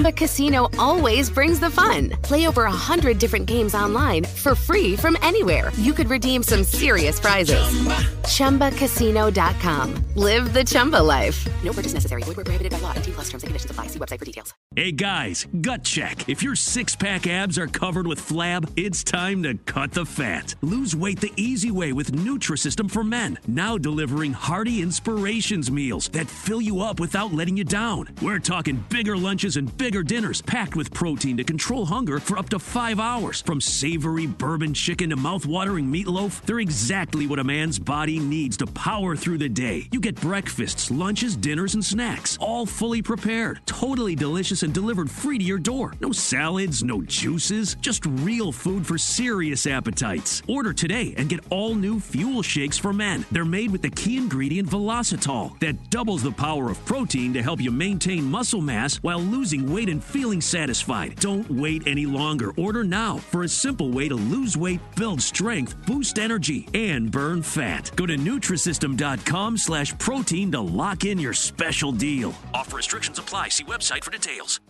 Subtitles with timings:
[0.00, 2.08] Chumba Casino always brings the fun.
[2.22, 5.72] Play over a hundred different games online for free from anywhere.
[5.76, 7.60] You could redeem some serious prizes.
[8.22, 10.04] ChumbaCasino.com.
[10.14, 11.46] Live the Chumba life.
[11.62, 12.22] No purchase necessary.
[12.22, 12.94] Void where prohibited by law.
[12.94, 13.88] T plus terms and conditions apply.
[13.88, 14.54] See website for details.
[14.74, 16.28] Hey guys, gut check.
[16.28, 20.54] If your six pack abs are covered with flab, it's time to cut the fat.
[20.62, 23.38] Lose weight the easy way with Nutrisystem for Men.
[23.46, 28.08] Now delivering hearty inspirations meals that fill you up without letting you down.
[28.22, 32.48] We're talking bigger lunches and bigger dinners packed with protein to control hunger for up
[32.50, 33.42] to five hours.
[33.42, 38.66] From savory bourbon chicken to mouth-watering meatloaf, they're exactly what a man's body needs to
[38.68, 39.88] power through the day.
[39.90, 45.38] You get breakfasts, lunches, dinners, and snacks, all fully prepared, totally delicious, and delivered free
[45.38, 45.94] to your door.
[46.00, 50.42] No salads, no juices, just real food for serious appetites.
[50.46, 53.24] Order today and get all new fuel shakes for men.
[53.32, 57.60] They're made with the key ingredient Velocitol that doubles the power of protein to help
[57.60, 61.16] you maintain muscle mass while losing weight and feeling satisfied.
[61.16, 62.52] Don't wait any longer.
[62.56, 67.42] Order now for a simple way to lose weight, build strength, boost energy, and burn
[67.42, 67.90] fat.
[67.96, 72.34] Go to Nutrisystem.com slash protein to lock in your special deal.
[72.54, 73.48] Offer restrictions apply.
[73.48, 74.60] See website for details.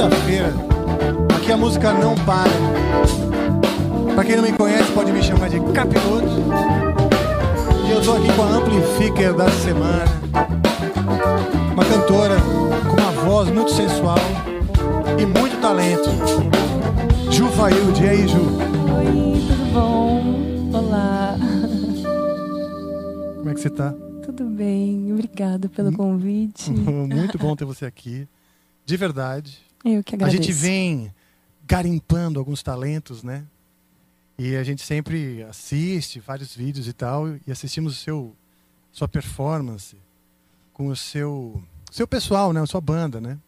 [0.00, 0.54] Quinta-feira.
[1.36, 2.50] Aqui a música não para.
[4.14, 6.26] Pra quem não me conhece, pode me chamar de Capiroto.
[7.86, 10.04] E eu tô aqui com a Amplifica da semana.
[11.72, 12.36] Uma cantora
[12.88, 14.18] com uma voz muito sensual
[15.18, 16.08] e muito talento.
[17.30, 18.38] Ju Failde, e aí, Ju?
[18.38, 20.78] Oi, tudo bom?
[20.78, 21.36] Olá,
[23.36, 23.94] Como é que você tá?
[24.24, 25.12] tudo bem?
[25.12, 26.70] Obrigada pelo convite.
[26.72, 28.28] Muito bom ter você aqui.
[28.86, 29.69] De verdade.
[29.84, 30.42] Eu que A agradeço.
[30.42, 31.12] gente vem
[31.66, 33.44] garimpando alguns talentos, né?
[34.38, 38.36] E a gente sempre assiste vários vídeos e tal, e assistimos o seu
[38.92, 39.96] sua performance
[40.72, 43.38] com o seu seu pessoal, né, a sua banda, né?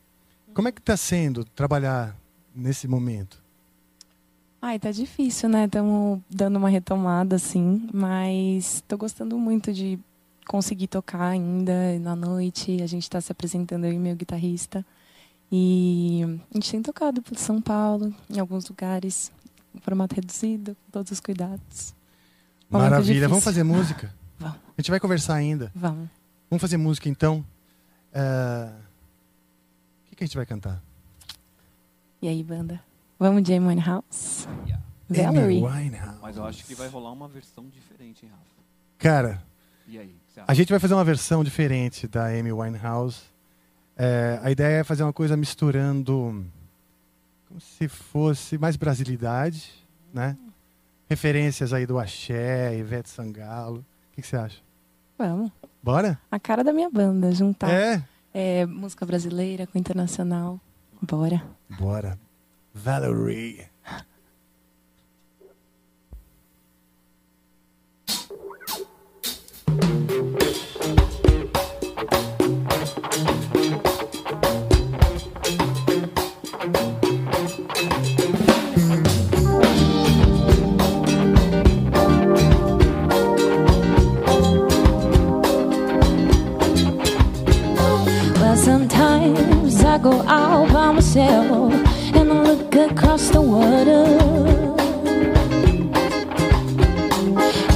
[0.54, 2.16] Como é que tá sendo trabalhar
[2.54, 3.42] nesse momento?
[4.60, 5.64] Ai, tá difícil, né?
[5.64, 9.98] Estamos dando uma retomada, assim, mas tô gostando muito de
[10.46, 12.80] conseguir tocar ainda na noite.
[12.82, 14.84] A gente tá se apresentando, e meu guitarrista.
[15.54, 19.30] E a gente tem tocado por São Paulo, em alguns lugares,
[19.74, 21.94] em formato reduzido, com todos os cuidados.
[22.70, 23.02] Momento Maravilha.
[23.14, 23.28] difícil.
[23.28, 24.14] Vamos fazer música?
[24.40, 24.56] Vamos.
[24.56, 25.70] A gente vai conversar ainda.
[25.74, 26.08] Vamos.
[26.48, 27.44] Vamos fazer música então.
[28.14, 28.72] É,
[30.06, 30.82] O que, que a gente vai cantar?
[32.22, 32.82] E aí, banda?
[33.18, 34.46] Vamos de Amy Winehouse?
[34.66, 34.82] Yeah.
[35.08, 35.58] Valerie?
[35.64, 36.18] Amy Winehouse.
[36.22, 38.42] Mas eu acho que vai rolar uma versão diferente, hein, Rafa?
[38.98, 39.42] Cara,
[39.86, 43.20] E aí, A gente vai fazer uma versão diferente da Amy Winehouse.
[43.96, 46.44] É, a ideia é fazer uma coisa misturando
[47.48, 49.70] como se fosse mais brasilidade,
[50.12, 50.36] né?
[51.08, 53.78] Referências aí do axé, Ivete Sangalo.
[53.80, 54.60] O que, que você acha?
[55.18, 55.50] Vamos.
[55.82, 56.18] Bora?
[56.30, 58.02] A cara da minha banda, juntar É?
[58.32, 60.58] é, música brasileira com internacional.
[61.02, 61.42] Bora.
[61.68, 62.18] Bora.
[62.72, 63.66] Valerie.
[90.02, 91.72] Go out by myself
[92.16, 94.04] and I look across the water.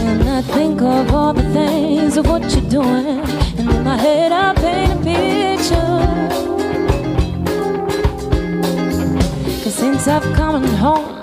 [0.09, 3.21] And I think of all the things of what you're doing.
[3.59, 6.03] And in my head, I paint a picture.
[9.63, 11.23] Cause since I've come home,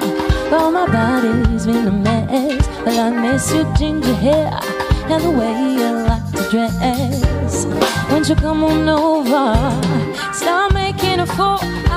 [0.54, 2.66] all my body's been a mess.
[2.86, 4.58] Well, I miss your ginger hair
[5.12, 7.66] and the way you like to dress.
[8.10, 10.33] Won't you come on over?
[11.34, 11.93] Stop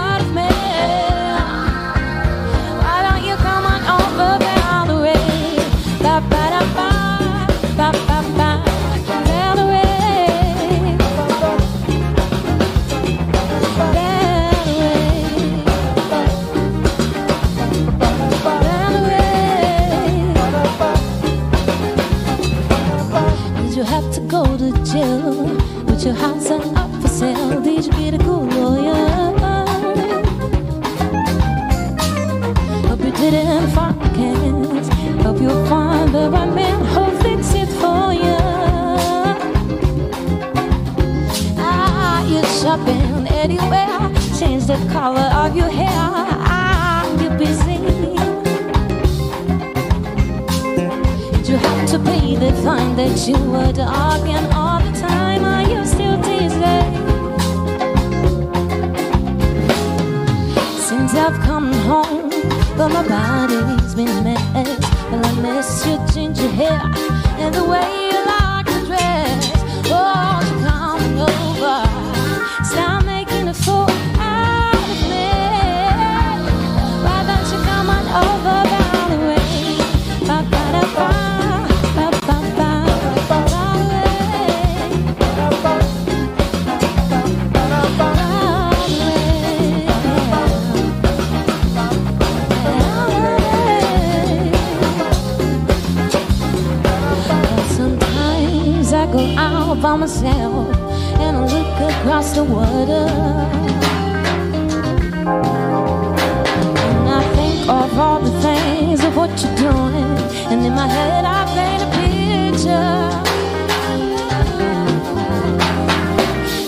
[36.26, 36.34] I've
[45.94, 47.17] ah, ah,
[51.87, 55.44] to pay the fine that you were arguing all the time.
[55.44, 56.56] I you still tease
[60.88, 62.31] Since I've come home,
[62.76, 66.81] but my body's been a Well, I miss your ginger hair
[67.38, 68.06] and the way
[99.81, 100.76] by myself
[101.20, 103.06] and I look across the water.
[106.88, 110.19] And I think of all the things of what you're doing,
[110.50, 113.17] and in my head I paint a picture.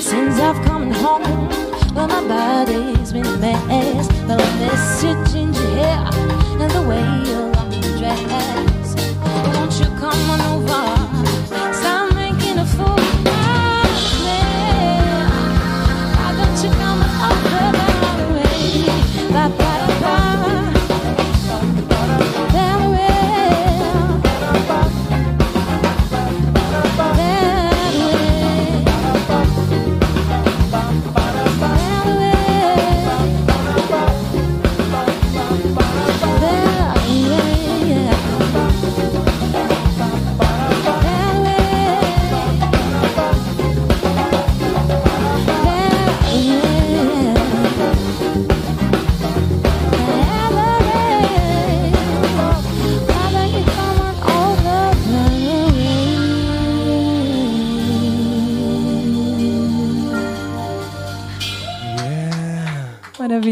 [0.00, 1.49] Since I've come home,
[1.94, 4.08] well, my body's been a mess.
[4.26, 6.00] But I miss your ginger hair
[6.60, 7.48] and the way you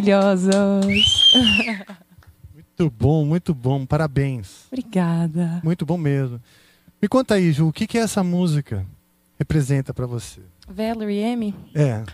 [0.07, 0.55] Maravilhosos.
[2.55, 3.85] Muito bom, muito bom.
[3.85, 4.67] Parabéns.
[4.71, 5.61] Obrigada.
[5.65, 6.41] Muito bom mesmo.
[7.03, 8.87] Me conta aí, Ju, o que, que essa música
[9.39, 10.41] representa pra você?
[10.69, 11.55] Valerie M.
[11.75, 12.05] É.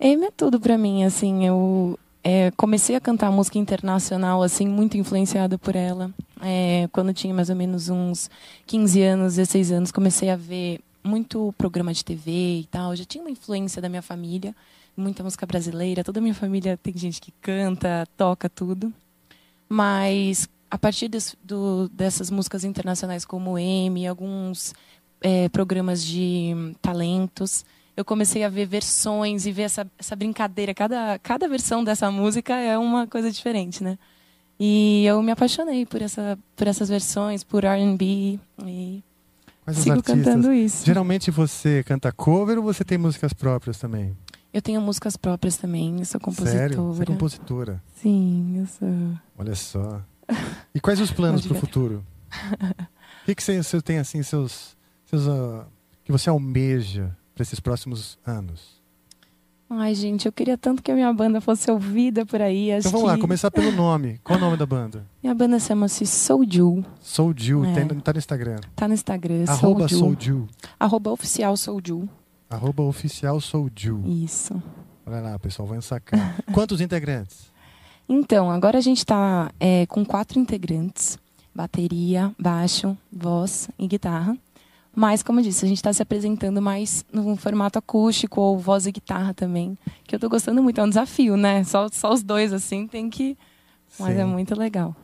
[0.00, 4.96] Amy é tudo pra mim, assim, eu é, comecei a cantar música internacional, assim, muito
[4.96, 6.10] influenciada por ela.
[6.40, 8.28] É, quando eu tinha mais ou menos uns
[8.66, 12.96] 15 anos, 16 anos, comecei a ver muito programa de TV e tal.
[12.96, 14.54] Já tinha uma influência da minha família,
[14.96, 16.04] muita música brasileira.
[16.04, 18.92] Toda a minha família tem gente que canta, toca tudo.
[19.68, 24.74] Mas a partir des- do- dessas músicas internacionais como M, alguns
[25.20, 27.64] é, programas de talentos,
[27.96, 30.74] eu comecei a ver versões e ver essa, essa brincadeira.
[30.74, 33.98] Cada, cada versão dessa música é uma coisa diferente, né?
[34.58, 39.02] E eu me apaixonei por, essa, por essas versões, por R&B e
[39.64, 40.84] Quais sigo cantando isso.
[40.84, 44.16] Geralmente você canta cover ou você tem músicas próprias também?
[44.52, 46.58] Eu tenho músicas próprias também, eu sou compositora.
[46.58, 46.86] Sério?
[46.92, 47.82] Você é compositora.
[47.96, 49.18] Sim, eu sou.
[49.38, 50.02] Olha só.
[50.74, 52.04] E quais os planos para o futuro?
[53.22, 55.66] O que, que você, você tem assim seus, seus ah,
[56.04, 58.82] que você almeja para esses próximos anos?
[59.70, 62.70] Ai, gente, eu queria tanto que a minha banda fosse ouvida por aí.
[62.70, 64.20] Então vamos lá, que começar pelo nome.
[64.22, 65.06] Qual o nome da banda?
[65.22, 66.84] Minha banda chama-se Soulju.
[67.00, 67.84] Soul Jill, É.
[68.02, 68.56] tá no Instagram.
[68.76, 70.16] Tá no Instagram, Arroba Soulju.
[70.20, 70.48] Jill.
[70.78, 72.06] Arroba oficial Soulju.
[72.52, 73.38] Arroba oficial
[73.74, 74.02] Jill.
[74.06, 74.62] Isso.
[75.06, 76.36] Olha lá, pessoal, vão sacar.
[76.52, 77.50] Quantos integrantes?
[78.08, 79.50] Então, agora a gente está
[79.88, 81.18] com quatro integrantes:
[81.54, 84.36] bateria, baixo, voz e guitarra.
[84.94, 88.86] Mas, como eu disse, a gente está se apresentando mais no formato acústico ou voz
[88.86, 89.78] e guitarra também.
[90.04, 91.64] Que eu estou gostando muito, é um desafio, né?
[91.64, 93.36] Só, só os dois, assim, tem que.
[93.98, 94.20] Mas Sim.
[94.20, 94.94] é muito legal.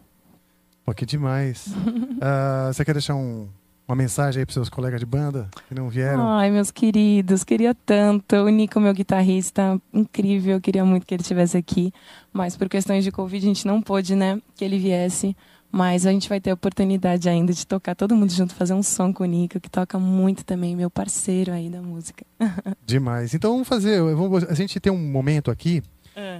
[0.84, 1.66] Pô, que demais.
[2.20, 3.48] Ah, você quer deixar um,
[3.88, 6.28] uma mensagem aí pros seus colegas de banda que não vieram.
[6.28, 8.36] Ai, meus queridos, queria tanto.
[8.36, 11.90] O Nico, meu guitarrista, incrível, queria muito que ele estivesse aqui.
[12.32, 15.34] Mas por questões de Covid a gente não pôde, né, que ele viesse.
[15.70, 18.82] Mas a gente vai ter a oportunidade ainda de tocar todo mundo junto, fazer um
[18.82, 22.24] som com o Nico, que toca muito também, meu parceiro aí da música.
[22.86, 23.34] Demais.
[23.34, 24.00] Então vamos fazer.
[24.14, 25.82] vamos- a gente tem um momento aqui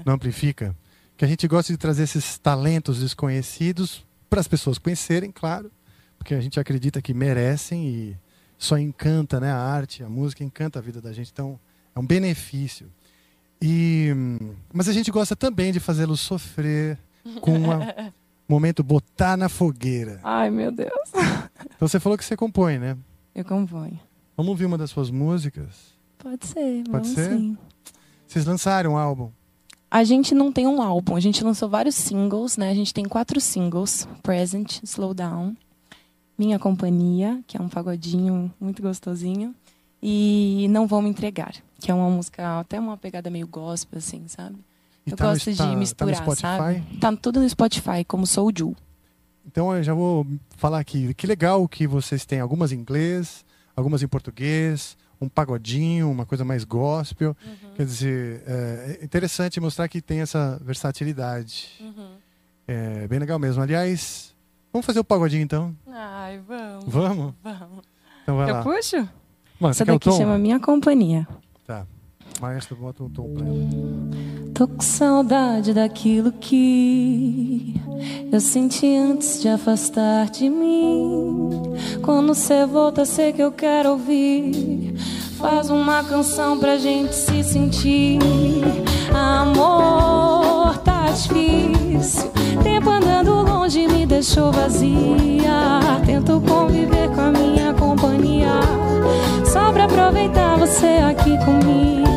[0.04, 0.74] no Amplifica
[1.16, 5.70] que a gente gosta de trazer esses talentos desconhecidos para as pessoas conhecerem, claro,
[6.28, 8.16] porque a gente acredita que merecem e
[8.58, 9.50] só encanta, né?
[9.50, 11.30] A arte, a música encanta a vida da gente.
[11.32, 11.58] Então
[11.96, 12.92] é um benefício.
[13.62, 14.12] E
[14.70, 16.98] mas a gente gosta também de fazê-los sofrer
[17.40, 18.12] com um
[18.46, 20.20] momento botar na fogueira.
[20.22, 20.90] Ai, meu Deus.
[21.74, 22.94] Então você falou que você compõe, né?
[23.34, 23.98] Eu componho.
[24.36, 25.94] Vamos ouvir uma das suas músicas.
[26.18, 27.30] Pode ser, Pode vamos ser?
[27.30, 27.56] sim.
[28.26, 29.30] Vocês lançaram um álbum.
[29.90, 32.68] A gente não tem um álbum, a gente lançou vários singles, né?
[32.68, 35.56] A gente tem quatro singles: Present, Slow Down,
[36.38, 39.54] Minha Companhia, que é um pagodinho muito gostosinho,
[40.02, 44.22] e Não Vou Me Entregar, que é uma música, até uma pegada meio gospel, assim,
[44.28, 44.56] sabe?
[45.04, 46.40] E Eu tá no- gosto tá- tá de no misturar, Spotify?
[46.42, 46.82] sabe?
[47.00, 48.76] Tá tudo no Spotify, como Soul Ju.
[49.46, 50.26] Então eu já vou
[50.56, 51.12] falar aqui.
[51.14, 56.44] Que legal que vocês têm algumas em inglês, algumas em português, um pagodinho, uma coisa
[56.44, 57.34] mais gospel.
[57.44, 57.70] Uhum.
[57.74, 61.68] Quer dizer, é interessante mostrar que tem essa versatilidade.
[61.80, 62.10] Uhum.
[62.68, 63.62] É bem legal mesmo.
[63.62, 64.34] Aliás,
[64.78, 65.74] vamos fazer o pagodinho então?
[65.90, 66.84] Ai, vamos.
[66.86, 67.34] Vamos?
[67.42, 67.84] Vamos.
[68.22, 68.62] Então vai Eu lá.
[68.62, 68.96] puxo?
[69.58, 71.26] Mano, você Essa daqui chama Minha Companhia.
[71.66, 71.84] Tá.
[72.40, 73.56] Maestro, bota um tom pra ela.
[74.54, 77.74] Tô com saudade daquilo que
[78.30, 81.50] eu senti antes de afastar de mim.
[82.02, 84.94] Quando cê volta, sei que eu quero ouvir.
[85.38, 88.18] Faz uma canção pra gente se sentir.
[89.12, 92.30] Amor, tá difícil.
[92.62, 96.00] Tempo andando longe me deixou vazia.
[96.04, 98.60] Tento conviver com a minha companhia.
[99.44, 102.08] Só pra aproveitar você aqui comigo.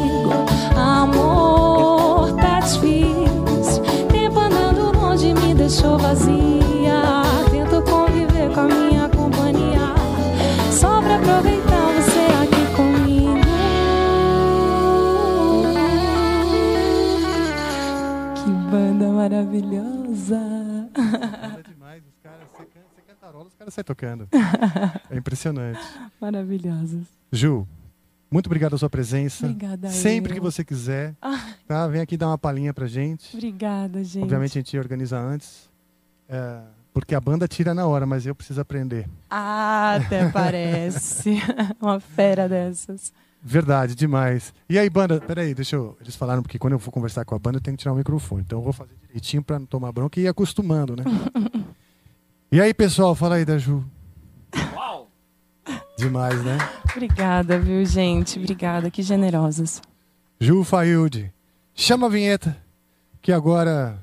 [0.76, 3.84] Amor, tá difícil.
[4.10, 7.02] Tempo andando longe me deixou vazia.
[7.52, 9.94] Tento conviver com a minha companhia.
[10.72, 13.42] Só pra aproveitar você aqui comigo.
[18.36, 20.40] Que banda maravilhosa.
[21.62, 22.04] É demais.
[22.08, 22.68] Os caras, você
[23.32, 24.28] cantarola, os caras saem tocando.
[25.10, 25.80] É impressionante.
[26.20, 27.04] Maravilhosas.
[27.32, 27.68] Ju,
[28.30, 29.46] muito obrigado pela sua presença.
[29.46, 29.90] Obrigada.
[29.90, 30.36] Sempre eu.
[30.36, 31.88] que você quiser, Ah, tá?
[31.88, 33.36] Vem aqui dar uma palhinha pra gente.
[33.36, 34.24] obrigada, gente.
[34.24, 35.70] Obviamente a gente organiza antes.
[36.30, 36.60] é,
[36.94, 39.08] porque a banda tira na hora, mas eu preciso aprender.
[39.30, 41.36] Ah, até parece.
[41.82, 43.14] Uma fera dessas.
[43.44, 44.54] Verdade, demais.
[44.70, 45.98] E aí, banda, peraí, deixa eu.
[46.02, 47.96] Eles falaram porque quando eu for conversar com a banda eu tenho que tirar o
[47.96, 48.42] microfone.
[48.46, 51.04] Então eu vou fazer direitinho pra não tomar bronca e ir acostumando, né?
[52.52, 53.84] E aí, pessoal, fala aí da Ju.
[54.76, 55.10] Uau!
[55.98, 56.58] Demais, né?
[56.92, 58.38] Obrigada, viu, gente?
[58.40, 59.82] Obrigada, que generosas.
[60.40, 61.32] Ju Failde.
[61.74, 62.58] Chama a vinheta,
[63.22, 64.02] que agora.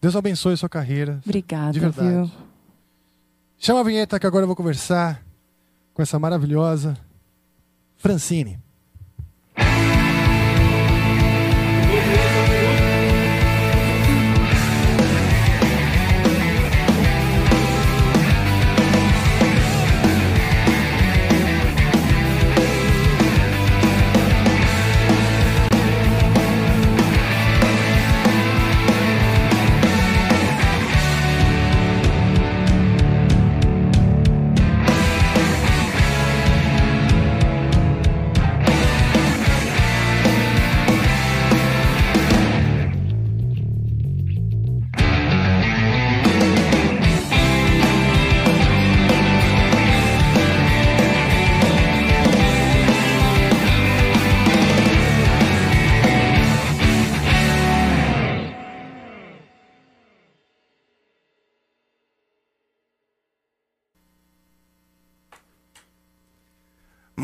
[0.00, 1.20] Deus abençoe sua carreira.
[1.24, 2.08] Obrigada, De verdade.
[2.08, 2.30] viu?
[3.58, 5.22] Chama a vinheta que agora eu vou conversar
[5.92, 6.96] com essa maravilhosa
[7.98, 8.58] Francine.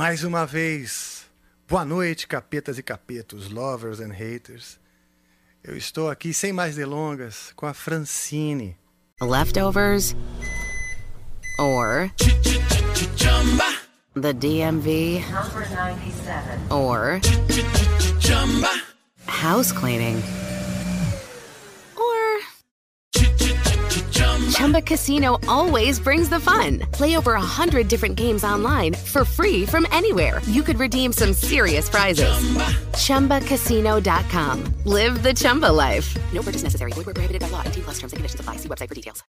[0.09, 1.27] Mais uma vez,
[1.69, 4.79] boa noite, capetas e capetos, lovers and haters.
[5.65, 8.79] Eu estou aqui sem mais delongas com a Francine.
[9.21, 10.15] Leftovers?
[11.59, 12.09] Or
[14.15, 15.25] the DMV?
[15.29, 16.73] Number 97.
[16.73, 17.21] Or
[19.27, 20.23] house cleaning?
[24.51, 26.81] Chumba Casino always brings the fun.
[26.93, 30.41] Play over a hundred different games online for free from anywhere.
[30.47, 32.29] You could redeem some serious prizes.
[32.97, 34.65] ChumbaCasino.com.
[34.85, 36.15] Live the Chumba life.
[36.33, 36.93] No purchase necessary.
[36.93, 37.63] Void where prohibited by law.
[37.63, 38.57] 18 plus terms and conditions apply.
[38.57, 39.23] See website for details.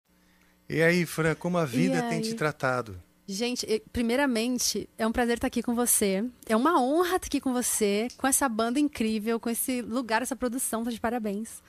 [0.68, 2.96] E aí, Fran, como a vida tem te tratado?
[3.26, 6.24] Gente, primeiramente, é um prazer estar aqui com você.
[6.46, 10.36] É uma honra estar aqui com você, com essa banda incrível, com esse lugar, essa
[10.36, 10.84] produção.
[10.84, 11.62] Tá de parabéns.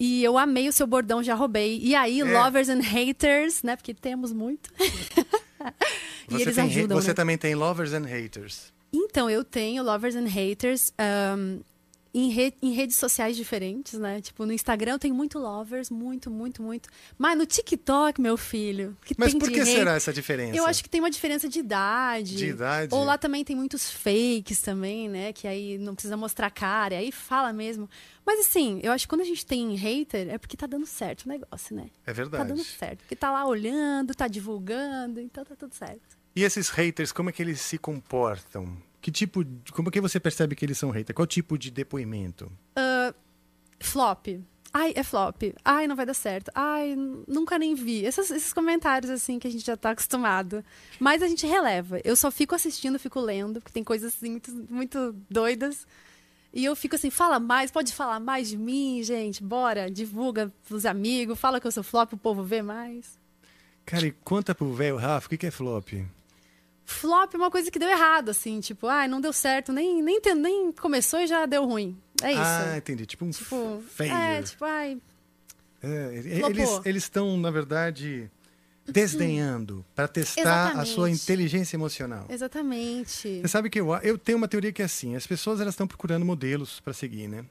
[0.00, 1.78] E eu amei o seu bordão, já roubei.
[1.82, 2.24] E aí, É.
[2.24, 3.74] lovers and haters, né?
[3.76, 4.70] Porque temos muito.
[4.78, 7.14] e Você, eles tem, ajudam, você né?
[7.14, 8.72] também tem lovers and haters.
[8.92, 11.60] Então, eu tenho lovers and haters ahn,
[12.14, 14.20] em, re- em redes sociais diferentes, né?
[14.20, 16.88] Tipo, no Instagram eu tenho muito lovers, muito, muito, muito.
[17.18, 20.56] Mas no TikTok, meu filho, que Mas tem por que hate- será essa diferença?
[20.56, 22.36] Eu acho que tem uma diferença de idade.
[22.36, 22.94] De idade?
[22.94, 25.32] Ou lá também tem muitos fakes também, né?
[25.34, 27.90] Que aí não precisa mostrar cara, aí fala mesmo.
[28.30, 31.22] Mas assim, eu acho que quando a gente tem hater, é porque tá dando certo
[31.24, 31.86] o negócio, né?
[32.04, 32.48] É Tá verdade.
[32.48, 32.98] dando certo.
[32.98, 36.18] Porque tá lá olhando, tá divulgando, então tá tudo certo.
[36.36, 38.76] E esses haters, como é que eles se comportam?
[39.00, 41.16] Que tipo, de- como é que você percebe que eles são haters?
[41.16, 42.52] Qual tipo de depoimento?
[43.80, 44.26] Flop.
[44.74, 45.42] Ai, é flop.
[45.64, 46.50] Ai, não vai dar certo.
[46.54, 46.94] Ai,
[47.26, 48.04] nunca nem vi.
[48.04, 50.62] Esses, esses comentários, assim, que a gente já tá acostumado.
[51.00, 51.98] Mas a gente releva.
[52.04, 55.86] Eu só fico assistindo, fico lendo, porque tem coisas, assim, muito, muito doidas.
[56.52, 59.42] E eu fico assim, fala mais, pode falar mais de mim, gente.
[59.42, 63.18] Bora, divulga pros amigos, fala que eu sou flop, o povo vê mais.
[63.84, 65.88] Cara, e conta pro velho Rafa, o que que é flop?
[66.84, 70.20] Flop é uma coisa que deu errado, assim, tipo, ai, não deu certo, nem, nem,
[70.36, 71.96] nem começou e já deu ruim.
[72.22, 72.40] É isso.
[72.42, 73.04] Ah, entendi.
[73.04, 74.18] Tipo um tipo, failure.
[74.18, 74.98] é, tipo, ai,
[75.82, 76.22] É,
[76.84, 78.30] eles estão, na verdade,
[78.92, 81.22] desdenhando para testar a sua Exatamente.
[81.22, 82.26] inteligência emocional.
[82.28, 83.40] exatamente.
[83.40, 85.86] Você sabe que eu, eu tenho uma teoria que é assim, as pessoas elas estão
[85.86, 87.44] procurando modelos para seguir, né?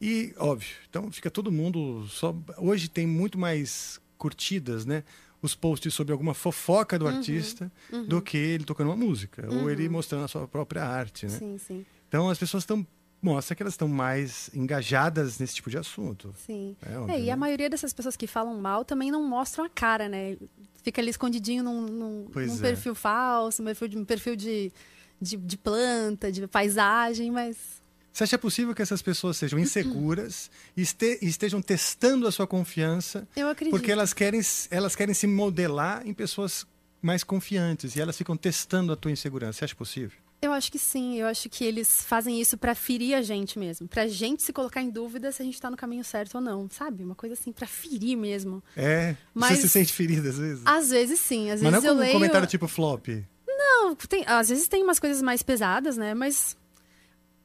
[0.00, 2.34] E, óbvio, então fica todo mundo só...
[2.58, 5.02] Hoje tem muito mais curtidas, né?
[5.42, 7.70] Os posts sobre alguma fofoca do Uhum, artista
[8.06, 9.46] do que ele tocando uma música.
[9.52, 11.38] Ou ele mostrando a sua própria arte, né?
[11.38, 12.86] Sim, sim, Então as pessoas estão...
[13.20, 16.32] Mostra que elas estão mais engajadas nesse tipo de assunto.
[16.46, 16.76] sim.
[16.80, 17.32] É É, e né?
[17.32, 20.36] a maioria dessas pessoas que falam mal também não mostram a cara, né?
[20.82, 22.58] Fica ali escondidinho num, num- num é.
[22.60, 24.72] perfil falso, um perfil, de, um perfil de,
[25.20, 27.56] de, de planta, de paisagem, mas
[28.12, 33.26] Você acha possível que essas pessoas sejam inseguras e este- estejam testando a sua confiança
[33.36, 33.72] eu acredito.
[33.76, 36.66] porque elas querem, elas querem se modelar em pessoas
[37.02, 39.58] mais confiantes e elas ficam testando a tua insegurança.
[39.58, 40.18] Você acha possível?
[40.40, 43.88] Eu acho que sim, eu acho que eles fazem isso pra ferir a gente mesmo.
[43.88, 46.68] Pra gente se colocar em dúvida se a gente tá no caminho certo ou não,
[46.70, 47.02] sabe?
[47.02, 48.62] Uma coisa assim, pra ferir mesmo.
[48.76, 49.16] É.
[49.34, 50.62] Mas- Você se sente ferida às vezes?
[50.64, 52.12] Às vezes sim, às Mas não vezes eu com um leio...
[52.12, 53.08] comentário tipo flop.
[53.46, 56.14] Não, tem- às vezes tem umas coisas mais pesadas, né?
[56.14, 56.56] Mas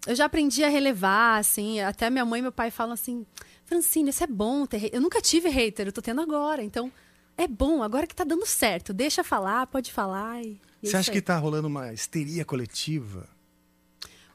[0.05, 1.79] eu já aprendi a relevar, assim.
[1.81, 3.25] Até minha mãe e meu pai falam assim:
[3.65, 4.77] Francine, isso é bom ter.
[4.77, 6.61] hate." Eu nunca tive hater, eu tô tendo agora.
[6.63, 6.91] Então,
[7.37, 8.93] é bom, agora que tá dando certo.
[8.93, 10.41] Deixa falar, pode falar.
[10.43, 11.21] E, e é Você acha isso que aí.
[11.21, 13.27] tá rolando uma histeria coletiva?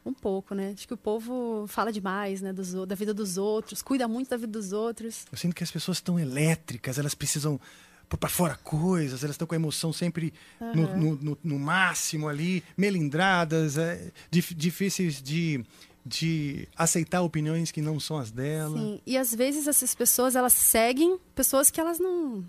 [0.05, 0.73] Um pouco, né?
[0.75, 2.53] Acho que o povo fala demais, né?
[2.53, 5.27] Dos, da vida dos outros, cuida muito da vida dos outros.
[5.31, 7.61] Eu sinto que as pessoas estão elétricas, elas precisam
[8.09, 10.33] pôr pra fora coisas, elas estão com a emoção sempre
[10.75, 15.63] no, no- no- no máximo ali, melindradas, é, dif- difíceis de,
[16.07, 18.79] de aceitar opiniões que não são as dela.
[18.79, 19.01] Sim.
[19.07, 22.43] E às vezes essas pessoas, elas seguem pessoas que elas não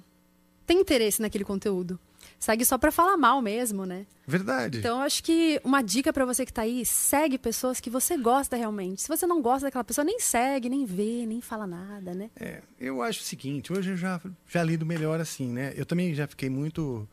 [0.70, 2.00] têm interesse naquele conteúdo.
[2.38, 4.06] Segue só pra falar mal mesmo, né?
[4.28, 4.78] Verdade.
[4.78, 8.56] Então, acho que uma dica pra você que tá aí, segue pessoas que você gosta
[8.56, 9.02] realmente.
[9.02, 12.30] Se você não gosta daquela pessoa, nem segue, nem vê, nem fala nada, né?
[12.40, 15.74] É, eu acho o seguinte, hoje eu já, já lido melhor assim, né?
[15.76, 17.08] Eu também já fiquei muito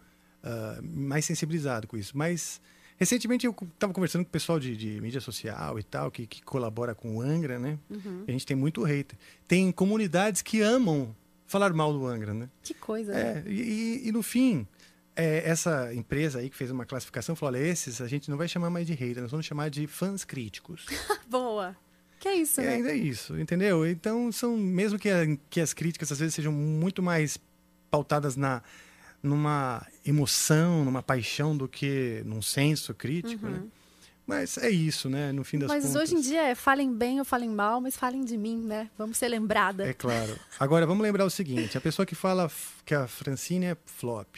[0.45, 2.17] ah, mais sensibilizado com isso.
[2.17, 2.61] Mas
[2.99, 6.43] recentemente eu estava conversando com o pessoal de, de mídia social e tal, que, que
[6.43, 7.79] colabora com o Angra, né?
[8.29, 9.19] A gente tem muito hater.
[9.49, 11.17] Tem comunidades que amam
[11.47, 12.49] falar mal do Angra, né?
[12.63, 13.43] Que coisa, né?
[13.47, 14.67] É, e, e- no fim,
[15.15, 18.49] é, essa empresa aí que fez uma classificação falou: olha, esses a gente não vai
[18.49, 20.87] chamar mais de hater, nós vamos chamar de fãs críticos.
[21.31, 21.77] Boa.
[22.19, 22.75] Que é isso, E né?
[22.77, 23.87] ainda é isso, entendeu?
[23.87, 27.39] Então, são mesmo que, a- que as críticas às vezes sejam muito mais
[27.91, 28.63] pautadas na
[29.23, 33.63] numa emoção, numa paixão do que num senso crítico, né?
[34.27, 35.31] Mas é isso, né?
[35.31, 35.69] No fim das.
[35.69, 36.03] Mas contas.
[36.03, 38.91] hoje em dia é falem bem ou falem mal, mas falem de mim, né?
[38.99, 39.87] Vamos ser lembrada.
[39.87, 40.37] É claro.
[40.59, 42.51] Agora, vamos lembrar o seguinte: a pessoa que fala
[42.85, 44.37] que a Francine é flop,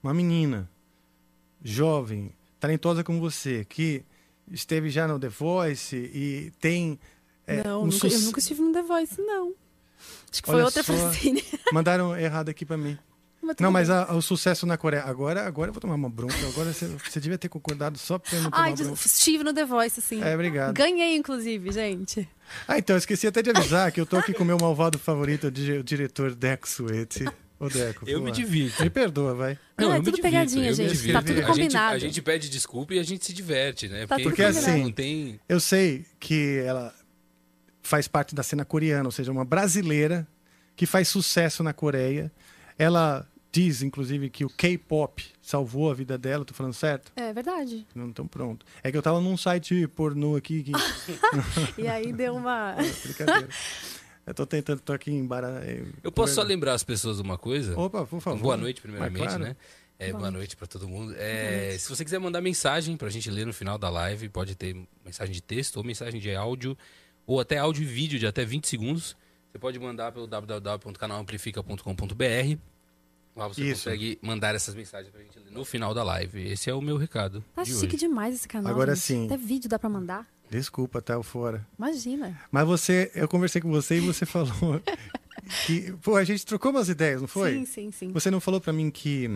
[0.00, 0.70] uma menina
[1.62, 4.04] jovem, talentosa como você, que
[4.52, 6.98] esteve já no The Voice e tem.
[7.46, 9.54] é, não, um nunca, eu nunca estive no The Voice, não.
[10.30, 10.92] Acho que foi Olha outra só.
[10.92, 11.42] Francine.
[11.72, 12.96] Mandaram errado aqui pra mim.
[13.54, 15.02] Tudo Não, mas a- o sucesso na Coreia.
[15.04, 16.34] Agora, agora eu vou tomar uma bronca.
[16.48, 19.00] Agora você, você devia ter concordado só pra eu não tomar Ai, bronca.
[19.06, 20.22] estive no The Voice, assim.
[20.22, 20.74] É, obrigado.
[20.74, 22.28] Ganhei, inclusive, gente.
[22.66, 24.98] Ah, então, eu esqueci até de avisar que eu tô aqui com o meu malvado
[24.98, 27.24] favorito, o di- o diretor Deco Suete.
[27.58, 28.82] Ô, Deco, por Eu me divirto.
[28.82, 29.58] Me perdoa, vai.
[29.78, 31.10] Não, é eu me tudo pegadinha, gente.
[31.12, 31.94] Tá tudo A A gente, combinado.
[31.96, 34.06] a gente pede desculpa e a gente se diverte, né?
[34.06, 34.58] Tá Porque combinado.
[34.58, 35.40] assim, não tem.
[35.48, 36.94] Eu sei que ela
[37.82, 40.26] faz parte da cena coreana, ou seja, uma brasileira
[40.76, 42.30] que faz sucesso na Coreia.
[42.78, 46.44] Ela diz, inclusive, que o K-pop salvou a vida dela.
[46.44, 47.10] Tô falando certo?
[47.16, 47.86] É verdade.
[47.94, 48.66] Não tão pronto.
[48.82, 50.62] É que eu tava num site pornô aqui.
[50.62, 50.72] Que...
[51.82, 52.76] E aí deu uma.
[53.02, 53.48] Brincadeira.
[54.26, 55.62] Eu tô tentando, tô aqui em bara...
[56.02, 57.78] Eu posso só lembrar as pessoas uma coisa?
[57.78, 58.42] Opa, por favor.
[58.42, 59.38] Boa noite, primeiramente, claro.
[59.38, 59.54] né?
[59.98, 61.14] É, Boa boa noite para todo mundo.
[61.16, 64.76] É, se você quiser mandar mensagem pra gente ler no final da live, pode ter
[65.04, 66.76] mensagem de texto ou mensagem de áudio,
[67.24, 69.16] ou até áudio e vídeo de até 20 segundos.
[69.52, 72.75] Você pode mandar pelo www.canalamplifica.com.br.
[73.36, 73.84] Lá você Isso.
[73.84, 76.40] consegue mandar essas mensagens pra gente ler no final da live.
[76.48, 77.44] Esse é o meu recado.
[77.54, 77.96] Tá de chique hoje.
[77.98, 78.72] demais esse canal.
[78.72, 79.04] Agora gente.
[79.04, 79.26] sim.
[79.26, 80.26] Até vídeo dá pra mandar.
[80.48, 81.66] Desculpa, tá fora.
[81.78, 82.40] Imagina.
[82.50, 84.80] Mas você, eu conversei com você e você falou
[85.66, 87.52] que, pô, a gente trocou umas ideias, não foi?
[87.52, 88.12] Sim, sim, sim.
[88.12, 89.28] Você não falou pra mim que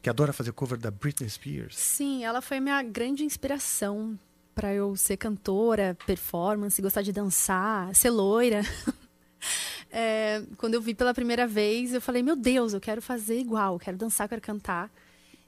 [0.00, 1.76] que adora fazer cover da Britney Spears?
[1.76, 4.16] Sim, ela foi minha grande inspiração
[4.54, 8.62] pra eu ser cantora, performance, gostar de dançar, ser loira.
[9.90, 13.74] É, quando eu vi pela primeira vez, eu falei: Meu Deus, eu quero fazer igual,
[13.74, 14.90] eu quero dançar, eu quero cantar.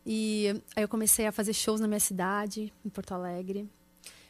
[0.07, 3.69] E aí eu comecei a fazer shows na minha cidade, em Porto Alegre.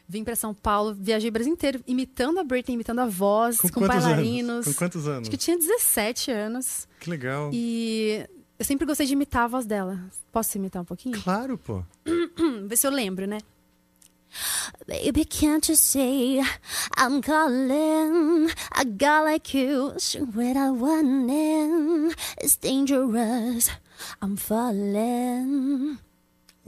[0.07, 3.69] Vim pra São Paulo, viajei o Brasil inteiro, imitando a Britney, imitando a voz, com,
[3.69, 4.49] quantos bailarinos.
[4.49, 4.65] anos?
[4.65, 5.21] Com quantos anos?
[5.21, 6.87] Acho que eu tinha 17 anos.
[6.99, 7.51] Que legal.
[7.53, 10.03] E eu sempre gostei de imitar a voz dela.
[10.31, 11.21] Posso imitar um pouquinho?
[11.21, 11.83] Claro, pô.
[12.67, 13.37] Ver se eu lembro, né?
[14.87, 16.41] Baby, can't you see
[16.97, 18.49] I'm calling?
[18.75, 22.11] A guy like you, I want in.
[22.41, 23.69] It's dangerous.
[24.21, 25.99] I'm falling.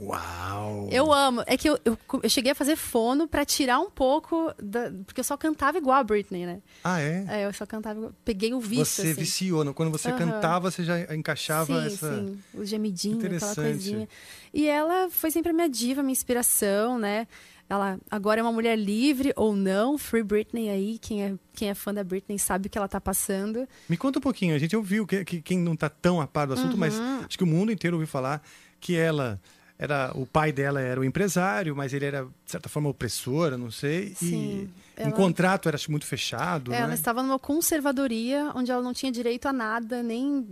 [0.02, 0.88] Uau.
[0.90, 1.44] Eu amo.
[1.46, 4.90] É que eu, eu, eu cheguei a fazer fono pra tirar um pouco da.
[5.06, 6.60] Porque eu só cantava igual a Britney, né?
[6.82, 7.24] Ah, é?
[7.28, 8.12] É, eu só cantava igual.
[8.24, 8.84] Peguei o vício.
[8.84, 9.12] Você assim.
[9.12, 9.72] viciou, não?
[9.72, 10.18] quando você Aham.
[10.18, 12.16] cantava, você já encaixava sim, essa.
[12.16, 12.38] sim.
[12.52, 14.08] O gemidinho, aquela coisinha.
[14.52, 17.28] E ela foi sempre a minha diva, minha inspiração, né?
[17.68, 20.98] Ela agora é uma mulher livre ou não, Free Britney aí.
[20.98, 23.66] Quem é, quem é fã da Britney sabe o que ela tá passando.
[23.88, 24.54] Me conta um pouquinho.
[24.54, 27.20] A gente ouviu que, que quem não tá tão a par do assunto, mas Uhum.
[27.26, 28.42] acho que o mundo inteiro ouviu falar
[28.78, 29.40] que ela
[29.78, 33.70] era o pai dela era o empresário, mas ele era de certa forma opressor, não
[33.70, 34.14] sei.
[34.14, 36.94] Sim, e ela- um contrato era muito fechado, É, Ela né?
[36.94, 40.46] estava numa conservadoria onde ela não tinha direito a nada, nem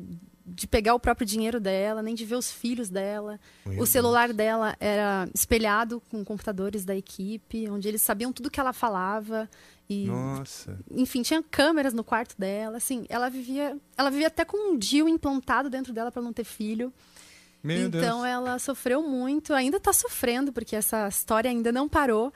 [0.54, 3.38] de pegar o próprio dinheiro dela, nem de ver os filhos dela.
[3.64, 8.60] Meu o celular dela era espelhado com computadores da equipe, onde eles sabiam tudo que
[8.60, 9.48] ela falava.
[9.88, 10.78] E, Nossa.
[10.90, 12.76] enfim, tinha câmeras no quarto dela.
[12.76, 16.44] Assim, ela vivia, ela vivia até com um DIU implantado dentro dela para não ter
[16.44, 16.92] filho.
[17.62, 18.24] Meu então Deus.
[18.24, 22.32] ela sofreu muito, ainda está sofrendo porque essa história ainda não parou.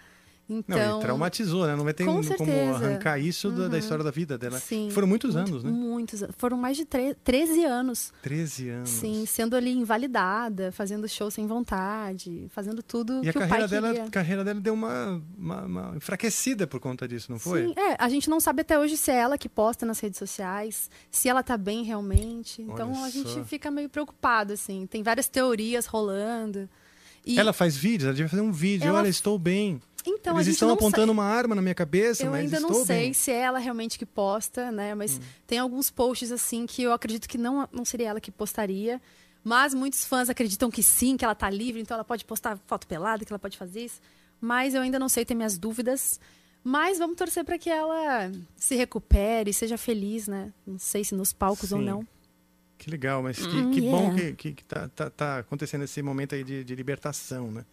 [0.46, 1.74] Não, Então, e traumatizou, né?
[1.74, 3.78] Não vai ter Com como arrancar isso da, da Uhum.
[3.78, 4.58] história da vida dela.
[4.60, 4.90] Sim.
[4.90, 5.70] Foram muitos Muito- anos, né?
[5.70, 6.22] Muitos.
[6.36, 8.12] Foram mais de tre- 13 anos.
[8.20, 8.90] 13 anos.
[8.90, 13.48] Sim, sendo ali invalidada, fazendo show sem vontade, fazendo tudo E a que o pai
[13.48, 14.10] carreira dela, queria.
[14.10, 17.68] carreira dela deu uma, uma, uma enfraquecida por conta disso, não foi?
[17.68, 20.18] Sim, é, a gente não sabe até hoje se é ela que posta nas redes
[20.18, 22.60] sociais, se ela tá bem realmente.
[22.60, 23.44] Então Olha a gente só.
[23.44, 24.86] fica meio preocupado, assim.
[24.86, 26.68] Tem várias teorias rolando.
[27.26, 28.86] E, Ela faz vídeos, ela devia fazer um vídeo.
[28.88, 29.80] Ela- Olha, estou bem.
[30.06, 32.96] Então, a Eles estão apontando uma arma na minha cabeça, Eu mas ainda não sei
[32.96, 33.10] bem.
[33.10, 33.14] Hum.
[33.14, 34.94] se é ela realmente que posta, né?
[34.94, 39.00] Mas tem alguns posts assim que eu acredito que não, não seria ela que postaria.
[39.42, 42.86] Mas muitos fãs acreditam que sim, que ela tá livre, então ela pode postar foto
[42.86, 44.00] pelada, que ela pode fazer isso.
[44.40, 46.18] Mas eu ainda não sei, tenho minhas dúvidas.
[46.62, 50.50] Mas vamos torcer para que ela se recupere, seja feliz, né?
[50.66, 51.84] Não sei se nos palcos ou Sim.
[51.84, 52.06] não.
[52.78, 54.16] Que legal, mas que, Hum, que bom yeah.
[54.16, 57.64] que, que, que tá, tá, tá acontecendo esse momento aí de, de libertação, né?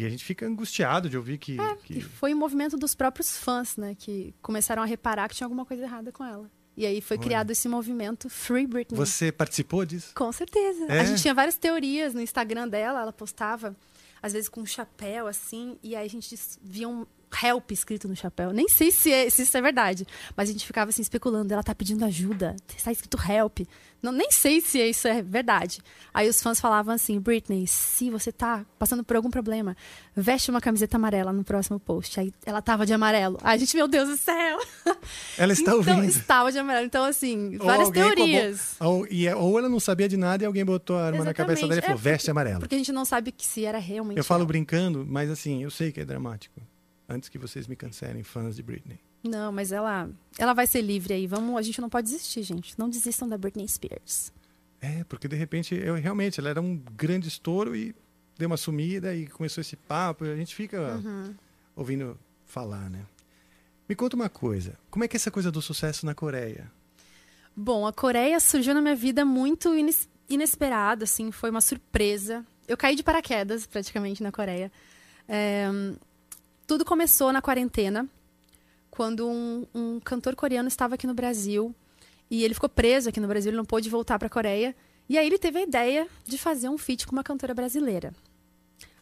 [0.00, 1.56] E a gente fica angustiado de ouvir que.
[1.82, 3.96] Que que- foi um movimento dos próprios fãs, né?
[3.98, 6.48] Que começaram a reparar que tinha alguma coisa errada com ela.
[6.76, 7.24] E aí foi Olha.
[7.26, 8.96] criado esse movimento Free Britney.
[8.96, 10.12] Você participou disso?
[10.14, 10.84] Com certeza.
[10.88, 11.00] É?
[11.00, 13.74] A gente tinha várias teorias no Instagram dela, ela postava,
[14.22, 16.32] às vezes com um chapéu, assim, e aí a gente
[16.62, 17.04] via um
[17.42, 18.52] help escrito no chapéu.
[18.52, 21.62] Nem sei se, é- se isso é verdade, mas a gente ficava assim especulando, ela
[21.62, 23.60] tá pedindo ajuda, está escrito help.
[24.00, 25.80] Não, nem sei se isso é verdade.
[26.14, 29.76] Aí os fãs falavam assim, Britney, se você tá passando por algum problema,
[30.14, 32.20] veste uma camiseta amarela no próximo post.
[32.20, 33.38] Aí ela tava de amarelo.
[33.42, 34.60] Aí a gente, meu Deus do céu!
[35.36, 36.04] Ela está então, ouvindo.
[36.04, 36.86] estava de amarelo.
[36.86, 38.76] Então, assim, Ou várias com a bo- teorias.
[38.78, 41.34] Ou, e, é- ou ela não sabia de nada e alguém botou a arma na
[41.34, 41.98] cabeça dela e Exatamente.
[41.98, 42.60] falou: É, veste amarela.
[42.60, 44.16] Porque a gente não sabe que se era realmente.
[44.16, 44.46] Eu falo ela.
[44.48, 46.60] brincando, mas assim, eu sei que é dramático.
[47.08, 48.98] Antes que vocês me cancelem, fãs de Britney.
[49.24, 51.26] Não, mas ela, ela vai ser livre aí.
[51.26, 52.78] Vamos, a gente não pode desistir, gente.
[52.78, 54.30] Não desistam da Britney Spears.
[54.80, 57.94] É, porque de repente, eu realmente, ela era um grande estouro e
[58.36, 60.24] deu uma sumida e começou esse papo.
[60.26, 61.34] E a gente fica Uhum.
[61.74, 63.04] ouvindo falar, né?
[63.88, 64.78] Me conta uma coisa.
[64.90, 66.70] Como é que é essa coisa do sucesso na Coreia?
[67.56, 72.44] Bom, a Coreia surgiu na minha vida muito ines- inesperado, assim, foi uma surpresa.
[72.68, 74.70] Eu caí de paraquedas, praticamente, na Coreia.
[75.26, 75.68] É,
[76.68, 78.06] tudo começou na quarentena,
[78.90, 81.74] quando um, um cantor coreano estava aqui no Brasil.
[82.30, 84.76] E ele ficou preso aqui no Brasil, ele não pôde voltar para a Coreia.
[85.08, 88.12] E aí ele teve a ideia de fazer um feat com uma cantora brasileira.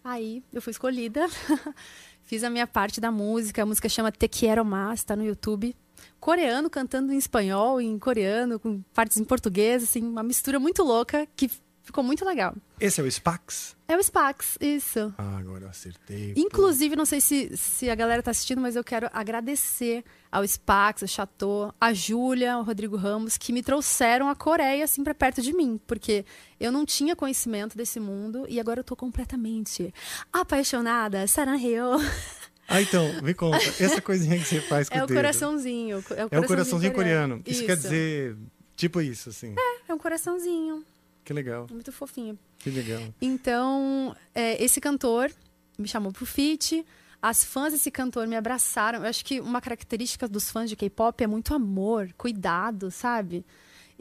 [0.05, 1.27] Aí eu fui escolhida,
[2.23, 5.75] fiz a minha parte da música, a música chama Te Quiero Más, tá no YouTube.
[6.21, 11.27] Coreano cantando em espanhol, em coreano, com partes em português, assim, uma mistura muito louca
[11.35, 11.51] que
[11.87, 12.55] ficou muito legal.
[12.79, 13.75] Esse é o Spax?
[13.88, 15.14] É o Spax, isso.
[15.16, 16.35] Ah, agora eu acertei.
[16.37, 21.03] Inclusive, não sei se, se a galera tá assistindo, mas eu quero agradecer ao Spax,
[21.03, 25.40] ao Chateau, a Júlia, ao Rodrigo Ramos, que me trouxeram a Coreia assim para perto
[25.40, 26.27] de mim, porque
[26.61, 29.94] eu não tinha conhecimento desse mundo e agora eu tô completamente
[30.33, 31.27] apaixonada.
[31.27, 31.92] Saranheo.
[32.68, 33.59] Ah, então, me conta.
[33.79, 36.05] Essa coisinha que você faz com É o o coraçãozinho.
[36.11, 37.40] É o É o coraçãozinho coreano.
[37.46, 37.83] Isso, quer Isso.
[37.83, 38.37] dizer,
[38.75, 39.55] tipo isso, assim.
[39.88, 40.85] É um coraçãozinho.
[41.27, 42.39] Que legal, É muito fofinho.
[42.59, 43.03] que legal.
[43.21, 45.31] Então, é, esse cantor
[45.77, 46.87] me chamou pro feat.
[47.21, 49.01] As fãs desse cantor me abraçaram.
[49.01, 53.45] Eu acho que uma característica dos fãs de K-pop é muito amor, cuidado, sabe?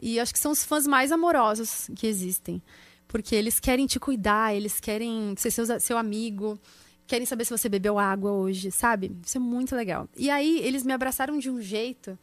[0.00, 2.62] E acho que são os fãs mais amorosos que existem.
[3.08, 6.56] Porque eles querem te cuidar, eles querem ser seu, seu amigo,
[7.08, 9.10] querem saber se você bebeu água hoje, sabe?
[9.26, 10.08] Isso é muito legal.
[10.16, 12.16] E aí, eles me abraçaram de um jeito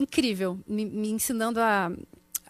[0.00, 1.92] incrível, me, me ensinando a,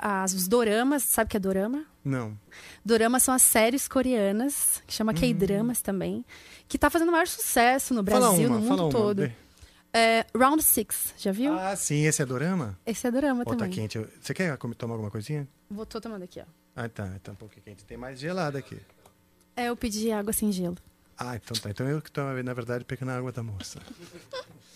[0.02, 1.04] as, os doramas.
[1.04, 1.86] Sabe o que é dorama?
[2.04, 2.36] Não.
[2.84, 6.24] Doramas são as séries coreanas, que chama K-dramas também,
[6.66, 9.32] que tá fazendo maior sucesso no Brasil, uma, no mundo todo.
[9.94, 11.52] É, Round Six, já viu?
[11.52, 12.78] Ah, sim, esse é dorama?
[12.84, 13.70] Esse é dorama tá também.
[13.70, 13.98] quente.
[14.20, 15.46] Você quer tomar alguma coisinha?
[15.70, 16.44] Vou tô tomando aqui, ó.
[16.74, 17.18] Ah, tá.
[17.22, 17.84] Tá um pouquinho quente.
[17.84, 18.80] Tem mais gelada aqui.
[19.54, 20.78] É, eu pedi água sem gelo.
[21.16, 21.70] Ah, então tá.
[21.70, 23.80] Então eu que tô, na verdade, pegando a água da moça.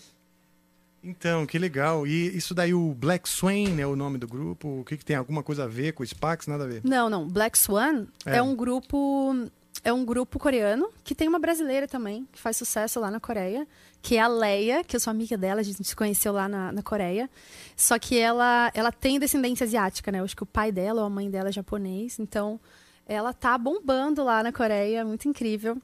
[1.03, 2.05] Então, que legal.
[2.05, 4.81] E isso daí, o Black Swain é o nome do grupo?
[4.81, 6.47] O que, que tem alguma coisa a ver com o Spax?
[6.47, 6.81] Nada a ver.
[6.83, 7.27] Não, não.
[7.27, 8.37] Black Swan é.
[8.37, 8.41] É.
[8.41, 9.49] um grupo.
[9.83, 13.65] É um grupo coreano que tem uma brasileira também, que faz sucesso lá na Coreia,
[14.01, 16.71] que é a Leia, que eu sou amiga dela, a gente se conheceu lá na,
[16.71, 17.29] na Coreia.
[17.75, 20.19] Só que ela, ela tem descendência asiática, né?
[20.19, 22.19] Eu acho que o pai dela ou a mãe dela é japonês.
[22.19, 22.59] Então,
[23.07, 25.77] ela tá bombando lá na Coreia, muito incrível.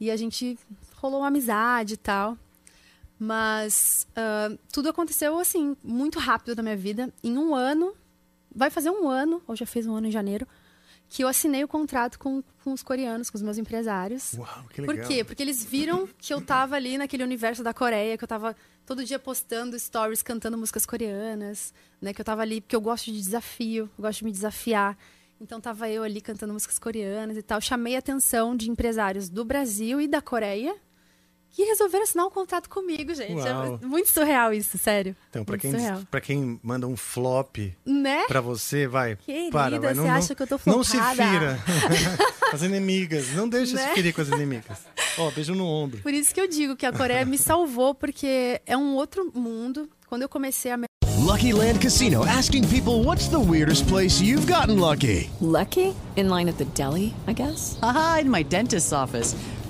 [0.00, 0.56] E a gente
[0.96, 2.38] rolou uma amizade e tal.
[3.22, 7.08] Mas ah, tudo aconteceu assim, muito rápido na minha vida.
[7.22, 7.94] Em um ano,
[8.52, 10.44] vai fazer um ano, ou já fez um ano em janeiro,
[11.08, 14.32] que eu assinei o contrato com, com os coreanos, com os meus empresários.
[14.32, 15.06] Uau, que Por legal.
[15.06, 15.22] quê?
[15.22, 19.04] Porque eles viram que eu tava ali naquele universo da Coreia, que eu tava todo
[19.04, 22.12] dia postando stories, cantando músicas coreanas, né?
[22.12, 24.98] Que eu tava ali, porque eu gosto de desafio, eu gosto de me desafiar.
[25.40, 27.60] Então tava eu ali cantando músicas coreanas e tal.
[27.60, 30.74] Chamei a atenção de empresários do Brasil e da Coreia.
[31.58, 33.34] E resolveram assinar um contrato comigo, gente.
[33.34, 33.78] Uau.
[33.82, 35.14] É muito surreal isso, sério.
[35.28, 38.24] Então, pra Muito quem, pra quem manda um flop Né?
[38.26, 39.16] pra você, vai.
[39.16, 39.92] Querida, para, vai.
[39.94, 41.14] Não, você não- acha que eu tô Não se flopada?
[41.30, 41.60] fira.
[42.52, 43.32] as inimigas.
[43.34, 43.94] Não deixa se Né?
[43.94, 44.78] ferir com as inimigas.
[45.18, 46.00] Ó, beijo no ombro.
[46.00, 49.88] Por isso que eu digo que a Coreia me salvou, porque é um outro mundo.
[50.08, 50.86] Quando eu comecei a me
[51.18, 55.30] Lucky Land Casino asking people what's the weirdest place you've gotten lucky?
[55.40, 55.94] Lucky?
[56.16, 57.76] In line at the deli, I guess?
[57.80, 59.36] Haha, in my dentist's office.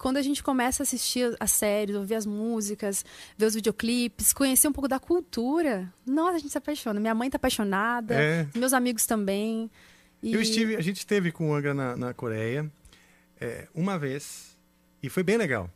[0.00, 3.04] Quando a gente começa a assistir as séries, ouvir as músicas,
[3.36, 6.98] ver os videoclipes, conhecer um pouco da cultura, nossa, a gente se apaixona.
[6.98, 8.48] Minha mãe tá apaixonada, É.
[8.56, 9.70] meus amigos também.
[10.22, 12.72] E- Eu estive, a gente esteve com o Angra na, na Coreia
[13.38, 14.56] é, uma vez
[15.02, 15.70] e foi bem legal.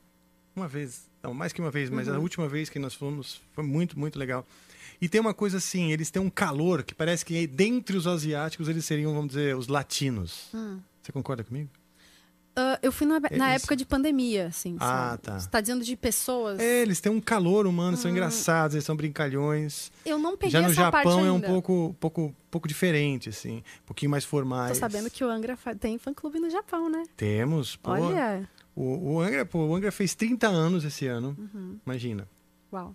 [0.56, 2.20] Uma vez, não, mais que uma vez, mas a Uhum.
[2.22, 4.46] última vez que nós fomos foi muito, muito legal.
[5.02, 8.68] E tem uma coisa assim, eles têm um calor que parece que dentre os asiáticos
[8.70, 10.48] eles seriam, vamos dizer, os latinos.
[10.54, 10.80] Hum.
[11.02, 11.68] Você concorda comigo?
[12.56, 14.76] Ah, eu fui na, na Eles- época de pandemia, assim.
[14.78, 15.22] Ah, sabe?
[15.22, 15.40] tá.
[15.40, 16.60] Você tá dizendo de pessoas.
[16.60, 18.14] É, eles têm um calor humano, são Hum.
[18.14, 19.90] engraçados, eles são brincalhões.
[20.06, 24.10] Eu não peguei Já no Japão é um pouco, pouco, pouco diferente, assim, um pouquinho
[24.10, 24.78] mais Tô formais.
[24.78, 27.02] sabendo que o Angra tem fã-clube no Japão, né?
[27.16, 27.90] Temos, pô.
[27.90, 28.48] Olha.
[28.76, 31.78] O, o, Angra, pô, o Angra fez 30 anos esse ano, Uhum.
[31.86, 32.28] imagina.
[32.72, 32.94] Uau.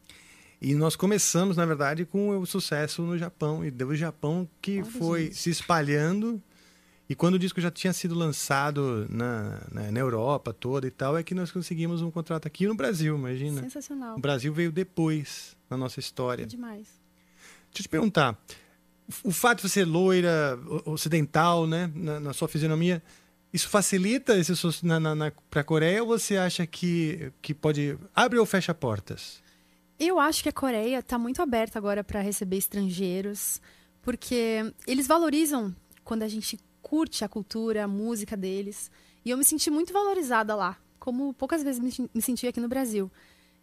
[0.62, 3.63] E nós começamos, na verdade, com o sucesso no Japão.
[3.63, 5.36] E do Japão que Olha, foi gente.
[5.36, 6.41] se espalhando
[7.10, 11.17] E quando o disco já tinha sido lançado na, na, na Europa toda e tal,
[11.17, 13.62] é que nós conseguimos um contrato aqui no Brasil, imagina.
[13.62, 14.15] Sensacional.
[14.15, 16.45] O Brasil veio depois na nossa história.
[16.45, 16.88] Demais.
[17.72, 18.39] Deixa eu te perguntar.
[19.24, 23.02] O fato de você ser loira, ocidental, né, na, na sua fisionomia,
[23.52, 24.54] isso facilita esse
[24.86, 27.98] na, na, na, para a Coreia ou você acha que, que pode.
[28.15, 29.41] abre ou fecha portas?
[30.00, 33.60] Eu acho que a Coreia está muito aberta agora para receber estrangeiros,
[34.04, 38.89] porque eles valorizam quando a gente curte a cultura, a música deles.
[39.23, 43.12] E eu me senti muito valorizada lá, como poucas vezes me, senti aqui no Brasil.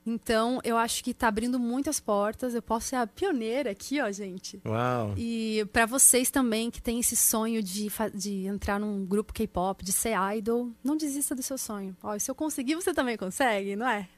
[0.06, 2.54] Então, eu acho que está abrindo muitas portas.
[2.54, 4.60] Eu posso ser a pioneira aqui, ó, gente.
[4.64, 5.12] Uau!
[5.16, 9.90] E para vocês também que têm esse sonho de, de entrar num grupo K-pop, de
[9.90, 11.96] ser idol, não desista do seu sonho.
[12.00, 14.08] Ó, se eu conseguir, você também consegue, não é?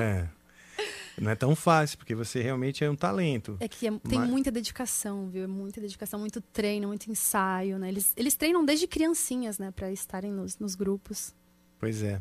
[0.00, 0.28] É.
[1.20, 3.56] Não é tão fácil, porque você realmente é um talento.
[3.60, 5.44] É que é- tem Mas- muita dedicação, viu?
[5.44, 7.88] É muita dedicação, muito treino, muito ensaio, né?
[7.88, 9.70] Eles, eles treinam desde criancinhas, né?
[9.70, 11.34] Para estarem nos, nos grupos.
[11.78, 12.20] Pois é.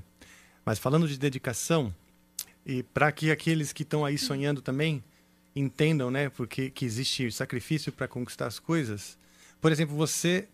[0.66, 1.94] Mas falando de dedicação,
[2.66, 5.02] e para que aqueles que estão aí sonhando também
[5.56, 9.18] entendam, né, porque que existe sacrifício para conquistar as coisas.
[9.62, 10.48] Por exemplo, você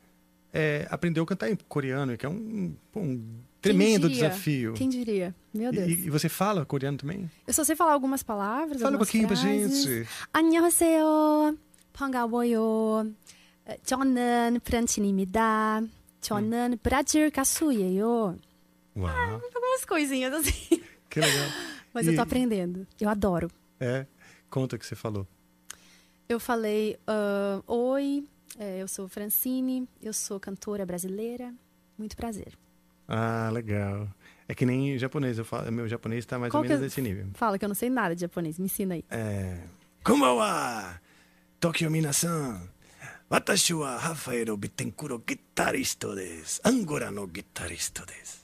[0.54, 3.26] é, aprendeu a cantar em coreano, que é um, um
[3.62, 4.29] tremendo Quem diria?
[4.29, 4.73] desafio.
[4.75, 5.35] Quem diria?
[5.53, 5.88] Meu Deus.
[5.88, 7.31] E, e você fala coreano também?
[7.47, 9.85] Eu só sei falar algumas palavras, Fala um algumas pouquinho pra frases.
[9.85, 10.09] gente.
[10.33, 11.57] 안녕하세요.
[11.93, 13.12] 반가워요.
[13.69, 15.83] 에, 저는 프란친입니다.
[16.21, 18.37] 저는 브라질 가수예요.
[18.97, 20.81] Uau, Algumas coisinhas assim.
[21.11, 21.49] que legal.
[21.95, 22.87] Mas E- eu tô aprendendo.
[23.01, 23.51] Eu adoro.
[23.81, 24.07] É,
[24.51, 25.27] conta o que você falou.
[26.29, 28.25] Eu falei, ah, oi,
[28.59, 31.55] é, eu sou Francine, eu sou cantora brasileira.
[31.97, 32.53] Muito prazer.
[33.08, 34.08] Ah, legal.
[34.48, 37.02] É que nem japonês, eu falo, meu japonês está mais Qual ou menos é- nesse
[37.02, 37.28] nível.
[37.34, 39.04] Fala que eu não sei nada de japonês, me ensina aí.
[39.10, 39.58] É.
[40.04, 41.00] Konbanwa!
[41.60, 42.62] Tokyo minasan!
[43.30, 46.60] Watashi wa Rafael Bittencourt guitarista desu.
[46.66, 48.44] Angora no guitarista desu.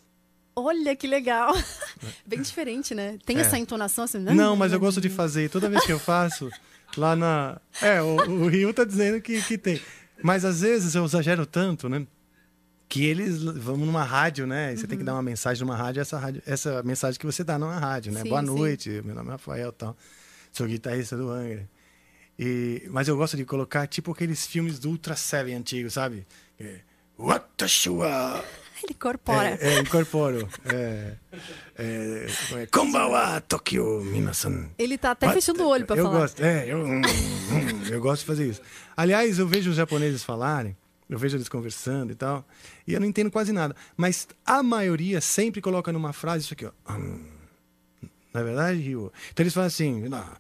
[0.56, 1.54] Olha que legal.
[2.26, 3.18] Bem diferente, né?
[3.26, 3.42] Tem É.
[3.42, 4.20] essa entonação assim.
[4.20, 5.50] Não, mas eu gosto de fazer.
[5.50, 6.50] Toda vez que eu faço,
[6.98, 7.62] lá na.
[7.82, 9.80] É, o, o Rio tá dizendo que, que tem.
[10.24, 12.06] Mas às vezes eu exagero tanto, né?
[12.90, 14.74] Que eles vão numa rádio, né?
[14.74, 17.44] E você tem que dar uma mensagem numa rádio, essa, rádio, essa mensagem que você
[17.44, 18.24] dá numa rádio, né?
[18.24, 18.48] Sim, Boa sim.
[18.48, 19.96] noite, meu nome é Rafael tal.
[20.52, 21.70] Sou guitarrista do Angra.
[22.38, 26.26] E, mas eu gosto de colocar tipo aqueles filmes do Ultra Seven antigos, sabe?
[26.60, 26.80] É,
[27.18, 28.44] Watashi wa
[28.82, 29.50] Ele incorpora.
[29.62, 30.48] é, é, incorporo.
[30.66, 31.14] É,
[31.78, 32.28] é,
[32.62, 34.70] é, Konbanwa, Tokyo, minasan.
[34.78, 36.20] Ele tá até fechando o olho pra eu falar.
[36.20, 38.62] Gosto, é, eu, hum, hum, eu gosto de fazer isso.
[38.96, 40.78] Aliás, eu vejo os japoneses falarem,
[41.10, 42.48] eu vejo eles conversando e tal,
[42.90, 43.76] e eu não entendo quase nada.
[43.96, 46.72] Mas a maioria sempre coloca numa frase isso aqui, ó.
[46.94, 47.24] hum.
[48.34, 49.12] Não é verdade, Rio?
[49.32, 50.38] Então eles falam assim, "Na-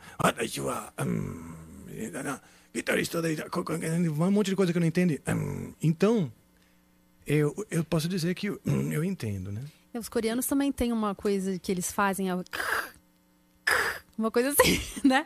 [2.23, 2.41] na-
[4.27, 5.19] um monte de coisa que eu não entendo.
[5.27, 5.73] hum.
[5.81, 6.31] Então,
[7.25, 9.63] eu, eu posso dizer que hum, eu entendo, né?
[9.93, 12.31] Os coreanos também têm uma coisa que eles fazem.
[12.31, 12.43] ó,
[14.17, 15.25] Uma coisa assim, né?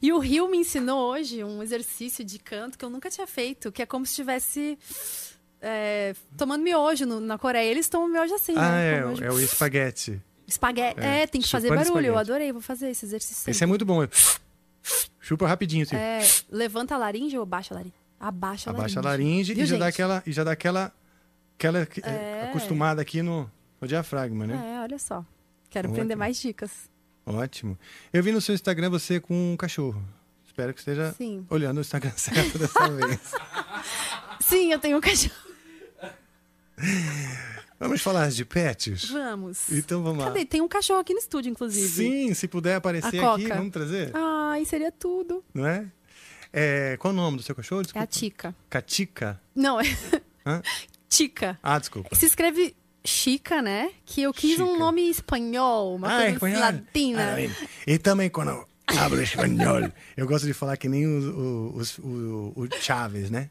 [0.00, 3.72] E o Rio me ensinou hoje um exercício de canto que eu nunca tinha feito,
[3.72, 4.78] que é como se estivesse
[5.60, 7.70] é, tomando miojo no- na Coreia.
[7.70, 8.94] Eles tomam miojo assim, ah, né?
[9.22, 10.20] é, é o espaguete.
[10.46, 11.00] Espaguete.
[11.00, 11.86] é, É, tem que fazer barulho.
[11.86, 12.18] Eu espaguete.
[12.20, 13.50] adorei, vou fazer esse exercício.
[13.50, 14.06] Esse é muito bom.
[15.20, 15.96] Chupa rapidinho, assim.
[15.96, 17.94] É, levanta a laringe ou abaixa a laringe?
[18.18, 18.98] Abaixa a laringe.
[18.98, 20.92] Abaixa a laringe Viu, e já dá aquela, e já dá aquela,
[21.56, 22.44] aquela que- É.
[22.48, 24.76] acostumada aqui no, no diafragma, né?
[24.76, 25.24] É, olha só.
[25.68, 25.96] Quero Ótimo.
[26.00, 26.70] aprender mais dicas.
[27.26, 27.78] Ótimo.
[28.10, 30.02] Eu vi no seu Instagram você com um cachorro.
[30.46, 31.46] Espero que esteja Sim.
[31.50, 33.20] olhando o Instagram certo dessa vez.
[34.40, 35.34] Sim, eu tenho um cachorro.
[37.80, 39.08] Vamos falar de pets?
[39.08, 39.70] Vamos.
[39.70, 40.30] Então vamos lá.
[40.32, 40.44] Cadê?
[40.44, 41.88] Tem um cachorro aqui no estúdio, inclusive.
[41.88, 43.54] Sim, se puder aparecer A aqui, Coca.
[43.54, 44.10] vamos trazer.
[44.14, 45.44] Ai, seria tudo.
[45.54, 45.86] Não é?
[46.52, 46.96] é?
[46.98, 47.80] Qual o nome do seu cachorro?
[47.80, 48.06] É a Desculpa.
[48.08, 48.56] Tica.
[48.68, 49.40] Catica?
[49.54, 49.84] Não, é
[50.44, 50.60] Hã?
[51.08, 51.56] Tica.
[51.62, 52.12] Ah, desculpa.
[52.16, 53.92] Se escreve Chica, né?
[54.04, 56.60] Que eu quis um nome espanhol, uma Ah, coisa espanhol.
[56.60, 57.32] latina.
[57.32, 57.50] Ah, bem.
[57.86, 62.68] e também quando hablo espanhol, eu gosto de falar que nem o, o, o, o
[62.80, 63.50] Chaves, né?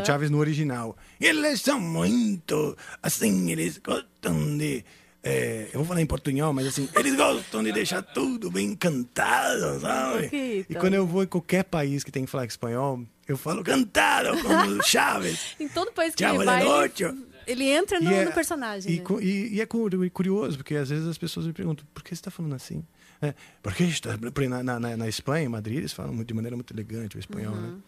[0.00, 0.96] O Chaves no original.
[1.20, 4.84] Eles são muito, assim, eles gostam de...
[5.22, 9.80] é, eu vou falar em portunhol, mas assim, eles gostam de deixar tudo bem cantado,
[9.80, 10.64] sabe?
[10.68, 14.40] E quando eu vou em qualquer país que tem que falar espanhol, eu falo cantado,
[14.42, 15.56] como o Chaves.
[15.58, 18.92] Em todo país que Tchau, ele vai, ele, ele entra no, é- no personagem.
[18.92, 19.04] E, né?
[19.22, 22.14] e- e é cu- curioso, porque às vezes as pessoas me perguntam, por que você
[22.14, 22.84] está falando assim?
[23.22, 24.16] É, porque está,
[24.62, 27.54] na, na, na- Espanha, em Madrid, eles falam muito- de maneira muito elegante o espanhol,
[27.54, 27.60] Uhum.
[27.72, 27.78] né?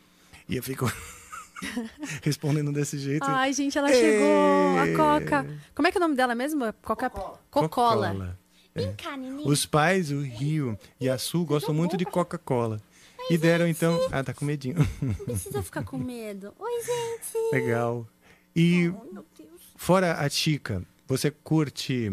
[0.49, 0.91] E eu fico
[2.22, 3.24] respondendo desse jeito.
[3.29, 3.95] Ai, gente, ela É.
[3.95, 4.79] chegou.
[4.79, 5.47] A Coca.
[5.74, 6.61] Como é que é o nome dela mesmo?
[6.83, 7.11] Coca...
[7.11, 7.39] Cocola.
[7.51, 8.39] Coca-Cola.
[8.74, 8.95] É.
[9.45, 12.81] Os pais, o Rio e a Sul, gostam muito de Coca-Cola.
[13.31, 13.99] E deram então.
[14.12, 14.76] Ah, tá com medinho.
[15.03, 16.55] Não precisa ficar com medo.
[16.59, 17.53] Oi, gente.
[17.53, 18.07] Legal.
[18.55, 18.93] E
[19.76, 22.11] fora a Chica, você curte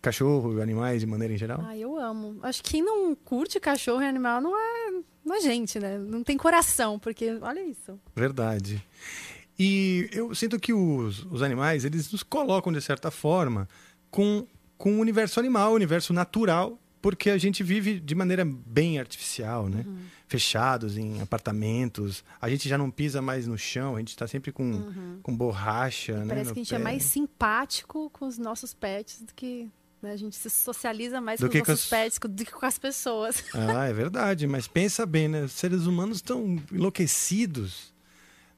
[0.00, 1.60] cachorro, animais de maneira em geral?
[1.66, 2.38] Ah, eu amo.
[2.42, 4.92] Acho que quem não curte cachorro e animal não é,
[5.24, 5.98] não é gente, né?
[5.98, 7.98] Não tem coração, porque olha isso.
[8.14, 8.84] Verdade.
[9.58, 13.68] E eu sinto que os, os animais, eles nos colocam, de certa forma,
[14.10, 14.46] com,
[14.76, 19.68] com o universo animal, o universo natural, porque a gente vive de maneira bem artificial,
[19.68, 19.84] né?
[19.86, 19.98] Uhum.
[20.28, 22.22] Fechados em apartamentos.
[22.40, 25.18] A gente já não pisa mais no chão, a gente está sempre com, Uhum.
[25.22, 26.26] com borracha, né?
[26.28, 26.84] Parece que a gente é pé.
[26.84, 29.68] mais simpático com os nossos pets do que.
[30.02, 30.12] Né?
[30.12, 32.78] A gente se socializa mais Do com os nossos as- pets do que com as
[32.78, 33.42] pessoas.
[33.54, 35.42] Ah, é verdade, mas pensa bem, né?
[35.44, 37.92] Os seres humanos estão enlouquecidos.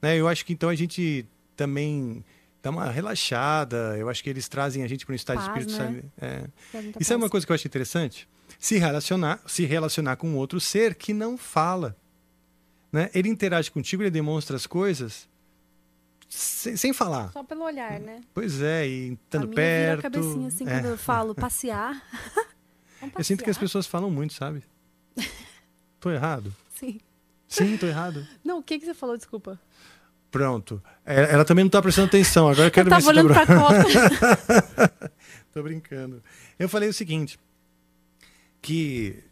[0.02, 0.16] Né?
[0.16, 1.26] Eu acho que então a gente
[1.56, 2.24] também
[2.62, 3.96] dá uma relaxada.
[3.98, 5.92] Eu acho que eles trazem a gente para um estado Paz, de espírito.
[5.92, 6.02] né?
[6.20, 6.44] É.
[6.98, 8.28] Isso é uma coisa que eu acho interessante.
[8.58, 11.96] Se relacionar, se relacionar com outro ser que não fala.
[12.92, 13.08] Né?
[13.14, 15.28] Ele interage contigo, ele demonstra as coisas
[16.30, 17.30] sem, sem falar.
[17.32, 18.20] Só pelo olhar, né?
[18.32, 19.96] Pois é, e a estando minha perto.
[19.96, 20.70] vira a cabecinha assim é.
[20.74, 22.02] quando eu falo passear.
[23.00, 23.60] Vamos Eu sinto que as passear?
[23.68, 24.62] pessoas falam muito, sabe?
[26.00, 26.54] tô errado?
[26.74, 27.00] Sim.
[27.48, 28.26] Sim, tô errado.
[28.44, 29.16] Não, o que, que você falou?
[29.16, 29.58] Desculpa.
[30.30, 30.80] Pronto.
[31.04, 32.48] É, Ela também não tá prestando atenção.
[32.48, 33.44] Agora eu quero Eu ver se olhando tá...
[33.44, 34.88] pra
[35.52, 36.22] Tô brincando.
[36.56, 37.36] Eu falei o seguinte,
[38.62, 39.29] que a-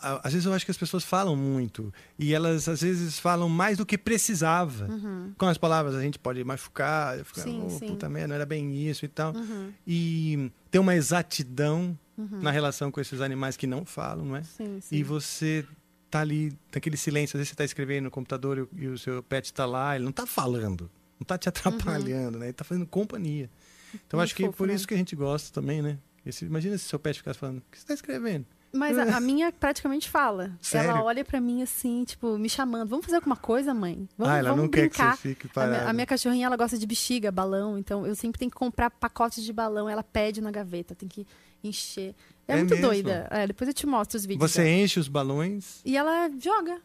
[0.00, 3.76] às vezes eu acho que as pessoas falam muito e elas às vezes falam mais
[3.78, 4.86] do que precisava.
[4.86, 5.32] Uhum.
[5.36, 7.86] Com as palavras a gente pode machucar, ficar, Sim, oh, sim.
[7.88, 9.34] puta merda, não era bem isso e tal.
[9.34, 9.72] Uhum.
[9.86, 12.40] E tem uma exatidão Uhum.
[12.42, 14.42] na relação com esses animais que não falam, não é?
[14.42, 14.96] Sim, sim.
[14.96, 15.64] E você
[16.10, 18.98] tá ali, naquele silêncio, às vezes você tá escrevendo no computador e o, e o
[18.98, 20.90] seu pet tá lá, ele não tá falando,
[21.20, 22.46] não tá te atrapalhando, né?
[22.46, 23.48] Ele tá fazendo companhia.
[23.94, 24.74] Então Muito acho que fofo, por né?
[24.74, 25.96] isso que a gente gosta também, né?
[26.26, 28.44] Esse- imagina se seu pet ficasse falando, o que você tá escrevendo?
[28.72, 30.52] Mas a, a minha praticamente fala.
[30.60, 30.90] Sério?
[30.90, 32.88] Ela olha pra mim assim, tipo, me chamando.
[32.88, 34.08] Vamos fazer alguma coisa, mãe?
[34.16, 35.16] Vamos, Ah, ela vamos não quer que brincar.
[35.16, 37.78] você fique a, minha, a minha cachorrinha, ela gosta de bexiga, balão.
[37.78, 39.88] Então, eu sempre tenho que comprar pacotes de balão.
[39.88, 41.26] Ela pede na gaveta, tem que
[41.64, 42.14] encher.
[42.46, 42.86] É, É muito mesmo?
[42.86, 43.26] doida.
[43.30, 44.50] É, depois eu te mostro os vídeos.
[44.50, 44.74] Você dela.
[44.76, 46.80] enche os balões, E ela joga.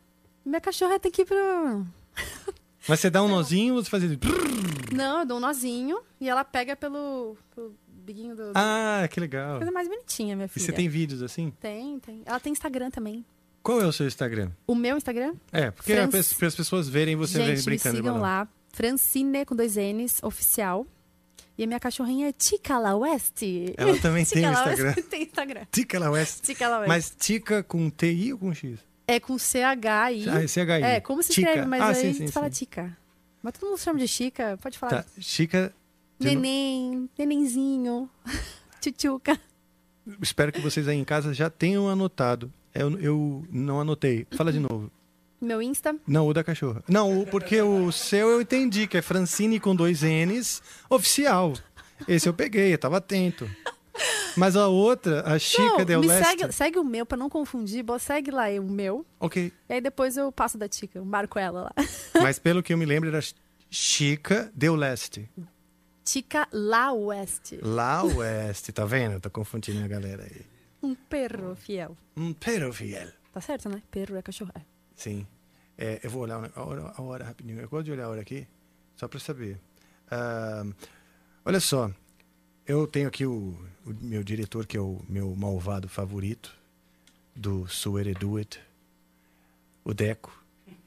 [0.45, 1.85] Minha cachorra tem que ir pro...
[2.87, 4.19] mas você dá um nozinho ou você faz ele...
[4.93, 7.73] Não, eu dou um nozinho e ela pega pelo, pelo
[8.03, 8.51] biguinho do...
[8.55, 9.57] Ah, que legal.
[9.57, 10.65] Coisa mais bonitinha, minha E filha.
[10.65, 11.51] você tem vídeos assim?
[11.59, 12.21] Tem, tem.
[12.25, 13.25] Ela tem Instagram também.
[13.61, 14.51] Qual é o seu Instagram?
[14.67, 15.33] O meu Instagram?
[15.51, 18.47] É, porque Franc- para as pessoas verem você Gente, me brincando de sigam lá.
[18.73, 20.85] Francine com dois N's, oficial.
[21.57, 23.41] E a minha cachorrinha é Tica La West.
[23.77, 24.93] Ela também tem Instagram.
[25.09, 25.65] Tem Instagram.
[25.71, 26.41] Tica La West.
[26.41, 26.87] Tica La West.
[26.89, 28.79] Mas Tica com TI ou com X?
[29.07, 30.27] É com C-H-I.
[30.29, 30.83] Ah, é CHI.
[30.83, 31.47] É, como se Tica.
[31.49, 32.49] escreve, mas Ah, aí sim, a gente sim, fala.
[32.49, 32.97] Tica.
[33.41, 35.03] Mas todo mundo chama de Chica, pode falar.
[35.03, 35.73] Tá, Chica.
[36.23, 38.09] Neném, nenenzinho,
[38.81, 39.39] tchutchuca.
[40.21, 42.51] Espero que vocês aí em casa já tenham anotado.
[42.73, 44.27] Eu, eu não anotei.
[44.35, 44.91] Fala de novo.
[45.39, 46.81] Meu Insta, Não, o da cachorra.
[46.87, 51.53] Não, porque o seu eu entendi, que é Francine com dois N's, oficial.
[52.07, 53.49] Esse eu peguei, eu tava atento.
[54.35, 56.29] Mas a outra, a Chica não, Del me Leste.
[56.29, 57.83] segue, segue o meu pra não confundir.
[57.99, 59.05] Segue lá o meu.
[59.19, 59.51] Ok.
[59.69, 61.85] E aí depois eu passo da Tica, eu marco ela lá.
[62.21, 63.19] Mas pelo que eu me lembro, era
[63.69, 65.29] Chica Del Leste.
[66.03, 67.53] Tica La West.
[67.61, 69.19] Lá oeste, tá vendo?
[69.19, 70.45] Tô confundindo a galera aí.
[70.81, 71.97] Um perro fiel.
[72.15, 73.07] Um pero fiel.
[73.31, 73.81] Tá certo, né?
[73.89, 74.51] Perro é cachorro.
[74.55, 74.61] É.
[74.95, 75.25] Sim.
[75.77, 77.59] É, eu vou olhar a hora, a hora rapidinho.
[77.59, 78.47] Eu gosto de olhar a hora aqui,
[78.95, 79.59] só para saber.
[80.11, 80.65] Ah,
[81.45, 81.89] olha só,
[82.67, 86.53] eu tenho aqui o, o meu diretor, que é o meu malvado favorito,
[87.35, 88.61] do Swear Do It,
[89.83, 90.37] o Deco.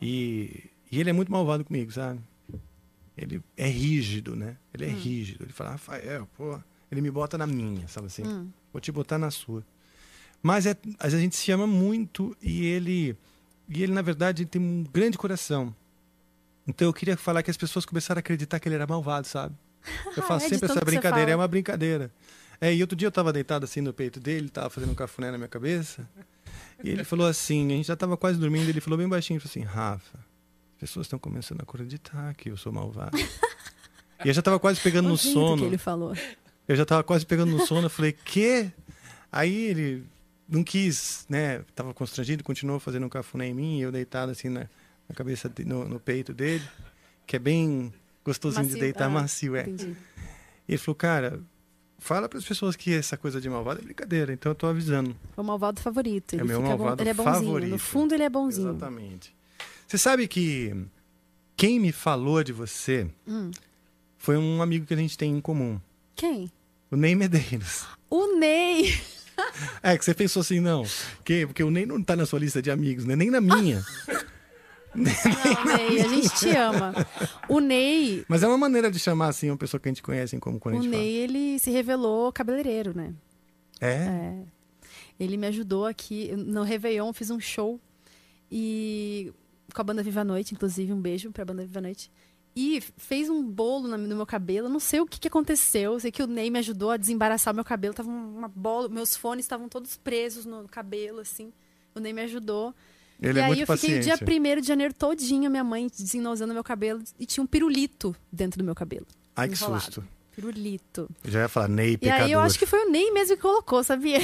[0.01, 2.21] E, e ele é muito malvado comigo, sabe?
[3.17, 4.57] Ele é rígido, né?
[4.75, 4.99] Ele é Hum.
[4.99, 5.45] rígido.
[5.45, 6.59] Ele fala, Rafael, pô,
[6.91, 8.23] ele me bota na minha, sabe assim?
[8.27, 8.51] Hum.
[8.73, 9.64] Vou te botar na sua.
[10.43, 13.17] Mas é, a gente se ama muito e ele,
[13.69, 15.75] e ele na verdade, tem um grande coração.
[16.69, 19.55] Então eu queria falar que as pessoas começaram a acreditar que ele era malvado, sabe?
[20.17, 22.11] Eu faço É, sempre essa brincadeira, é uma brincadeira.
[22.61, 24.95] É, e outro dia eu estava deitado assim no peito dele, ele tava fazendo um
[24.95, 26.09] cafuné na minha cabeça.
[26.83, 29.51] E ele falou assim, a gente já estava quase dormindo, ele falou bem baixinho, falou
[29.51, 30.19] assim, Rafa,
[30.77, 33.16] as pessoas estão começando a acreditar que eu sou malvado.
[34.24, 35.57] e eu já estava quase pegando no sono.
[35.62, 36.14] que ele falou.
[36.68, 38.70] Eu já tava quase pegando no sono, eu falei, quê?
[39.33, 40.05] Aí ele
[40.49, 41.64] não quis, né?
[41.74, 44.68] Tava constrangido, continuou fazendo um cafuné em mim, eu deitado assim na,
[45.09, 46.62] na cabeça, de- no, no peito dele,
[47.27, 47.93] que é bem
[48.24, 49.62] gostosinho de Macio, deitar, ah, macio, é.
[49.62, 49.97] entendi.
[50.68, 51.41] E ele falou, cara,
[51.99, 55.16] fala para as pessoas que essa coisa de malvado é brincadeira, então eu tô avisando.
[55.37, 56.35] É o malvado favorito.
[56.35, 57.35] Ele É meu fica bom- malvado ele é bonzinho.
[57.35, 57.70] favorito.
[57.70, 58.70] No fundo, ele é bonzinho.
[58.70, 59.35] Exatamente.
[59.87, 60.74] Você sabe que
[61.57, 63.51] quem me falou de você Hum.
[64.18, 65.80] foi um amigo que a gente tem em comum,
[66.14, 66.51] Quem?
[66.91, 67.87] o Ney Medeiros.
[68.11, 68.95] O Ney.
[69.82, 70.84] É, que você pensou assim, não.
[71.24, 73.14] Que, porque o Ney não tá na sua lista de amigos, né?
[73.14, 73.84] Nem na minha.
[74.95, 75.05] Não,
[75.76, 76.95] Ney, a gente te ama.
[77.51, 80.39] O Ney, Mas é uma maneira de chamar assim uma pessoa que a gente conhece
[80.39, 83.12] como quando a o gente Ney, ele se revelou cabeleireiro, né?
[83.78, 83.93] fala.
[83.93, 83.95] É?
[83.95, 84.43] É.
[85.20, 86.32] Ele me ajudou aqui.
[86.34, 87.78] No Réveillon, fiz um show.
[88.51, 89.30] E
[89.77, 92.11] com a banda Viva a Noite, inclusive, um beijo pra banda Viva a Noite.
[92.57, 94.66] E fez um bolo no meu cabelo.
[94.68, 95.93] Eu Não sei o que, que aconteceu.
[95.93, 97.93] Eu sei que o Ney me ajudou a desembaraçar o meu cabelo.
[97.93, 98.89] Tava uma bola.
[98.89, 101.53] Meus fones estavam todos presos no cabelo, assim.
[101.95, 102.74] O Ney me ajudou.
[103.20, 104.59] Ele e é aí eu fiquei o dia paciente.
[104.59, 107.03] 1 de janeiro todinho, minha mãe desenozando meu cabelo.
[107.20, 109.07] E tinha um pirulito dentro do meu cabelo.
[109.37, 109.85] Ai, que enrolado.
[109.85, 110.09] susto.
[110.35, 111.11] Pirulito.
[111.24, 112.24] Eu já ia falar, Ney, E pecador.
[112.24, 114.20] aí eu acho que foi o Ney mesmo que colocou, sabia?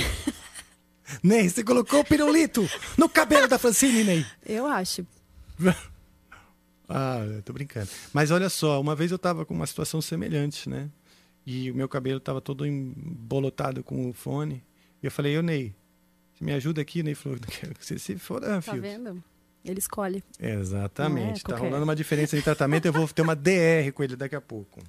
[1.23, 4.27] Ney, você colocou o pirulito no cabelo da Francine, Ney.
[4.47, 5.07] Eu acho.
[6.89, 7.89] Ah, eu tô brincando.
[8.13, 10.91] Mas olha só, uma vez eu tava com uma situação semelhante, né?
[11.47, 14.63] E o meu cabelo tava todo embolotado com o fone.
[15.03, 15.75] E eu falei, ô Ney,
[16.35, 17.03] você me ajuda aqui?
[17.03, 18.83] Ney falou, "Não quero que você se foda, Tá filho.
[18.83, 19.25] vendo?
[19.65, 20.23] Ele escolhe.
[20.39, 21.41] Exatamente.
[21.41, 24.35] É tá rolando uma diferença de tratamento, eu vou ter uma DR com ele daqui
[24.37, 24.81] a pouco.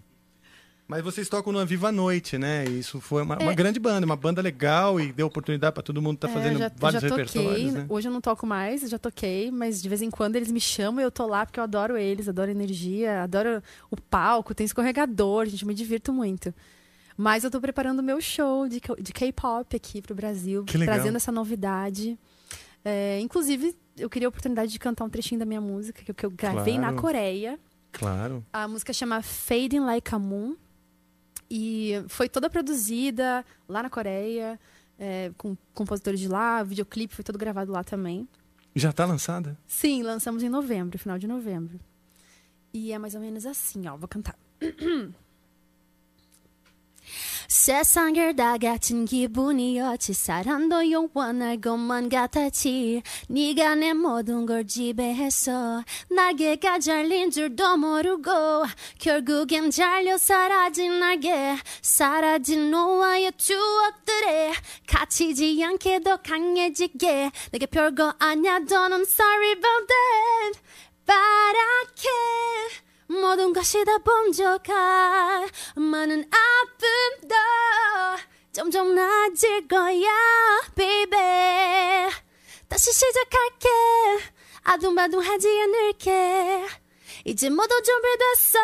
[0.88, 2.66] Mas vocês tocam no Viva a Noite, né?
[2.66, 3.56] E isso foi uma, uma É.
[3.56, 6.72] grande banda, uma banda legal e deu oportunidade para todo mundo estar É, fazendo já,
[6.76, 7.26] vários já toquei.
[7.26, 7.86] repertórios, né?
[7.90, 11.00] Hoje eu não toco mais, já toquei, mas de vez em quando eles me chamam
[11.00, 15.46] e eu tô lá porque eu adoro eles, adoro energia, adoro o palco, tem escorregador,
[15.46, 16.54] gente, me divirto muito.
[17.16, 21.32] Mas eu tô preparando o meu show de, de K-pop aqui pro Brasil, trazendo essa
[21.32, 22.20] novidade.
[22.84, 26.26] É, inclusive, eu queria a oportunidade de cantar um trechinho da minha música, que, que
[26.26, 26.98] eu gravei na Claro.
[27.02, 27.60] Coreia.
[27.92, 28.44] Claro.
[28.52, 30.56] A música chama Fading Like a Moon.
[31.56, 34.60] E foi toda produzida lá na Coreia,
[34.98, 36.64] é, com compositores de lá.
[36.64, 38.28] O videoclipe foi todo gravado lá também.
[38.74, 39.56] Já tá lançada?
[39.68, 41.80] Sim, lançamos em novembro, final de novembro.
[42.74, 43.96] E é mais ou menos assim, ó.
[43.96, 44.36] Vou cantar.
[47.48, 53.04] 세상을 다 같은 기분이었지 사랑도 영원할 것만 같았지.
[53.28, 55.84] 네가 내 모든 걸 지배했어.
[56.10, 58.66] 날개가 잘린 줄도 모르고
[59.00, 64.54] 결국엔 잘려 사라진 날개 사라진 너와의 추억들에
[64.88, 67.32] 갇히지 않게 더 강해지게.
[67.52, 70.60] 내게 별거 아냐 don't I'm sorry about that.
[71.06, 72.10] 바랗게
[73.13, 77.35] 모든 것이 다 번져가 많은 아픔도
[78.53, 80.09] 점점 나아질 거야
[80.75, 82.11] baby
[82.69, 83.69] 다시 시작할게
[84.65, 86.67] 아둥바둥하지 않을게
[87.25, 88.59] 이제 모두 준비됐어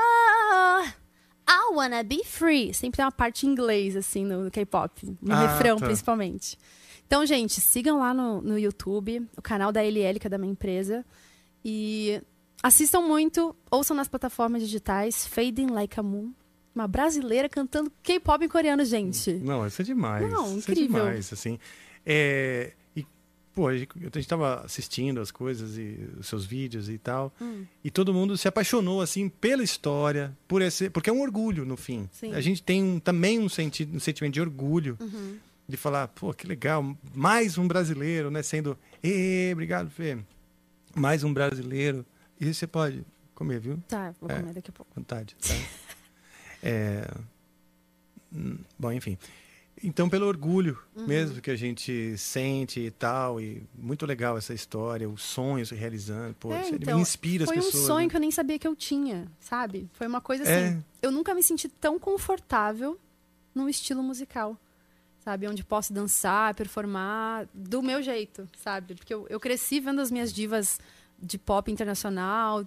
[1.47, 4.91] I wanna be free sempre tem uma parte em inglês assim no K-pop
[5.23, 5.87] no Ah, refrão tá.
[5.87, 6.59] principalmente
[7.07, 10.53] então gente sigam lá no, no YouTube o canal da LL que é da minha
[10.53, 11.05] empresa
[11.65, 12.21] e
[12.62, 16.32] assistam muito, ouçam nas plataformas digitais Fading Like a Moon.
[16.74, 19.34] Uma brasileira cantando K-pop em coreano, gente.
[19.34, 20.30] Não, isso é demais.
[20.32, 21.00] Não, Isso é incrível.
[21.06, 21.60] demais, assim.
[22.06, 23.06] É, e,
[23.54, 27.34] pô, a gente a gente tava assistindo as coisas e os seus vídeos e tal.
[27.42, 27.66] Hum.
[27.84, 31.76] E todo mundo se apaixonou, assim, pela história, por esse, porque é um orgulho, no
[31.76, 32.08] fim.
[32.14, 32.34] Sim.
[32.34, 35.38] A gente tem um- também um, sentido, um sentimento de orgulho Uhum.
[35.68, 38.42] de falar, pô, que legal, mais um brasileiro, né?
[38.44, 40.18] Sendo, ê, obrigado, Fê.
[40.96, 42.06] Mais um brasileiro.
[42.40, 43.78] E você pode comer, viu?
[43.88, 44.92] Tá, vou É, comer daqui a pouco.
[44.96, 45.54] Vontade, tá?
[46.62, 47.10] É,
[48.34, 49.18] hum, Bom, enfim.
[49.82, 51.08] Então, pelo orgulho Uhum.
[51.08, 55.76] mesmo que a gente sente e tal, e muito legal essa história, os sonhos se
[55.76, 57.84] realizando, pô, É, então, me inspira foi as pessoas.
[57.84, 58.10] um sonho né?
[58.10, 59.90] que eu nem sabia que eu tinha, sabe?
[59.94, 60.52] Foi uma coisa assim.
[60.52, 60.78] É.
[61.02, 63.00] Eu nunca me senti tão confortável
[63.56, 64.58] num estilo musical,
[65.24, 65.48] sabe?
[65.48, 68.96] Onde posso dançar, performar do meu jeito, sabe?
[68.96, 70.78] Porque eu, eu cresci vendo as minhas divas
[71.22, 72.66] de pop internacional.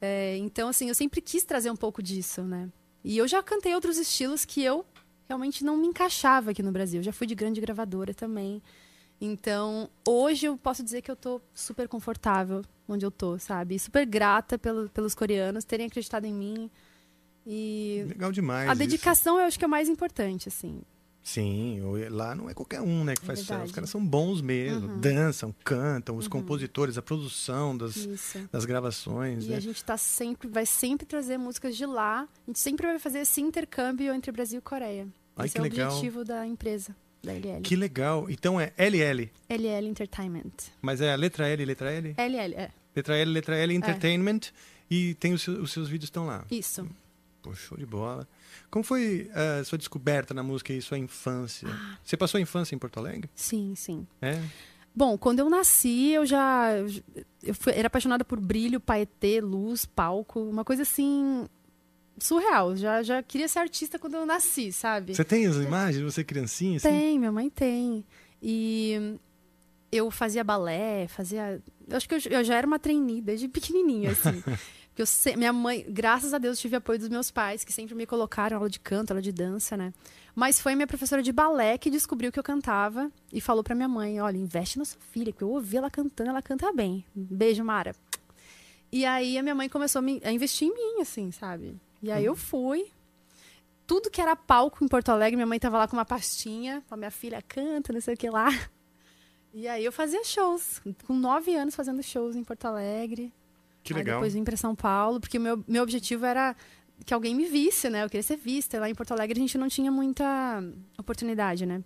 [0.00, 2.68] é, então, assim, eu sempre quis trazer um pouco disso, né?
[3.04, 4.84] E eu já cantei outros estilos que eu
[5.28, 7.00] realmente não me encaixava aqui no Brasil.
[7.00, 8.60] Eu já fui de grande gravadora também.
[9.20, 13.76] Então, hoje eu posso dizer que eu tô super confortável onde eu tô, sabe?
[13.76, 16.70] E super grata pelo- pelos coreanos terem acreditado em mim.
[17.46, 18.68] E Legal demais.
[18.68, 18.78] a isso.
[18.78, 20.82] dedicação eu acho que é o mais importante, assim.
[21.22, 23.64] Sim, lá não é qualquer um, né, que É faz sucesso.
[23.64, 24.98] Os caras são bons mesmo, Uhum.
[25.00, 28.38] dançam, cantam, os compositores, a produção das, Isso.
[28.50, 29.44] das gravações.
[29.44, 29.56] E né?
[29.56, 32.22] a gente tá sempre, vai sempre trazer músicas de lá.
[32.22, 35.06] A gente sempre vai fazer esse intercâmbio entre Brasil e Coreia.
[35.36, 35.88] Ai, esse é o legal.
[35.90, 37.62] objetivo da empresa, da LL.
[37.62, 38.28] Que legal.
[38.28, 40.50] Então é LL, LL Entertainment.
[40.82, 42.14] mas é a letra L, letra L?
[42.18, 42.70] LL, é.
[42.96, 44.40] Letra L, letra L, Entertainment.
[44.90, 46.44] E tem os, seus- os seus vídeos estão lá.
[46.50, 46.86] Isso.
[47.42, 48.26] Pô, show de bola.
[48.70, 51.68] Como foi a sua descoberta na música e sua infância?
[52.04, 53.28] Você passou a infância em Porto Alegre?
[53.34, 54.06] Sim, sim.
[54.20, 54.40] É?
[54.94, 56.68] Bom, quando eu nasci, eu já.
[57.42, 60.38] Eu fui- era apaixonada por brilho, paetê, luz, palco.
[60.40, 61.46] Uma coisa assim.
[62.18, 62.76] surreal.
[62.76, 65.14] Já, já queria ser artista quando eu nasci, sabe?
[65.14, 66.02] Você tem as imagens?
[66.04, 66.76] Você criancinha?
[66.76, 66.88] Assim?
[66.88, 68.04] Tem, minha mãe tem.
[68.40, 69.16] E
[69.90, 74.10] eu fazia balé, fazia Eu acho que eu, eu já era uma trainee desde pequenininha,
[74.12, 74.42] assim.
[74.94, 78.04] Porque eu minha mãe, graças a Deus, tive apoio dos meus pais, que sempre me
[78.04, 79.92] colocaram aula de canto, aula de dança, né?
[80.34, 83.88] Mas foi minha professora de balé que descobriu que eu cantava e falou pra minha
[83.88, 87.04] mãe: olha, investe na sua filha, que eu ouvi ela cantando, ela canta bem.
[87.14, 87.94] Beijo, Mara.
[88.90, 91.74] E aí a minha mãe começou a, me- a investir em mim, assim, sabe?
[92.02, 92.90] E aí eu fui.
[93.86, 96.96] Tudo que era palco em Porto Alegre, minha mãe tava lá com uma pastinha, a
[96.96, 98.48] minha filha canta, não sei o que lá.
[99.54, 103.32] E aí eu fazia shows, com nove anos fazendo shows em Porto Alegre.
[103.82, 104.16] Que Aí legal.
[104.16, 106.54] depois vim para São Paulo, porque o meu, meu objetivo era
[107.04, 108.04] que alguém me visse, né?
[108.04, 108.78] Eu queria ser vista.
[108.78, 110.62] Lá em Porto Alegre a gente não tinha muita
[110.98, 111.82] oportunidade, né?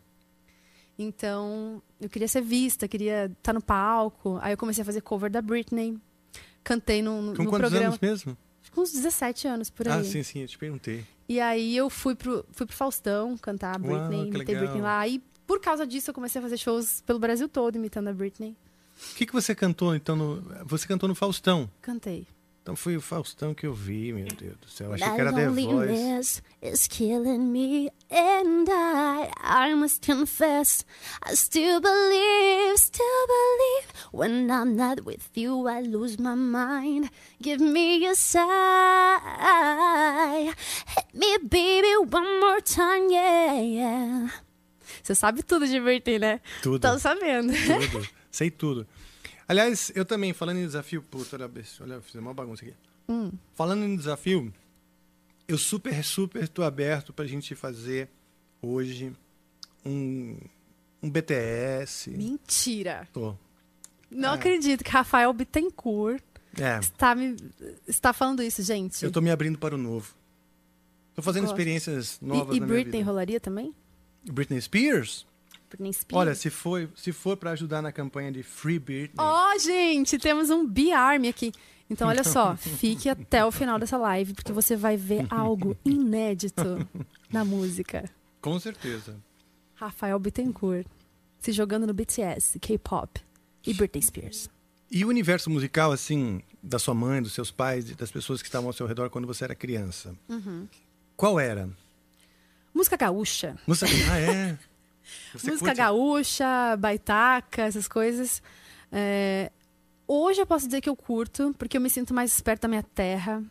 [0.98, 4.38] Então, eu queria ser vista, queria estar no palco.
[4.40, 5.98] Aí eu comecei a fazer cover da Britney.
[6.64, 7.86] Cantei no, no, Com no quantos programa.
[7.88, 8.36] anos mesmo?
[8.62, 10.00] Acho que Com uns 17 anos por aí.
[10.00, 11.04] Ah, sim, sim, eu te perguntei.
[11.28, 14.62] E aí eu fui pro, fui pro Faustão cantar a Uau, Britney, que imitei legal.
[14.64, 15.06] Britney lá.
[15.06, 18.56] E por causa disso eu comecei a fazer shows pelo Brasil todo imitando a Britney.
[18.96, 20.42] O que, que você cantou, então, no...
[20.64, 21.70] Você cantou no Faustão.
[21.82, 22.26] Cantei.
[22.66, 24.88] Então foi o Faustão que eu vi, meu Deus do céu.
[24.88, 26.42] Eu achei que era The Voice.
[26.60, 30.84] is killing me, and I, I must confess,
[31.24, 33.86] I still believe, still believe.
[34.12, 37.08] When I'm not with you, I lose my mind.
[37.40, 38.40] Give me a sigh,
[40.88, 44.32] hit me, baby, one more time, yeah, yeah.
[45.04, 46.40] Você sabe tudo de Britney, né?
[46.64, 46.80] Tudo.
[46.80, 47.52] Tô sabendo.
[47.52, 48.08] Tudo.
[48.36, 48.86] Sei tudo.
[49.48, 51.00] Aliás, eu também, falando em desafio...
[51.02, 51.36] Puta,
[51.80, 52.74] olha, fiz uma bagunça aqui.
[53.08, 53.32] Hum.
[53.54, 54.52] Falando em desafio,
[55.48, 58.10] eu super, super tô aberto pra gente fazer
[58.60, 59.10] hoje
[59.86, 60.36] um,
[61.02, 62.10] um BTS.
[62.10, 63.08] Mentira.
[63.10, 63.34] Tô.
[64.10, 64.34] Não É.
[64.34, 66.22] acredito que Rafael Bittencourt
[66.60, 67.36] É, está, me,
[67.88, 69.02] está falando isso, gente.
[69.02, 70.14] eu tô me abrindo para o novo.
[71.14, 71.54] Tô fazendo Gosto.
[71.54, 73.74] experiências novas E, e Britney rolaria também?
[74.30, 75.26] Britney Spears?
[75.68, 76.20] Britney Spears.
[76.20, 80.50] Olha, se for, se for para ajudar na campanha de Free Britney, Ó, gente, temos
[80.50, 81.52] um B-Army aqui.
[81.88, 86.86] Então, olha só, fique até o final dessa live, porque você vai ver algo inédito
[87.30, 88.08] na música.
[88.40, 89.16] com certeza.
[89.74, 90.86] Rafael Bittencourt
[91.38, 93.20] se jogando no BTS, K-pop
[93.66, 94.48] e Britney Spears.
[94.90, 98.48] E o universo musical, assim, da sua mãe, dos seus pais, e das pessoas que
[98.48, 100.66] estavam ao seu redor quando você era criança, Uhum.
[101.16, 101.68] qual era?
[102.74, 103.56] Música gaúcha.
[103.66, 104.58] Música, ah, é?
[105.32, 105.78] Você Música curte?
[105.78, 108.42] gaúcha, baitaca, essas coisas.
[108.90, 109.50] É,
[110.08, 112.82] Hoje eu posso dizer que eu curto, porque eu me sinto mais perto da minha
[112.82, 113.42] terra.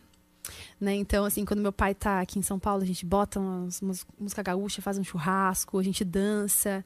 [0.80, 0.94] Né?
[0.94, 4.06] Então, assim, quando meu pai tá aqui em São Paulo, a gente bota umas, umas
[4.18, 6.82] música gaúcha, faz um churrasco, a gente dança.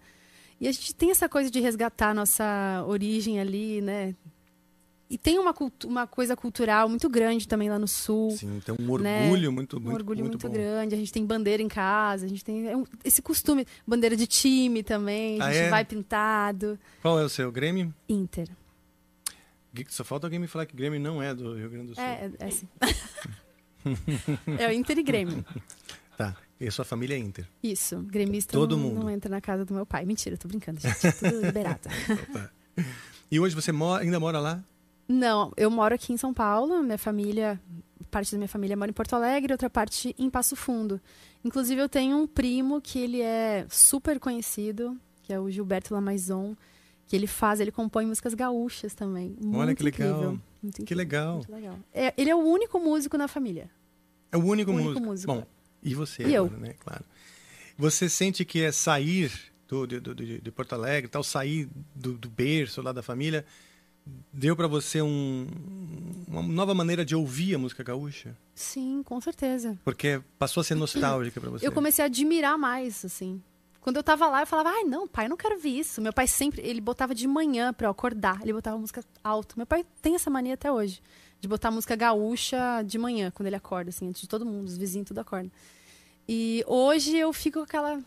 [0.60, 4.14] E a gente tem essa coisa de resgatar a nossa origem ali, né?
[5.10, 5.52] E tem uma,
[5.86, 8.30] uma coisa cultural muito grande também lá no sul.
[8.30, 9.24] Sim, tem um né?
[9.24, 10.94] orgulho muito, um muito, orgulho muito muito, grande.
[10.94, 14.84] A gente tem bandeira em casa, a gente tem é esse costume, bandeira de time
[14.84, 15.68] também, a Ah, gente é?
[15.68, 16.78] vai pintado.
[17.02, 17.92] Qual é o seu Grêmio?
[18.08, 18.48] Inter.
[19.88, 22.04] Só falta alguém me falar que Grêmio não é do Rio Grande do Sul.
[22.04, 22.68] É, é, é assim.
[24.60, 25.44] é o Inter e Grêmio.
[26.16, 27.48] Tá, e a sua família é Inter.
[27.62, 29.00] Isso, gremista Todo não, mundo.
[29.04, 30.04] não entra na casa do meu pai.
[30.04, 31.12] Mentira, tô brincando, gente.
[31.18, 31.88] Tudo liberado.
[33.32, 34.60] E hoje você mora, ainda mora lá?
[35.12, 37.60] Não, eu moro aqui em São Paulo, minha família,
[38.12, 41.00] parte da minha família mora em Porto Alegre, outra parte em Passo Fundo.
[41.44, 46.56] Inclusive eu tenho um primo que ele é super conhecido, que é o Gilberto Lamaison,
[47.08, 49.36] que ele faz, ele compõe músicas gaúchas também.
[49.52, 50.38] Olha Muito que legal.
[50.62, 51.40] incrível, Que legal.
[51.48, 51.78] legal.
[51.92, 53.68] É, ele é o único músico na família.
[54.30, 55.06] É o único, O único músico.
[55.06, 55.32] músico.
[55.34, 55.46] Bom,
[55.82, 56.44] e você E eu.
[56.44, 56.74] agora, né?
[56.78, 57.04] Claro.
[57.76, 59.32] Você sente que é sair
[59.66, 63.44] do, de Porto Alegre, tal, sair do, do berço lá da família,
[64.32, 65.46] deu para você um-
[66.28, 68.36] uma nova maneira de ouvir a música gaúcha?
[68.54, 69.78] Sim, com certeza.
[69.84, 71.66] Porque passou a ser nostálgica para você.
[71.66, 73.42] Eu comecei a admirar mais, assim.
[73.80, 76.00] Quando eu tava lá, eu falava, ai, não, pai, eu não quero ver isso.
[76.02, 79.56] Meu pai sempre, ele botava de manhã pra eu acordar, ele botava música alto.
[79.56, 81.00] Meu pai tem essa mania até hoje,
[81.40, 84.76] de botar música gaúcha de manhã, quando ele acorda, assim, antes de todo mundo, os
[84.76, 85.50] vizinhos tudo acordam.
[86.28, 87.98] E hoje eu fico com aquela,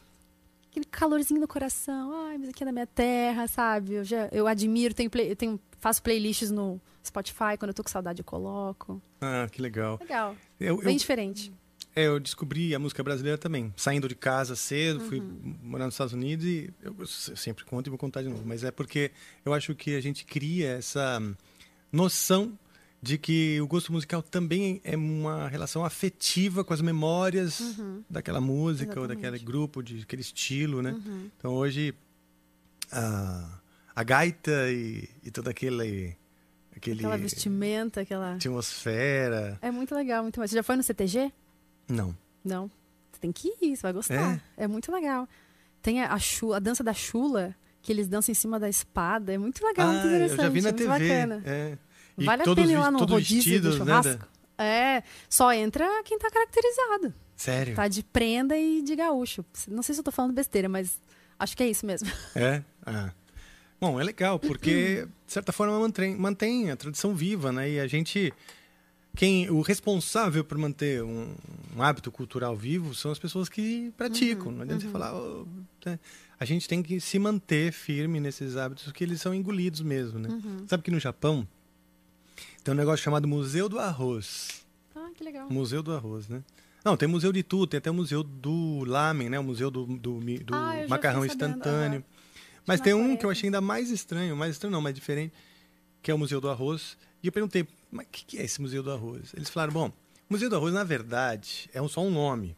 [0.69, 3.95] aquele calorzinho no coração, ai, mas aqui é da minha terra, sabe?
[3.95, 7.83] Eu, já, eu admiro, tenho play- eu tenho, faço playlists no Spotify, quando eu tô
[7.83, 9.01] com saudade eu coloco.
[9.21, 9.97] Ah, que legal.
[10.01, 11.51] Legal, Eu, bem eu- diferente.
[11.95, 13.71] É, eu descobri a música brasileira também.
[13.77, 15.55] Saindo de casa cedo, fui Uhum.
[15.61, 18.41] morar nos Estados Unidos e eu s- sempre conto e vou contar de novo.
[18.45, 19.11] Mas é porque
[19.45, 21.21] eu acho que a gente cria essa
[21.91, 22.57] noção
[23.01, 28.01] de que o gosto musical também é uma relação afetiva com as memórias Uhum.
[28.09, 29.23] daquela música ou Exatamente.
[29.31, 30.93] daquele grupo, de aquele estilo, né?
[30.93, 31.29] Uhum.
[31.37, 31.93] Então hoje
[32.91, 33.59] a,
[33.95, 36.15] a gaita e, e todo aquele
[36.75, 38.33] aquele Aquela vestimenta, aquela...
[38.35, 39.57] atmosfera.
[39.61, 40.49] É muito legal, muito mais.
[40.51, 41.31] Você já foi no CTG?
[41.87, 42.15] Não.
[42.43, 42.69] Não.
[43.11, 44.41] Você tem que ir, você vai gostar.
[44.57, 45.27] É, muito legal.
[45.81, 49.33] Tem a, a, chu- a dança da chula, que eles dançam em cima da espada.
[49.33, 50.41] É muito legal, muito Ah, eu interessante.
[50.41, 50.89] já vi na muito TV.
[50.89, 51.43] bacana.
[51.45, 51.77] é.
[52.17, 54.27] E Vale a pena ir lá no rodízio vestidos, do né, churrasco.
[54.55, 57.11] É, só entra quem tá caracterizado.
[57.35, 57.75] Sério?
[57.75, 59.43] Tá de prenda e de gaúcho.
[59.67, 60.99] Não sei se eu tô falando besteira, mas
[61.39, 62.07] acho que é isso mesmo.
[62.35, 62.61] É?
[62.85, 63.11] Ah.
[63.83, 67.69] Bom, é legal, porque, de certa forma, mantém, mantém a tradição viva, né?
[67.69, 68.33] E a gente.
[69.13, 71.35] Quem, o responsável por manter um,
[71.75, 74.53] um hábito cultural vivo são as pessoas que praticam.
[74.53, 75.13] não adianta você falar.
[75.13, 75.45] "Oh",
[75.85, 75.99] né?
[76.39, 80.29] A gente tem que se manter firme nesses hábitos, porque eles são engolidos mesmo, né?
[80.29, 80.65] Uhum.
[80.65, 81.45] Sabe que no Japão
[82.63, 84.65] tem um negócio chamado Museu do Arroz.
[84.95, 85.49] Ah, que legal.
[85.49, 86.41] Museu do Arroz, né?
[86.85, 89.37] Não, tem museu de tudo, tem até o museu do lamen, né?
[89.39, 91.99] O museu do, do, do Ah, macarrão instantâneo.
[91.99, 92.12] aham.
[92.65, 95.33] Mas tem um que eu achei ainda mais estranho, mais estranho não, mais diferente,
[96.01, 96.97] que é o Museu do Arroz.
[97.21, 99.33] E eu perguntei, mas o que, que é esse Museu do Arroz?
[99.35, 99.87] Eles falaram, bom,
[100.29, 102.55] o Museu do Arroz, na verdade, é um, só um nome.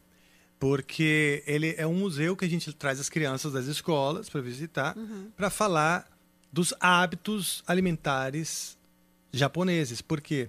[0.58, 4.96] Porque ele é um museu que a gente traz as crianças das escolas para visitar,
[4.96, 5.30] Uhum.
[5.36, 6.08] para falar
[6.50, 8.78] dos hábitos alimentares
[9.32, 10.00] japoneses.
[10.00, 10.48] Porque,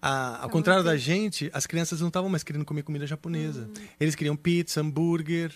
[0.00, 3.62] a- ao contrário da gente, as crianças não estavam mais querendo comer comida japonesa.
[3.68, 3.82] Hum.
[3.98, 5.52] Eles queriam pizza, hambúrguer,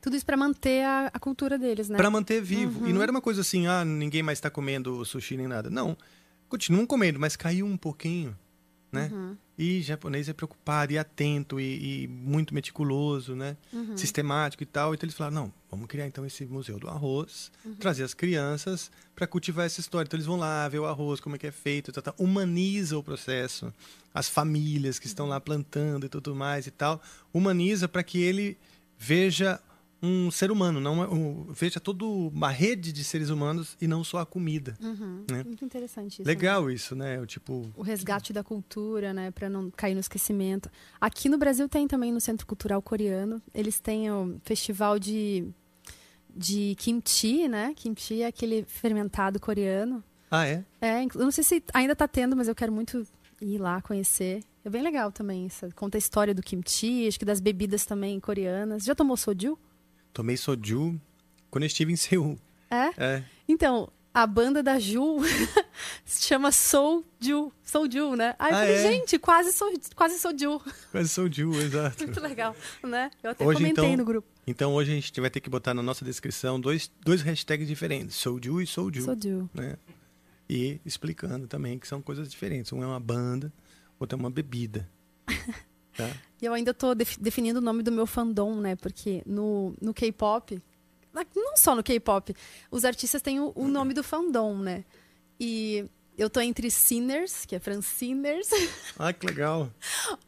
[0.00, 1.96] Tudo isso pra manter a, a cultura deles, né?
[1.96, 2.80] para manter vivo.
[2.86, 2.94] E Uhum.
[2.94, 5.68] não era uma coisa assim, ah, ninguém mais está comendo sushi nem nada.
[5.70, 5.96] Não.
[6.48, 8.34] Continuam comendo, mas caiu um pouquinho,
[8.90, 9.10] né?
[9.12, 9.36] Uhum.
[9.58, 13.56] E japonês é preocupado e atento e, e muito meticuloso, né?
[13.72, 13.96] Uhum.
[13.96, 14.94] Sistemático e tal.
[14.94, 17.74] Então eles falaram, não, vamos criar então esse museu do arroz, Uhum.
[17.74, 20.06] trazer as crianças para cultivar essa história.
[20.06, 22.14] Então eles vão lá ver o arroz, como é que é feito, tá, tá.
[22.16, 23.74] humaniza o processo.
[24.14, 27.02] As famílias que estão lá plantando e tudo mais e tal,
[27.34, 28.56] humaniza para que ele
[28.96, 29.60] veja
[30.02, 34.04] um ser humano, não uma- um- veja toda uma rede de seres humanos e não
[34.04, 34.76] só a comida.
[34.80, 35.24] Uhum.
[35.30, 35.42] né?
[35.44, 36.28] Muito interessante isso.
[36.28, 37.20] Legal isso, né?
[37.20, 40.70] O tipo, O resgate da cultura, né, Pra não cair no esquecimento.
[41.00, 43.42] Aqui no Brasil tem também no Centro Cultural Coreano.
[43.54, 45.46] Eles têm o festival de
[46.34, 47.72] de kimchi, né?
[47.74, 50.04] Kimchi é aquele fermentado coreano.
[50.30, 50.62] ah é?
[50.80, 53.04] É, eu não sei se ainda tá tendo, mas eu quero muito
[53.40, 54.44] ir lá conhecer.
[54.64, 55.66] É bem legal também isso.
[55.74, 58.84] Conta a história do kimchi, acho que das bebidas também coreanas.
[58.84, 59.58] Já tomou soju?
[60.18, 61.00] Tomei soju
[61.48, 62.36] quando eu estive em Seul.
[62.68, 62.90] É?
[62.96, 63.24] É.
[63.46, 65.18] Então, a banda da Ju
[66.04, 67.52] se chama Soju.
[67.62, 68.34] Soju, né?
[68.36, 68.82] Aí eu Ah, falei, é?
[68.82, 69.64] gente, quase, so,
[69.94, 70.60] quase Soju.
[70.90, 72.02] Quase soju, exato.
[72.02, 73.12] Muito legal, né?
[73.22, 74.26] Eu até Hoje, comentei então, no grupo.
[74.44, 78.16] Então hoje a gente vai ter que botar na nossa descrição dois, dois hashtags diferentes,
[78.16, 79.02] soju e soju.
[79.02, 79.48] Soju.
[79.54, 79.76] Né?
[80.50, 82.72] E explicando também que são coisas diferentes.
[82.72, 83.52] Um é uma banda,
[84.00, 84.90] outro é uma bebida.
[85.98, 86.10] Tá?
[86.40, 88.76] E eu ainda tô def- definindo o nome do meu fandom, né?
[88.76, 90.62] Porque no, no K-pop,
[91.34, 92.34] não só no K-pop,
[92.70, 94.84] os artistas têm o, o nome do fandom, né?
[95.40, 95.84] E
[96.16, 98.48] eu tô entre Sinners, que é Franciners,
[98.98, 99.70] Ah, que legal.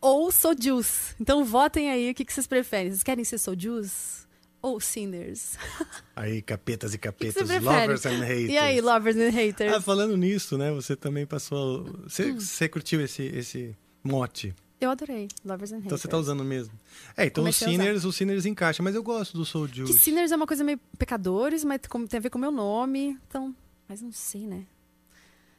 [0.00, 1.14] ou Sojus.
[1.20, 2.90] Então votem aí o que, que vocês preferem.
[2.90, 4.26] Vocês querem ser Sojus
[4.62, 5.56] ou Sinners?
[6.14, 8.50] Aí, capetas e capetas, lovers and haters.
[8.50, 9.72] E aí, lovers and haters?
[9.74, 10.70] Ah, falando nisso, né?
[10.72, 11.84] Você também passou.
[12.02, 12.38] Você, Hum.
[12.40, 14.54] você curtiu esse, esse mote?
[14.80, 15.28] Eu adorei.
[15.44, 16.00] Lovers and Então haters.
[16.02, 16.72] você tá usando mesmo.
[17.16, 17.82] É, então o Comecei a usar.
[17.82, 20.78] Sinners, o Sinners encaixa, mas eu gosto do Soul Que Sinners é uma coisa meio
[20.98, 23.18] pecadores, mas tem a ver com o meu nome.
[23.28, 23.54] Então,
[23.88, 24.64] mas não sei, né?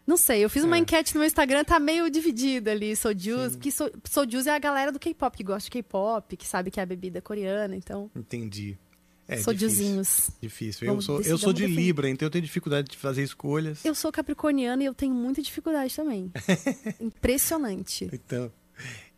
[0.08, 0.80] Não sei, eu fiz uma É.
[0.80, 4.92] enquete no meu Instagram, tá meio dividida ali, Sojus, porque So- Sojus é a galera
[4.92, 8.10] do K-pop, que gosta de K-pop, que sabe que é a bebida coreana, então...
[8.16, 8.76] Entendi.
[9.28, 10.32] É, Sojuzinhos.
[10.42, 10.42] Difícil.
[10.42, 10.88] difícil.
[10.88, 11.66] Eu Vamos sou, eu sou de.
[11.66, 13.86] Libra, então eu tenho dificuldade de fazer escolhas.
[13.86, 16.30] Eu sou capricorniana e eu tenho muita dificuldade também.
[17.00, 18.10] Impressionante.
[18.12, 18.52] Então,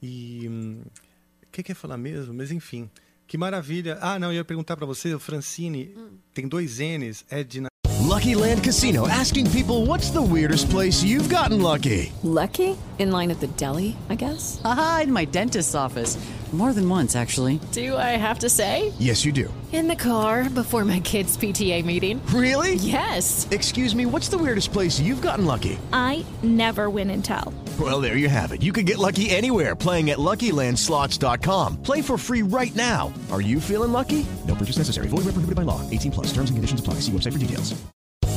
[0.03, 2.33] e hum, o que que eu ia falar mesmo?
[2.33, 2.89] Mas enfim,
[3.25, 3.97] que maravilha.
[4.01, 5.95] Ah, não, eu ia perguntar pra você, o Francine,
[6.33, 7.63] tem dois N's, é de
[8.01, 12.11] Lucky Land Casino asking people what's the weirdest place you've gotten lucky?
[12.21, 12.77] Lucky?
[12.99, 14.61] In line at the deli, I guess?
[14.63, 16.17] Aha, in my dentist's office.
[16.51, 17.59] More than once, actually.
[17.71, 18.93] Do I have to say?
[18.99, 19.51] Yes, you do.
[19.71, 22.21] In the car before my kids' PTA meeting.
[22.27, 22.75] Really?
[22.75, 23.47] Yes.
[23.49, 25.79] Excuse me, what's the weirdest place you've gotten lucky?
[25.91, 27.51] I never win and tell.
[27.79, 28.61] Well, there you have it.
[28.61, 31.81] You can get lucky anywhere playing at LuckyLandSlots.com.
[31.81, 33.11] Play for free right now.
[33.31, 34.27] Are you feeling lucky?
[34.47, 35.07] No purchase necessary.
[35.07, 35.81] Void where prohibited by law.
[35.89, 36.27] 18 plus.
[36.27, 36.95] Terms and conditions apply.
[36.95, 37.73] See website for details.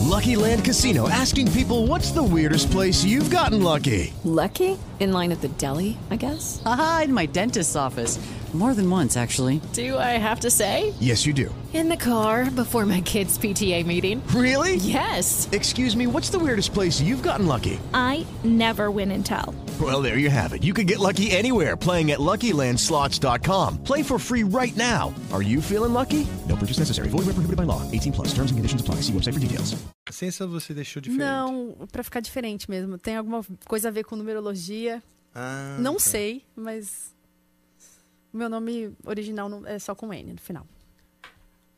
[0.06, 4.14] Lucky Land Casino asking people what's the weirdest place you've gotten lucky?
[4.24, 4.78] Lucky?
[5.00, 6.62] In line at the deli, I guess?
[6.64, 8.18] Aha, in my dentist's office.
[8.54, 9.60] More than once, actually.
[9.74, 10.94] Do I have to say?
[10.98, 11.54] Yes, you do.
[11.74, 14.22] In the car before my kids' PTA meeting.
[14.28, 14.76] Really?
[14.76, 15.46] Yes.
[15.52, 17.78] Excuse me, what's the weirdest place you've gotten lucky?
[17.92, 19.54] I never win and tell.
[19.78, 20.64] Well, there you have it.
[20.64, 23.82] You can get lucky anywhere playing at LuckyLandSlots.com.
[23.84, 25.12] Play for free right now.
[25.34, 26.26] Are you feeling lucky?
[26.48, 27.08] No purchase necessary.
[27.08, 27.82] Void where prohibited by law.
[27.92, 28.28] 18 plus.
[28.28, 29.02] Terms and conditions apply.
[29.02, 29.76] See website for details.
[30.10, 31.28] Ciência você deixou diferente?
[31.28, 32.96] Não, pra ficar diferente mesmo.
[32.96, 35.02] Tem alguma coisa a ver com numerologia?
[35.34, 36.00] Ah, não tá.
[36.00, 37.14] sei, mas...
[38.36, 40.66] Meu nome original é só com N no final.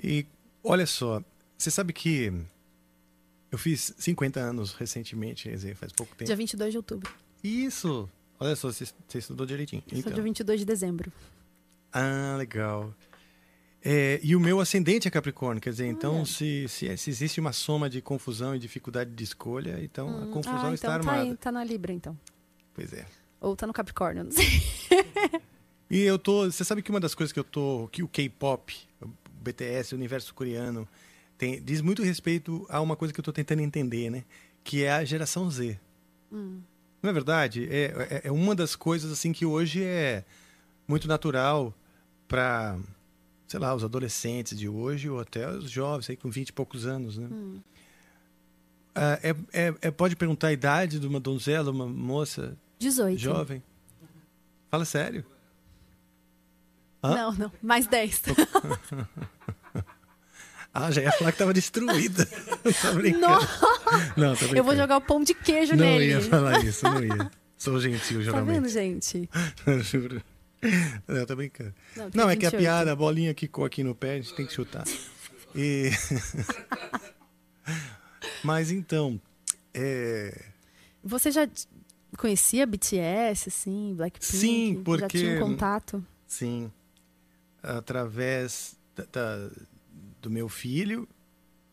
[0.02, 0.26] E
[0.62, 1.22] olha só,
[1.56, 2.32] você sabe que
[3.50, 6.26] Eu fiz 50 anos recentemente, quer dizer, faz pouco tempo.
[6.26, 7.10] Dia 22 de outubro.
[7.42, 8.08] Isso!
[8.38, 9.82] Olha só, você, você estudou direitinho.
[9.88, 10.12] Sou Então.
[10.12, 11.10] dia 22 de dezembro.
[11.92, 12.94] Ah, legal.
[13.82, 17.52] É, e o meu ascendente é Capricórnio, quer dizer, então se, se, se existe uma
[17.52, 21.10] soma de confusão e dificuldade de escolha, então a Hum, confusão ah, está então tá,
[21.12, 21.30] armada.
[21.30, 22.18] aí, tá na Libra, então.
[22.74, 23.06] Pois é.
[23.40, 24.44] Ou tá no Capricórnio, não sei.
[25.90, 26.44] E eu tô.
[26.50, 27.88] Você sabe que uma das coisas que eu tô.
[27.90, 29.08] que o K-pop, o
[29.40, 30.86] BTS, o universo coreano,
[31.36, 34.24] tem, diz muito respeito a uma coisa que eu tô tentando entender, né?
[34.62, 35.78] Que é a geração Z.
[36.32, 36.60] Hum.
[37.02, 37.66] Não é verdade?
[37.70, 40.24] É, é, é uma das coisas assim que hoje é
[40.86, 41.72] muito natural
[42.26, 42.76] para,
[43.46, 46.86] sei lá, os adolescentes de hoje ou até os jovens aí com 20 e poucos
[46.86, 47.28] anos, né?
[47.30, 47.60] Hum.
[48.94, 53.16] Ah, é, é, é- pode perguntar a idade de uma donzela, uma moça 18.
[53.18, 53.62] jovem?
[54.70, 55.24] Fala sério.
[57.02, 57.14] Hã?
[57.14, 57.52] Não, não.
[57.62, 58.22] Mais 10.
[60.74, 62.28] Ah, já ia falar que tava destruída.
[62.94, 63.26] brincando.
[64.16, 64.56] Não, brincando.
[64.56, 66.10] Eu vou jogar o pão de queijo Não nele.
[66.10, 67.30] ia falar isso, não ia.
[67.56, 68.54] Sou gentil, Tá geralmente.
[68.54, 69.28] vendo, gente?
[69.82, 70.22] Juro.
[71.08, 71.74] Não, tô brincando.
[71.96, 72.58] Não, Não, é que a 28.
[72.58, 74.84] piada, a bolinha quicou aqui no pé, a gente tem que chutar.
[75.56, 75.90] E...
[78.44, 79.20] Mas então,
[79.74, 80.44] é...
[81.02, 81.48] Você já
[82.16, 84.26] conhecia BTS, assim, Blackpink?
[84.36, 86.04] Sim, Já porque- tinha um contato?
[86.26, 86.70] Sim.
[87.62, 89.50] Através da- da-
[90.22, 91.08] do meu filho,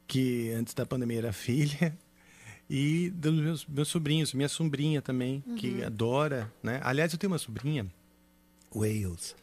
[0.08, 1.96] que antes da pandemia era filha,
[2.70, 5.86] e dos meus, meus sobrinhos, minha sobrinha também, que Uhum.
[5.86, 6.80] adora, né?
[6.84, 7.86] Aliás, eu tenho uma sobrinha,
[8.74, 9.36] Wales,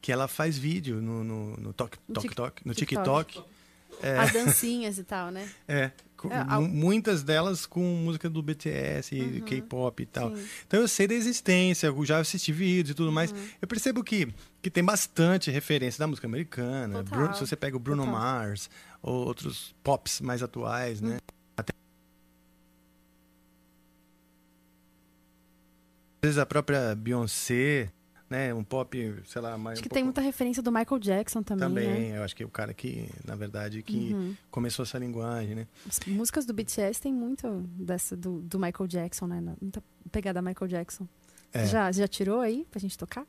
[0.00, 3.32] que ela faz vídeo no, no, no Tok, No Tok, no TikTok.
[3.34, 3.60] TikTok.
[4.02, 5.46] É, As dancinhas e tal, né?
[5.68, 5.90] é,
[6.28, 9.40] É, muitas delas com música do BTS, e Uhum.
[9.46, 10.34] K-pop e tal.
[10.36, 10.44] Sim.
[10.66, 13.30] Então eu sei da existência, eu já assisti vídeos e tudo mais.
[13.32, 13.38] Uhum.
[13.62, 14.28] Eu percebo que,
[14.60, 17.02] que tem bastante referência da música americana.
[17.04, 17.18] Total.
[17.18, 18.18] Bruno- se você pega o Bruno Total.
[18.20, 18.68] Mars
[19.02, 21.18] ou outros pops mais atuais, né?
[21.56, 21.72] Até
[26.22, 27.90] às vezes a própria Beyoncé,
[28.30, 28.54] né?
[28.54, 31.42] Um pop, sei lá, mais Acho um que pouco- tem muita referência do Michael Jackson
[31.42, 32.10] também, também.
[32.12, 32.18] né?
[32.18, 34.36] Eu acho que é o cara que, na verdade, que Uhum.
[34.50, 35.66] começou essa linguagem, né?
[35.88, 39.42] As músicas do BTS tem muito dessa do, do Michael Jackson, né?
[39.60, 41.06] Muita pegada Michael Jackson.
[41.52, 41.66] É.
[41.66, 43.26] Já, já tirou aí pra gente tocar?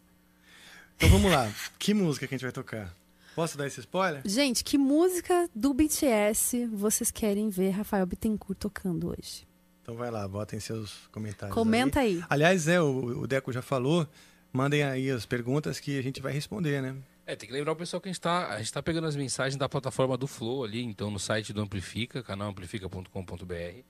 [0.95, 1.51] Então vamos lá.
[1.79, 2.93] Que música que a gente vai tocar?
[3.33, 4.21] Posso dar esse spoiler?
[4.25, 9.47] Gente, que música do BTS vocês querem ver Rafael Bittencourt tocando hoje?
[9.81, 11.55] Então vai lá, botem seus comentários.
[11.55, 12.23] Comenta aí.
[12.29, 14.07] Aliás, é, o, o Deco já falou.
[14.53, 16.95] Mandem aí as perguntas que a gente vai responder, né?
[17.25, 19.15] É, tem que lembrar o pessoal que a gente tá, a gente tá pegando as
[19.15, 23.83] mensagens da plataforma do Flow ali, então no site do Amplifica, canalamplifica.com.br.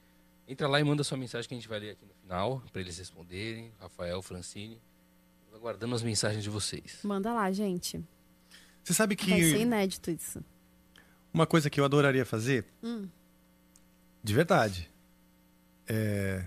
[0.47, 2.81] Entra lá e manda sua mensagem que a gente vai ler aqui no final, para
[2.81, 3.71] eles responderem.
[3.79, 4.77] Rafael, Francine.
[5.55, 6.99] Aguardando as mensagens de vocês.
[7.03, 8.03] Manda lá, gente.
[8.83, 10.43] Você sabe Vai ser que inédito isso.
[11.33, 13.07] uma coisa que eu adoraria fazer, Hum.
[14.23, 14.89] de verdade,
[15.87, 16.45] é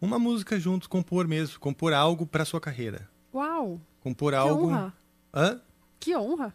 [0.00, 3.08] uma música juntos, compor mesmo, compor algo para sua carreira.
[3.34, 3.80] Uau!
[4.00, 4.66] Compor Que algo.
[4.66, 4.94] honra!
[5.34, 5.60] Hã?
[5.98, 6.54] Que honra!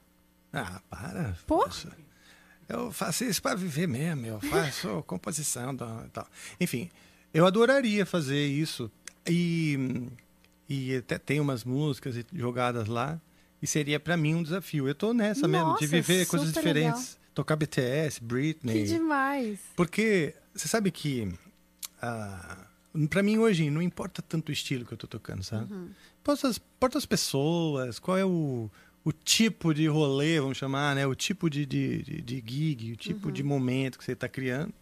[0.51, 1.37] Ah, para.
[1.45, 1.91] Poxa.
[2.67, 6.27] Eu faço isso para viver mesmo, eu faço composição tal.
[6.59, 6.89] Enfim,
[7.33, 8.91] eu adoraria fazer isso.
[9.27, 10.07] E,
[10.67, 13.19] e até tem umas músicas jogadas lá.
[13.61, 14.87] E seria para mim um desafio.
[14.87, 17.17] Eu tô nessa mesmo, de Nossa, viver coisas diferentes.
[17.33, 18.83] Tocar BTS, Britney.
[18.83, 19.59] Que demais!
[19.75, 21.31] Porque você sabe que
[22.01, 22.65] ah,
[23.09, 25.71] para mim hoje não importa tanto o estilo que eu tô tocando, sabe?
[25.73, 25.89] Uhum.
[26.25, 28.67] Importa as, importa as pessoas, qual é o,
[29.03, 31.05] o tipo de rolê, vamos chamar, né?
[31.05, 33.31] O tipo de, de, de, de gig, o tipo Uhum.
[33.33, 34.73] de momento que você está criando.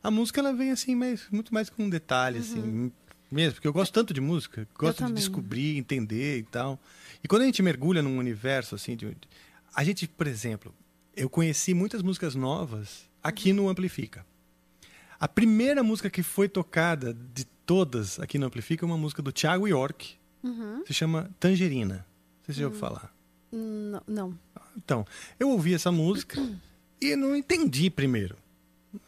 [0.00, 2.92] A música ela vem assim, mais, muito mais com detalhe, assim,
[3.32, 5.14] mesmo, porque eu gosto tanto de música, gosto de Uhum.
[5.14, 6.78] descobrir, entender e tal.
[7.24, 9.12] E quando a gente mergulha num universo assim, de,
[9.74, 10.72] a gente, por exemplo,
[11.16, 13.56] eu conheci muitas músicas novas aqui Uhum.
[13.56, 14.24] no Amplifica.
[15.18, 19.32] A primeira música que foi tocada de todas aqui no Amplifica é uma música do
[19.32, 20.14] Thiago York,
[20.46, 20.84] Uhum.
[20.86, 22.06] se chama Tangerina.
[22.46, 22.80] Você já ouviu Hum.
[22.80, 23.14] falar.
[23.52, 24.02] Não.
[24.06, 24.38] não.
[24.76, 25.06] Então,
[25.40, 26.40] eu ouvi essa música
[27.00, 28.36] e não entendi primeiro.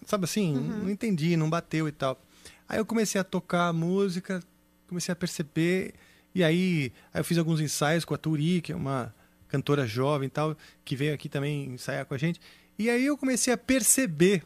[0.06, 0.56] Sabe assim?
[0.56, 0.82] Uhum.
[0.84, 2.20] Não entendi, não bateu e tal.
[2.68, 4.42] Aí eu comecei a tocar a música,
[4.88, 5.94] comecei a perceber.
[6.34, 9.14] E aí, aí eu fiz alguns ensaios com a Turi, que é uma
[9.48, 12.40] cantora jovem e tal, que veio aqui também ensaiar com a gente.
[12.78, 14.42] E aí eu comecei a perceber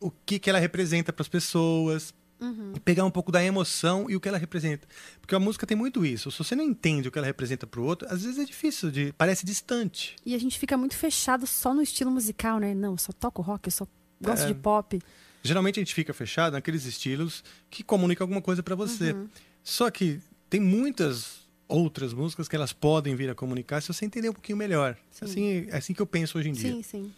[0.00, 2.72] o que, que ela representa para as pessoas, Uhum.
[2.76, 4.86] e pegar um pouco da emoção e o que ela representa.
[5.20, 6.30] Porque a música tem muito isso.
[6.30, 9.12] Se você não entende o que ela representa pro outro, às vezes é difícil, de,
[9.18, 10.14] parece distante.
[10.24, 12.74] E a gente fica muito fechado só no estilo musical, né?
[12.74, 13.86] Não, eu só toco rock, eu só
[14.20, 14.46] gosto É.
[14.46, 15.00] de pop.
[15.42, 19.12] Geralmente a gente fica fechado naqueles estilos que comunicam alguma coisa para você.
[19.12, 19.28] Uhum.
[19.62, 20.20] Só que
[20.50, 24.56] tem muitas outras músicas que elas podem vir a comunicar se você entender um pouquinho
[24.56, 24.96] melhor.
[25.20, 26.72] Assim, é assim que eu penso hoje em dia.
[26.72, 27.12] Sim, sim.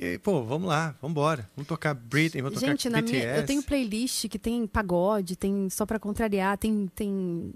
[0.00, 1.50] E aí, pô, vamos lá, vamos embora.
[1.56, 3.12] Vamos tocar Britney, vamos tocar Gente, na BTS.
[3.12, 6.88] minha, eu tenho playlist que tem pagode, tem só pra contrariar, tem.
[6.94, 7.52] tem...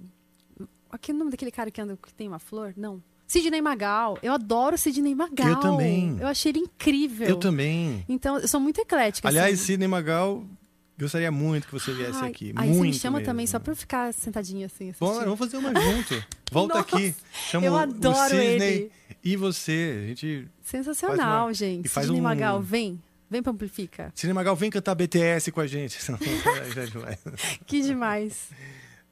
[0.91, 2.75] Aqui o nome daquele cara que anda que tem uma flor?
[2.77, 3.01] Não.
[3.29, 4.19] Sidney Magal.
[4.23, 5.49] Eu adoro Sidney Magal.
[5.49, 6.17] Eu também.
[6.21, 7.29] Eu achei ele incrível.
[7.29, 8.05] Eu também.
[8.09, 9.27] Então, eu sou muito eclética.
[9.29, 9.67] Aliás, assim.
[9.67, 10.45] Sidney Magal,
[10.99, 12.53] gostaria muito que você viesse Ai, aqui.
[12.57, 13.31] Aí muito você me chama mesmo.
[13.31, 14.91] também só pra eu ficar sentadinha assim.
[14.91, 15.09] assistindo.
[15.09, 16.25] Bora, vamos fazer uma junto.
[16.51, 17.15] Volta Nossa, aqui.
[17.49, 18.93] Chama eu adoro o Sidney ele.
[19.25, 20.01] E você.
[20.05, 20.49] A gente.
[20.63, 21.87] Sensacional, uma- gente.
[21.87, 23.01] e faz Sidney um- Magal, vem.
[23.31, 24.13] Vem pra Amplifica.
[24.15, 25.99] Sidney Magal, vem cantar BTS com a gente.
[27.01, 27.19] Vai.
[27.67, 28.51] Que demais.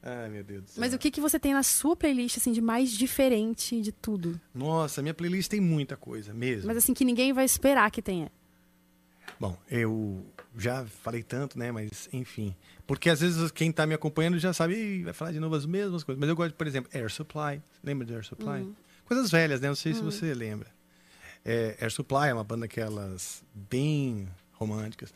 [0.03, 0.81] Ai, meu Deus do céu.
[0.81, 4.39] Mas o que, que você tem na sua playlist, assim, de mais diferente de tudo?
[4.53, 6.67] Nossa, minha playlist tem muita coisa mesmo.
[6.67, 8.31] Mas assim, que ninguém vai esperar que tenha.
[9.39, 10.23] Bom, eu
[10.57, 11.71] já falei tanto, né?
[11.71, 12.55] Mas, enfim.
[12.85, 15.65] Porque às vezes quem tá me acompanhando já sabe, "Ih, vai falar de novo as
[15.65, 16.19] mesmas coisas.
[16.19, 17.61] Mas eu gosto, por exemplo, Air Supply.
[17.83, 18.61] Lembra de Air Supply?
[18.61, 18.75] Uhum.
[19.11, 19.67] Coisas velhas, né?
[19.67, 20.09] Não sei se Uhum.
[20.09, 20.67] você lembra.
[21.43, 25.13] É, Air Supply é uma banda aquelas bem românticas.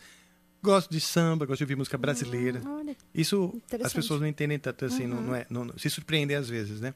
[0.61, 2.59] Gosto de samba, gosto de ouvir música brasileira.
[2.59, 5.21] Hum, Isso as pessoas não entendem tanto assim, Uhum.
[5.27, 6.93] não é, não- se surpreendem às vezes, né?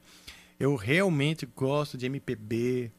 [0.58, 2.90] Eu realmente gosto de MPB,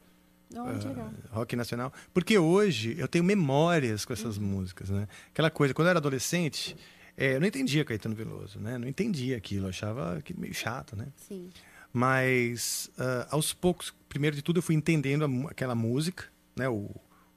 [0.50, 5.06] que ah, rock nacional, porque hoje eu tenho memórias com essas músicas, né?
[5.30, 6.76] Aquela coisa, quando eu era adolescente,
[7.16, 8.78] eh, eu não entendia Caetano Veloso, né?
[8.78, 11.06] Não entendia aquilo, achava aquilo meio chato, né?
[11.16, 11.50] Sim.
[11.92, 16.24] Mas ah, aos poucos, primeiro de tudo, eu fui entendendo a aquela música,
[16.56, 16.68] né?
[16.68, 16.88] O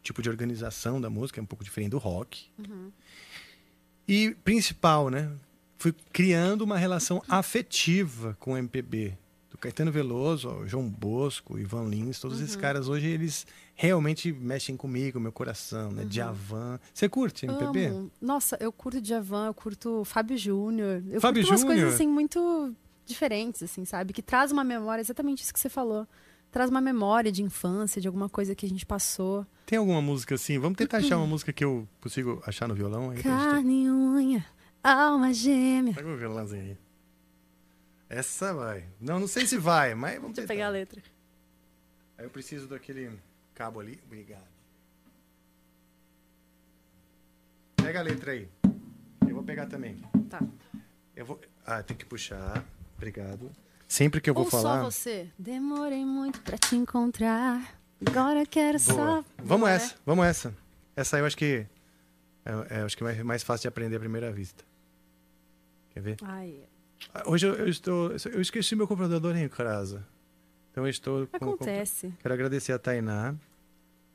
[0.02, 2.46] tipo de organização da música é um pouco diferente do rock.
[2.60, 2.92] Uhum.
[4.08, 5.32] E principal, né?
[5.78, 9.18] Fui criando uma relação afetiva com o MPB.
[9.50, 12.62] Do Caetano Veloso, ao João Bosco, Ivan Lins, todos esses Uhum.
[12.62, 16.04] caras hoje eles realmente mexem comigo, meu coração, né?
[16.06, 16.80] Djavan.
[16.94, 17.86] Você curte MPB?
[17.88, 18.12] Amo.
[18.22, 21.02] Nossa, eu curto Djavan, eu curto Fábio Júnior.
[21.10, 21.78] Eu Fábio curto umas Júnior?
[21.80, 22.76] coisas assim muito
[23.06, 24.14] diferentes, assim, sabe?
[24.14, 26.08] Que traz uma memória, exatamente isso que você falou.
[26.52, 29.46] Traz uma memória de infância, de alguma coisa que a gente passou.
[29.66, 30.58] Tem alguma música assim?
[30.58, 33.22] Vamos tentar achar uma música que eu consigo achar no violão aí.
[33.22, 34.46] Carne e unha,
[34.84, 35.94] alma gêmea.
[35.94, 36.78] Pega o violãozinho aí.
[38.08, 38.86] Essa vai.
[39.02, 40.54] Não, não sei se vai, mas vamos Deixa eu tentar.
[40.54, 41.02] pegar a letra.
[42.18, 43.12] Aí eu preciso daquele
[43.54, 44.00] cabo ali.
[44.06, 44.48] Obrigado.
[47.76, 48.48] Pega a letra aí.
[49.28, 49.98] Eu vou pegar também.
[50.30, 50.40] Tá.
[51.16, 51.42] Eu vou.
[51.66, 52.64] Ah, tem que puxar.
[52.98, 53.52] Obrigado.
[53.88, 54.80] Sempre que eu vou Ou falar.
[54.84, 55.30] só você.
[55.38, 57.78] Demorei muito pra te encontrar.
[58.06, 59.24] Agora quero Boa.
[59.24, 59.26] só.
[59.44, 60.56] Vamos essa, vamos essa.
[60.96, 61.66] Essa aí eu acho que.
[62.44, 64.64] É, é, acho que é mais fácil de aprender à primeira vista.
[65.92, 66.18] Quer ver?
[66.24, 66.60] Ai,
[67.14, 68.12] Ah, Hoje eu, eu estou.
[68.32, 70.06] Eu esqueci meu computador em casa.
[70.72, 71.38] Então eu estou com.
[71.54, 72.14] Acontece.
[72.22, 73.34] Quero agradecer a Tainá,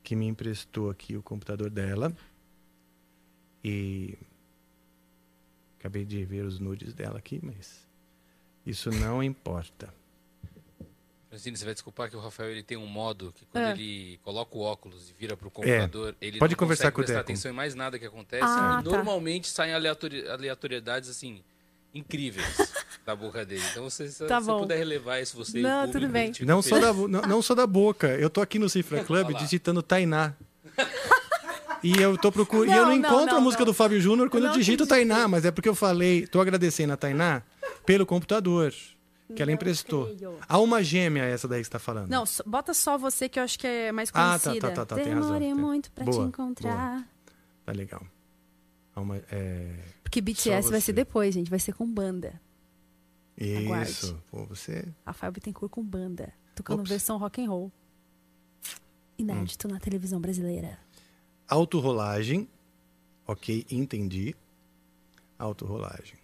[0.03, 2.11] que me emprestou aqui o computador dela.
[3.63, 4.17] E.
[5.79, 7.87] Acabei de ver os nudes dela aqui, mas.
[8.65, 9.93] Isso não importa.
[11.29, 13.71] Francine, você vai desculpar que o Rafael ele tem um modo que quando É.
[13.71, 16.39] ele coloca o óculos e vira pro computador, ele É.
[16.39, 17.31] Pode não conversar consegue com o prestar Deco.
[17.31, 18.43] atenção em mais nada que acontece.
[18.43, 18.89] Ah, e tá.
[18.91, 21.41] normalmente saem aleatori- aleatoriedades assim
[21.93, 22.45] incríveis
[23.05, 23.63] da boca dele.
[23.71, 24.59] Então você, se Tá você bom.
[24.59, 26.33] puder relevar isso você o Não, tudo bem.
[26.41, 28.07] a Não só, da, não, não só da boca.
[28.09, 30.33] Eu tô aqui no Cifra Club digitando Tainá.
[31.83, 32.69] E eu tô procurando.
[32.69, 33.71] e eu não Não, não, encontro a não, música não.
[33.71, 34.85] do Fábio Júnior quando Eu digito.
[34.85, 37.41] Tainá, mas é porque eu falei, tô agradecendo a Tainá
[37.85, 38.73] pelo computador
[39.35, 40.07] que ela emprestou.
[40.15, 40.37] creio.
[40.47, 42.09] Há uma gêmea essa daí que você tá falando.
[42.09, 44.67] Não, bota só você que eu acho que é mais Ah, tá, conhecida.
[44.69, 45.55] tá, tá, tá, tem razão, Demorei tem.
[45.57, 47.07] muito pra te Boa, encontrar.
[47.65, 48.03] Tá legal.
[49.31, 49.73] É...
[50.03, 51.49] Porque BTS vai ser depois, gente.
[51.49, 52.39] Vai ser com banda.
[53.39, 53.89] Aguarde.
[53.89, 54.21] Isso.
[54.29, 54.85] Pô, você.
[55.05, 56.33] Rafael Bittencourt com banda.
[56.53, 56.89] Tocando Ops.
[56.89, 57.71] versão rock and roll.
[59.17, 59.71] Inédito Hum.
[59.71, 60.77] na televisão brasileira.
[61.47, 62.47] Autorrolagem.
[63.25, 64.35] Ok, entendi.
[65.39, 66.19] Autorrolagem.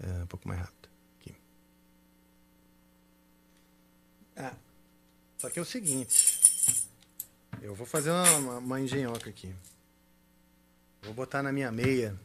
[0.00, 0.88] É, um pouco mais rápido.
[1.20, 1.34] Aqui.
[4.36, 4.54] Ah,
[5.38, 6.40] só que é o seguinte.
[7.60, 9.54] Eu vou fazer uma, uma, uma engenhoca aqui.
[11.02, 12.18] Vou botar na minha meia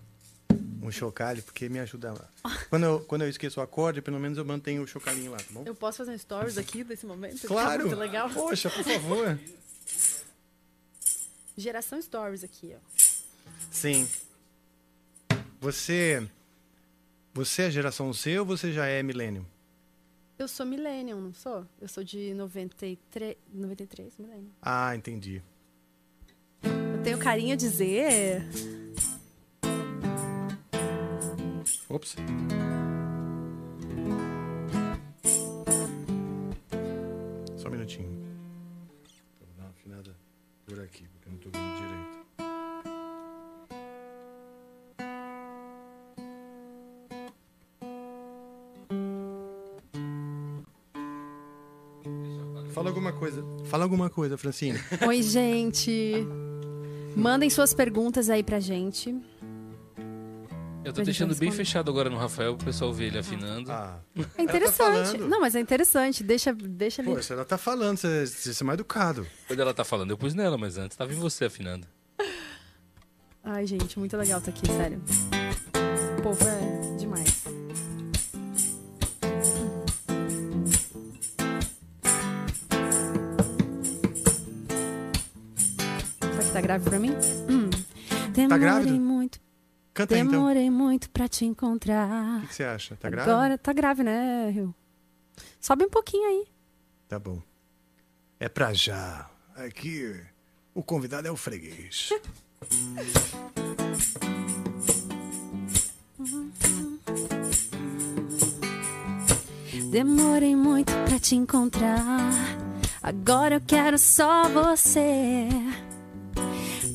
[0.81, 2.29] um chocalho, porque me ajuda lá.
[2.69, 5.45] Quando eu, quando eu esqueço o acorde, pelo menos eu mantenho o chocalhinho lá, tá
[5.51, 5.63] bom?
[5.65, 7.47] Eu posso fazer um stories aqui desse momento?
[7.47, 7.85] Claro!
[7.85, 8.29] Muito legal.
[8.31, 9.39] Poxa, por favor.
[11.55, 12.79] Geração stories aqui, ó.
[13.71, 14.07] Sim.
[15.61, 16.27] Você.
[17.35, 19.43] Você é geração C ou você já é milênio?
[20.37, 21.65] Eu sou millennium, não sou?
[21.81, 24.51] Eu sou de 93, 93 millennium.
[24.61, 25.41] Ah, entendi.
[26.61, 28.43] Eu tenho carinha de Z.
[31.89, 32.15] Ops.
[37.57, 38.09] Só um minutinho.
[39.39, 40.15] Vou dar uma afinada
[40.67, 42.22] por aqui, porque eu não tô vendo direito.
[52.83, 53.45] Fala alguma coisa.
[53.63, 54.77] Fala alguma coisa, Francine.
[55.07, 56.27] Oi, gente.
[57.15, 59.09] Mandem suas perguntas aí pra gente.
[60.83, 63.71] Eu tô Pra deixando bem fechado agora no Rafael, pro pessoal ver ele afinando.
[63.71, 64.01] Ah.
[64.37, 64.75] É interessante.
[64.75, 65.29] falando.
[65.29, 66.25] não, mas é interessante.
[66.25, 67.13] Deixa, deixa ali.
[67.15, 69.25] Pô, se ela tá falando, você, você é mais educado.
[69.47, 71.87] Quando ela tá falando, eu pus nela, mas antes tava em você afinando.
[73.45, 75.01] Ai, gente, muito legal estar aqui, sério.
[76.19, 76.82] O povo é
[86.73, 87.11] grave pra mim?
[87.49, 87.69] Hum.
[88.31, 88.93] Demorei grávida?
[88.99, 89.39] muito.
[89.93, 90.71] Canta aí, então.
[90.71, 92.37] Muito pra te encontrar.
[92.37, 92.95] O que, que você acha?
[92.95, 93.29] Tá grave?
[93.29, 94.73] Agora tá grave, né, Rio?
[95.59, 96.47] Sobe um pouquinho aí.
[97.07, 97.39] Tá bom.
[98.39, 99.29] É pra já.
[99.55, 100.19] Aqui,
[100.73, 102.09] o convidado é o freguês.
[109.91, 112.31] Demorei muito pra te encontrar.
[113.03, 115.47] Agora eu quero só você.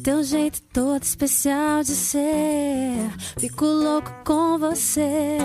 [0.09, 3.13] Teu jeito todo especial de ser.
[3.39, 5.37] Fico louco com você.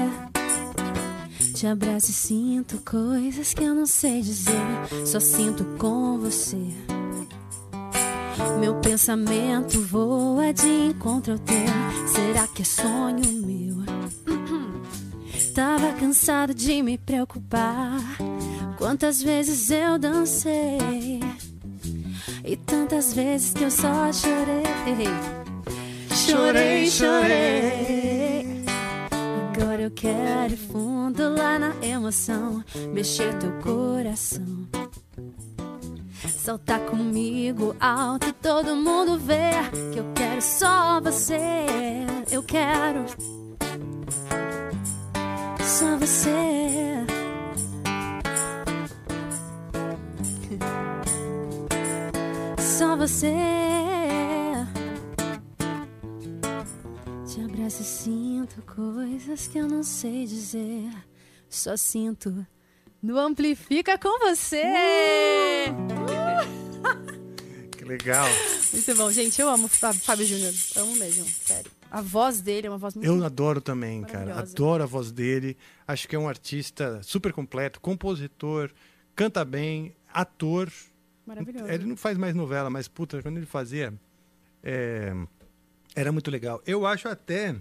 [1.53, 4.53] Te abraço e sinto coisas que eu não sei dizer.
[5.05, 6.66] Só sinto com você.
[8.61, 11.57] Meu pensamento voa de encontro ao teu.
[12.07, 13.84] Será que é sonho meu?
[15.53, 17.99] Tava cansado de me preocupar.
[18.78, 21.20] Quantas vezes eu dancei
[22.43, 24.63] e tantas vezes que eu só chorei.
[26.13, 28.63] Chorei, chorei.
[29.55, 32.63] Agora eu quero ir fundo lá na emoção,
[32.93, 34.67] mexer teu coração.
[36.27, 41.39] Saltar comigo alto, todo mundo ver que eu quero só você.
[42.29, 43.05] Eu quero
[45.61, 47.12] só você.
[52.78, 53.32] Só você.
[57.28, 60.89] Te abraço e sinto coisas que eu não sei dizer.
[61.47, 62.45] Só sinto.
[63.01, 64.63] No Amplifica com você!
[67.78, 68.26] Que legal.
[68.71, 69.41] Muito bom, gente.
[69.41, 70.53] Eu amo Fábio Júnior.
[70.78, 71.69] Amo mesmo, sério.
[71.91, 74.39] A voz dele é uma voz muito Eu adoro também, cara.
[74.39, 75.57] Adoro a voz dele.
[75.86, 78.71] Acho que é um artista super completo, compositor,
[79.13, 80.71] canta bem, ator.
[81.26, 81.74] Maravilhosa.
[81.74, 83.93] Ele não faz mais novela, mas puta, quando ele fazia,
[84.63, 85.13] é,
[85.95, 86.61] era muito legal.
[86.65, 87.55] Eu acho até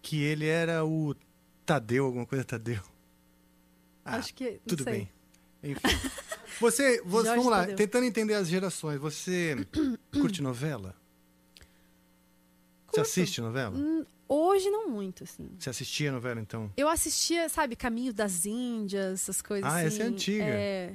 [0.00, 1.14] que ele era o
[1.64, 2.80] Tadeu, alguma coisa Tadeu.
[4.04, 4.50] Ah, Acho que.
[4.52, 4.92] Não Tudo sei.
[4.92, 5.10] bem.
[5.62, 5.80] Enfim.
[6.60, 7.76] Você, você vamos lá, Tadeu.
[7.76, 8.98] tentando entender as gerações.
[9.00, 9.56] Você
[10.12, 10.94] curte novela?
[12.92, 13.76] Você assiste novela?
[13.76, 15.50] Hum, Hoje não muito, assim.
[15.58, 16.72] Você assistia novela então?
[16.74, 19.86] Eu assistia, sabe, Caminho das Índias, essas coisas Ah, assim.
[19.86, 20.44] essa é antiga.
[20.44, 20.94] É.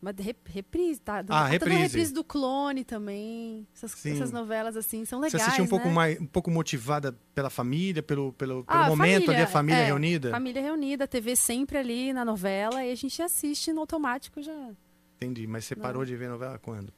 [0.00, 0.14] Mas
[0.46, 1.24] reprise, tá?
[1.28, 1.76] Ah, reprise.
[1.82, 3.66] reprise do Clone também.
[3.74, 5.94] Essas, essas novelas, assim, são Você legais, assistia um pouco né?
[5.94, 9.86] mais, um pouco motivada pela família, pelo, pelo, pelo Ah, momento ali, a família é,
[9.86, 10.30] reunida?
[10.30, 14.70] Família reunida, TV sempre ali na novela e a gente assiste no automático já.
[15.16, 15.82] Entendi, mas você Não.
[15.82, 16.92] parou de ver novela quando?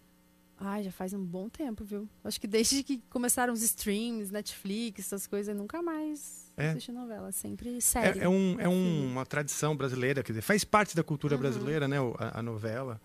[0.62, 2.06] Ai, já faz um bom tempo, viu?
[2.22, 6.68] Acho que desde que começaram os streams, Netflix, essas coisas, nunca mais É.
[6.68, 7.32] assisti novela.
[7.32, 8.18] Sempre série.
[8.20, 11.40] É, é, um, é um- uma tradição brasileira, quer dizer, faz parte da cultura Uhum.
[11.40, 13.00] brasileira, né, a, a novela.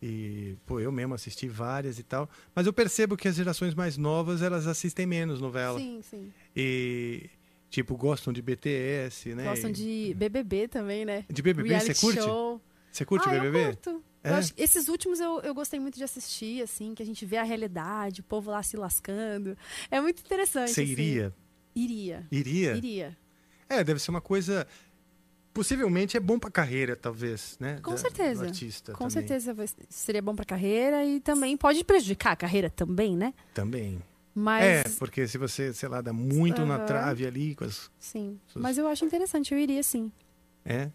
[0.00, 2.30] E, pô, eu mesmo assisti várias e tal.
[2.54, 5.78] Mas eu percebo que as gerações mais novas, elas assistem menos novela.
[5.80, 6.32] Sim, sim.
[6.56, 7.28] E,
[7.68, 9.44] tipo, gostam de BTS, né?
[9.44, 11.24] Gostam de BBB também, né?
[11.28, 12.20] De BBB, Reality você curte?
[12.22, 12.60] Show.
[12.90, 13.58] Você curte ah, BBB?
[13.58, 14.04] Eu curto.
[14.22, 14.30] É?
[14.30, 17.24] Eu acho que esses últimos eu, eu gostei muito de assistir, assim, que a gente
[17.24, 19.56] vê a realidade, o povo lá se lascando.
[19.90, 20.70] É muito interessante.
[20.72, 20.92] Você assim.
[20.92, 21.34] iria?
[21.74, 22.26] Iria.
[22.30, 22.74] Iria?
[22.76, 23.18] Iria.
[23.68, 24.66] É, deve ser uma coisa.
[25.52, 27.80] Possivelmente é bom pra carreira, talvez, né?
[27.82, 28.44] Com da- certeza.
[28.44, 29.26] Artista Com também.
[29.26, 29.56] certeza
[29.88, 33.34] seria bom pra carreira e também pode prejudicar a carreira também, né?
[33.52, 34.00] Também.
[34.32, 34.62] Mas.
[34.64, 36.86] É, porque se você, sei lá, dá muito na Aham.
[36.86, 37.90] trave ali com as.
[37.98, 38.38] Sim.
[38.46, 40.12] suas- Mas eu acho interessante, eu iria sim.
[40.64, 40.90] É.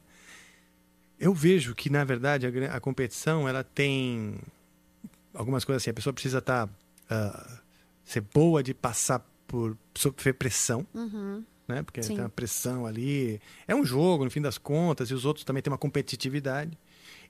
[1.19, 4.35] Eu vejo que, na verdade, a, a competição, ela tem
[5.33, 5.89] algumas coisas assim.
[5.91, 6.69] A pessoa precisa estar...
[8.03, 9.77] ser boa de passar por...
[9.95, 11.43] sofrer pressão, Uhum.
[11.67, 11.83] né?
[11.83, 12.15] Porque Sim.
[12.15, 13.39] tem uma pressão ali.
[13.67, 16.77] É um jogo, no fim das contas, e os outros também têm uma competitividade.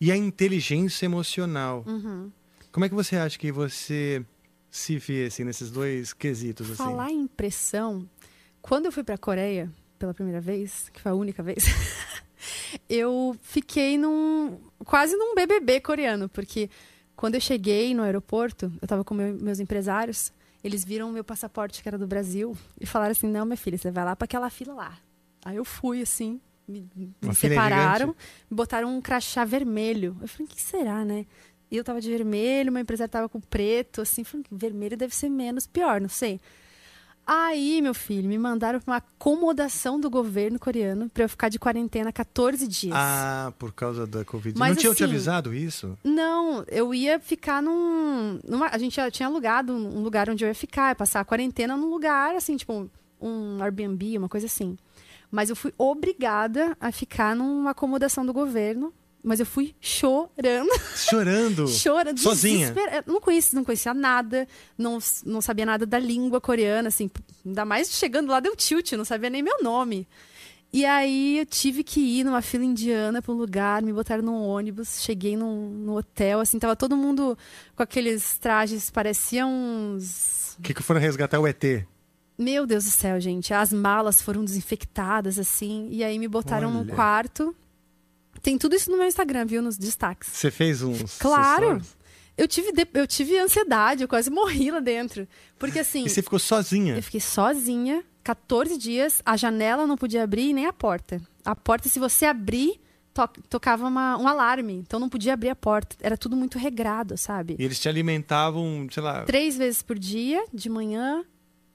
[0.01, 1.83] E a inteligência emocional.
[1.87, 2.31] Uhum.
[2.71, 4.25] Como é que você acha que você
[4.69, 6.75] se vê, assim, nesses dois quesitos, assim?
[6.83, 8.09] Falar em pressão,
[8.61, 11.63] quando eu fui pra Coreia pela primeira vez, que foi a única vez,
[12.89, 16.69] eu fiquei num quase num BBB coreano, porque
[17.15, 20.31] quando eu cheguei no aeroporto, eu tava com meu- meus empresários,
[20.63, 23.77] eles viram o meu passaporte que era do Brasil e falaram assim: "Não, minha filha,
[23.77, 24.97] você vai lá para aquela fila lá".
[25.43, 28.17] Aí eu fui assim, me, me separaram, gigante?
[28.49, 30.17] me botaram um crachá vermelho.
[30.21, 31.25] Eu falei: "O que será, né?"
[31.71, 35.29] E eu tava de vermelho, uma empresária tava com preto, assim, que vermelho deve ser
[35.29, 36.39] menos pior, não sei.
[37.27, 41.57] Aí, meu filho, me mandaram pra uma acomodação do governo coreano pra eu ficar de
[41.57, 42.93] quarentena 14 dias.
[42.95, 44.57] Ah, por causa da Covid.
[44.59, 45.97] Mas não tinham te assim, avisado isso?
[46.03, 48.39] Não, eu ia ficar num.
[48.47, 51.25] numa- a gente já tinha alugado um lugar onde eu ia ficar, ia passar a
[51.25, 52.87] quarentena num lugar, assim, tipo,
[53.19, 54.77] um Airbnb, uma coisa assim.
[55.31, 58.93] Mas eu fui obrigada a ficar numa acomodação do governo.
[59.25, 60.69] Mas eu fui chorando.
[60.95, 61.67] Chorando?
[61.73, 62.19] chorando.
[62.19, 62.71] Sozinha?
[63.07, 64.47] Não conhecia, não conhecia nada,
[64.77, 67.09] não, não sabia nada da língua coreana, assim.
[67.43, 70.07] Ainda mais chegando lá deu tilt, não sabia nem meu nome.
[70.71, 74.43] E aí eu tive que ir numa fila indiana para um lugar, me botaram num
[74.43, 77.35] ônibus, cheguei num, no hotel, assim, tava todo mundo
[77.75, 80.55] com aqueles trajes, pareciam uns.
[80.59, 81.63] O que, que foram resgatar o ET?
[82.37, 83.53] Meu Deus do céu, gente.
[83.55, 86.93] As malas foram desinfectadas, assim, e aí me botaram num Olha.
[86.93, 87.55] quarto.
[88.45, 89.59] Tem tudo isso no meu Instagram, viu?
[89.59, 90.29] Nos destaques.
[90.31, 91.17] Você fez uns.
[91.17, 91.81] Claro!
[92.37, 95.27] Eu tive, eu tive ansiedade, eu quase morri lá dentro.
[95.57, 96.05] Porque assim.
[96.05, 96.95] E você ficou sozinha?
[96.95, 101.19] Eu fiquei sozinha, 14 dias, a janela não podia abrir e nem a porta.
[101.43, 102.79] A porta, se você abrir,
[103.15, 104.73] to- tocava uma- um alarme.
[104.73, 105.95] Então não podia abrir a porta.
[105.99, 107.55] Era tudo muito regrado, sabe?
[107.57, 109.23] E eles te alimentavam, sei lá.
[109.23, 111.25] Três vezes por dia, de manhã,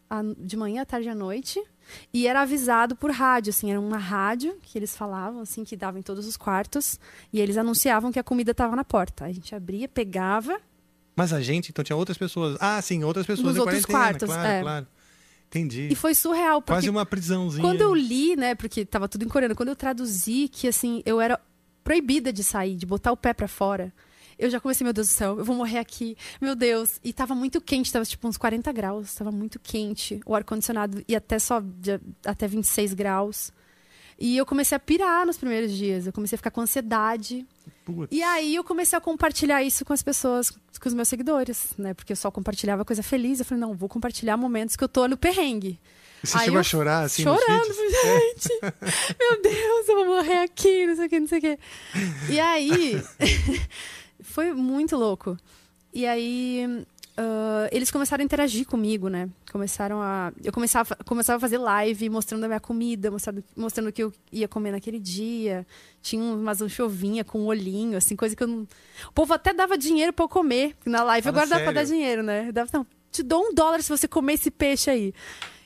[0.08, 1.60] à- de manhã, à tarde e à noite.
[2.12, 5.98] E era avisado por rádio, assim, era uma rádio que eles falavam, assim, que dava
[5.98, 6.98] em todos os quartos.
[7.32, 9.24] E eles anunciavam que a comida estava na porta.
[9.24, 10.60] A gente abria, pegava,
[11.16, 12.56] Mas a gente, então tinha outras pessoas.
[12.60, 14.62] Ah, sim, outras pessoas Nos em outros quartos, claro, é.
[14.62, 14.86] claro.
[15.48, 15.88] Entendi.
[15.90, 17.62] E foi surreal, Quase uma prisãozinha.
[17.62, 21.20] quando eu li, né, porque tava tudo em coreano, quando eu traduzi que assim, eu
[21.20, 21.40] era
[21.82, 23.92] proibida de sair, de botar o pé pra fora.
[24.40, 26.16] Eu já comecei, meu Deus do céu, eu vou morrer aqui.
[26.40, 26.98] Meu Deus.
[27.04, 30.20] E tava muito quente, tava tipo uns 40 graus, tava muito quente.
[30.24, 31.62] O ar-condicionado ia até só
[32.24, 33.52] até 26 graus.
[34.18, 36.06] E eu comecei a pirar nos primeiros dias.
[36.06, 37.46] Eu comecei a ficar com ansiedade.
[37.84, 38.08] Putz.
[38.10, 41.94] E aí eu comecei a compartilhar isso com as pessoas, com os meus seguidores, né?
[41.94, 43.38] Porque eu só compartilhava coisa feliz.
[43.38, 45.80] Eu falei, não, vou compartilhar momentos que eu tô no perrengue.
[46.22, 48.60] E você Aí chegou eu a chorar assim Chorando, gente,
[49.18, 51.58] meu Deus, eu vou morrer aqui, não sei o que, não sei o que.
[52.28, 53.02] E aí,
[54.22, 55.36] foi muito louco.
[55.92, 56.84] E aí,
[57.16, 59.28] ah, eles começaram a interagir comigo, né?
[59.52, 60.32] Começaram a.
[60.42, 64.12] Eu começava, começava a fazer live mostrando a minha comida, mostrando, mostrando o que eu
[64.32, 65.66] ia comer naquele dia.
[66.00, 68.66] Tinha umas anchovinha com um olhinho, assim, coisa que eu não.
[69.08, 70.74] O povo até dava dinheiro pra eu comer.
[70.86, 71.94] Na live Fala agora dá pra dar sério?
[71.94, 72.50] dinheiro, né?
[72.52, 75.12] Dava, não, te dou um dólar se você comer esse peixe aí.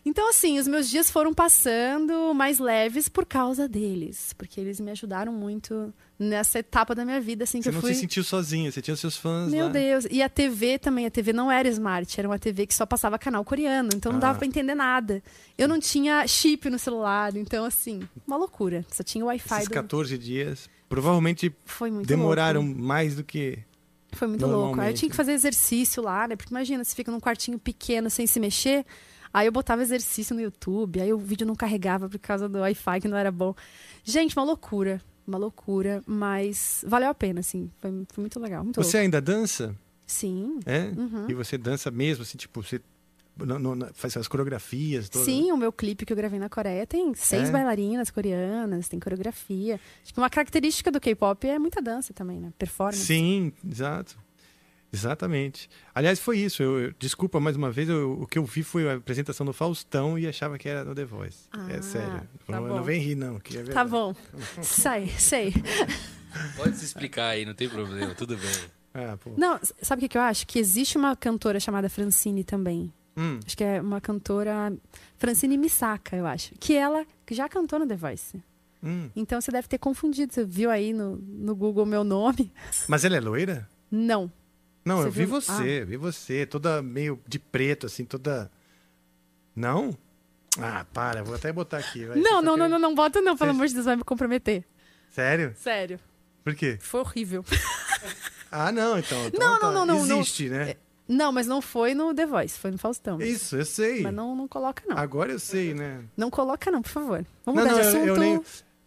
[0.06, 4.34] Então, assim, os meus dias foram passando mais leves por causa deles.
[4.36, 7.80] Porque eles me ajudaram muito nessa etapa da minha vida, assim, que Você eu não
[7.80, 7.94] fui.
[7.94, 9.72] se sentiu sozinha, você tinha seus fãs Meu lá.
[9.72, 10.06] Deus.
[10.10, 13.18] E a TV também, a TV não era smart, era uma TV que só passava
[13.18, 14.38] canal coreano, então não dava Ah.
[14.38, 15.22] pra entender nada.
[15.56, 18.84] Eu não tinha chip no celular, então assim, uma loucura.
[18.92, 19.74] Só tinha Wi-Fi Esses do...
[19.74, 22.80] 14 dias provavelmente Foi muito demoraram louco.
[22.80, 23.58] mais do que.
[24.12, 24.80] Foi muito louco.
[24.80, 26.36] Aí eu tinha que fazer exercício lá, né?
[26.36, 28.84] Porque imagina, você fica num quartinho pequeno sem se mexer.
[29.34, 33.00] Aí eu botava exercício no YouTube, aí o vídeo não carregava por causa do Wi-Fi
[33.00, 33.52] que não era bom.
[34.04, 35.02] Gente, uma loucura.
[35.26, 37.68] Uma loucura, mas valeu a pena, assim.
[37.80, 38.62] Foi, foi muito legal.
[38.62, 39.04] Muito Você louco.
[39.04, 39.74] ainda dança?
[40.06, 40.60] Sim.
[40.66, 40.92] É?
[40.96, 41.26] Uhum.
[41.28, 42.80] E você dança mesmo, assim, tipo, você
[43.36, 45.24] não- não- faz as coreografias todas?
[45.26, 47.50] Sim, o meu clipe que eu gravei na Coreia tem seis É?
[47.52, 49.80] bailarinas coreanas, tem coreografia.
[50.04, 52.52] Que uma característica do K-pop é muita dança também, né?
[52.58, 53.04] Performance.
[53.04, 54.16] Sim, exato.
[54.94, 55.68] Exatamente.
[55.94, 56.62] Aliás, foi isso.
[56.62, 59.52] Eu, eu- desculpa mais uma vez, eu- o que eu vi foi a apresentação do
[59.52, 61.48] Faustão e achava que era no The Voice.
[61.70, 62.20] é Ah, sério.
[62.46, 63.38] tá não, não vem rir, não.
[63.40, 64.14] Que é Tá bom.
[64.62, 65.52] Sei, sei.
[66.56, 68.50] Pode se explicar aí, não tem problema, tudo bem.
[68.96, 69.32] Ah, pô.
[69.36, 70.46] Não, sabe o que, que eu acho?
[70.46, 72.92] Que existe uma cantora chamada Francine também.
[73.16, 73.40] Hum.
[73.44, 74.72] Acho que é uma cantora.
[75.18, 76.54] Francine Misaka, eu acho.
[76.60, 78.40] Que ela já cantou no The Voice.
[78.84, 79.10] Hum.
[79.16, 80.32] Então você deve ter confundido.
[80.32, 82.52] Você viu aí no, no Google meu nome?
[82.86, 83.68] Mas ela é loira?
[83.90, 84.30] Não.
[84.84, 85.28] Não, Você eu vi viu?
[85.28, 88.50] você, vi você, toda meio de preto, assim, toda.
[89.56, 89.96] Não?
[90.58, 92.04] Ah, para, vou até botar aqui.
[92.04, 94.04] vai, Não, não, não, não, não, bota não, pelo Você- amor de Deus, vai me
[94.04, 94.64] comprometer.
[95.10, 95.54] Sério?
[95.56, 95.98] Sério.
[96.44, 96.78] Por quê?
[96.80, 97.44] Foi horrível.
[98.56, 99.26] Ah, não, então.
[99.26, 99.66] então Não, tá.
[99.72, 100.56] não, não, não, Existe, não.
[100.58, 100.74] né?
[101.08, 103.20] Não, mas não foi no The Voice, foi no Faustão.
[103.20, 104.02] Isso, eu sei.
[104.02, 104.96] Mas não, não coloca, não.
[104.96, 106.04] Agora eu sei, né?
[106.16, 107.26] Não coloca, não, por favor.
[107.44, 108.06] Vamos não, mudar não, de eu- assunto.
[108.06, 108.44] eu, nem.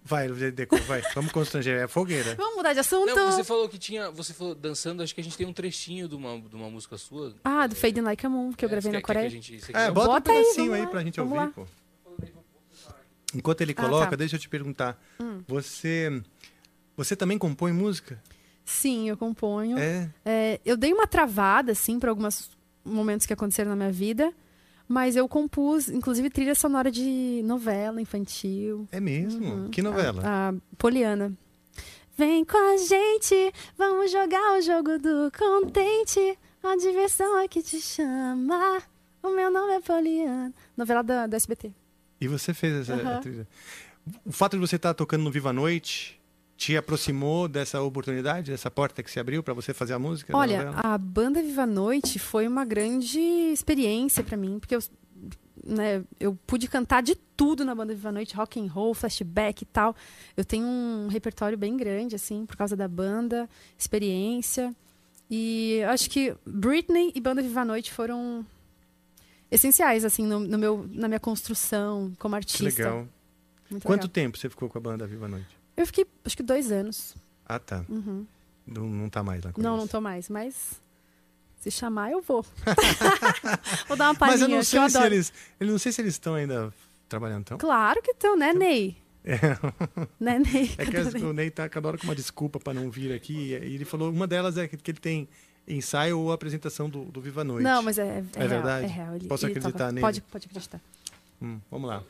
[0.08, 1.02] Vai, Deco, vai.
[1.14, 1.82] Vamos constranger.
[1.84, 2.36] É fogueira.
[2.36, 3.14] Vamos mudar de assunto.
[3.14, 4.10] Não, você falou que tinha.
[4.12, 6.98] Você falou dançando, acho que a gente tem um trechinho de uma, de uma música
[6.98, 7.36] sua.
[7.44, 9.30] Ah, do Fade Like a Moon, que eu É, gravei quer- na Coreia.
[9.30, 11.46] que a gente- É, bota, Bota um aí, pedacinho aí lá, pra gente vamos ouvir,
[11.46, 11.52] lá.
[11.54, 11.68] pô.
[13.36, 14.16] Enquanto ele Ah, coloca, tá.
[14.16, 14.98] deixa eu te perguntar.
[15.20, 15.42] Hum.
[15.48, 16.22] Você.
[16.96, 18.22] Você também compõe música?
[18.64, 19.78] Sim, eu componho.
[19.78, 20.10] É.
[20.26, 22.50] É, eu dei uma travada, assim, para alguns
[22.84, 24.34] momentos que aconteceram na minha vida.
[24.88, 28.88] Mas eu compus, inclusive, trilha sonora de novela infantil.
[28.92, 29.46] É mesmo?
[29.46, 29.70] Uhum.
[29.70, 30.22] Que novela?
[30.26, 31.34] A, a Poliana.
[32.18, 36.38] Vem com a gente, vamos jogar o jogo do contente.
[36.64, 38.82] A diversão é que te chama.
[39.22, 40.54] O meu nome é Poliana.
[40.76, 41.72] Novela da, da SBT.
[42.20, 43.20] E você fez essa Aham.
[43.20, 43.48] trilha.
[44.26, 46.17] O fato de você estar tocando no Viva a Noite
[46.58, 50.36] te aproximou dessa oportunidade, dessa porta que se abriu para você fazer a música?
[50.36, 54.80] Olha, a banda Viva a Noite foi uma grande experiência pra mim, porque eu,
[55.64, 59.62] né, eu pude cantar de tudo na banda Viva a Noite, rock and roll, flashback
[59.62, 59.96] e tal.
[60.36, 63.48] Eu tenho um repertório bem grande assim, por causa da banda,
[63.78, 64.76] experiência.
[65.30, 68.44] E acho que Britney e banda Viva a Noite foram
[69.52, 72.64] essenciais assim no, no meu na minha construção como que artista.
[72.64, 73.08] legal.
[73.70, 74.14] Muito Quanto legal.
[74.14, 75.57] tempo você ficou com a banda Viva a Noite?
[75.78, 77.16] Eu fiquei acho que dois anos.
[77.46, 77.86] Ah, tá.
[77.88, 78.26] Uhum.
[78.66, 79.82] Não, não tá mais lá com Não, eles.
[79.84, 80.82] não tô mais, mas
[81.62, 82.44] se chamar eu vou.
[83.88, 85.14] vou dar uma Mas palhinha, eu não sei eu se adoro.
[85.14, 86.74] eles, eu não sei se eles estão ainda
[87.08, 87.58] trabalhando tão.
[87.58, 88.98] Claro que estão, né, Ney?
[89.24, 89.38] É.
[90.20, 90.72] Né, Ney?
[90.78, 91.52] É que o Ney?
[91.52, 93.34] tá cada hora com uma desculpa para não vir aqui.
[93.52, 95.28] E ele falou, uma delas é que ele tem
[95.68, 97.64] ensaio ou apresentação do, do Viva Noite.
[97.64, 98.86] Não, mas é, é, É real, verdade?
[98.86, 99.16] É real.
[99.16, 99.92] Ele, Posso ele acreditar toca.
[99.92, 100.02] nele?
[100.02, 100.82] Pode, pode acreditar.
[101.42, 102.04] Hum, vamos lá.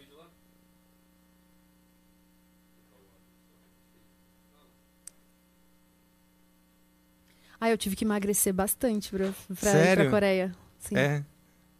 [7.59, 9.29] Ah, eu tive que emagrecer bastante pra,
[9.59, 10.55] pra ir pra Coreia.
[10.79, 10.95] Sim.
[10.97, 11.23] É?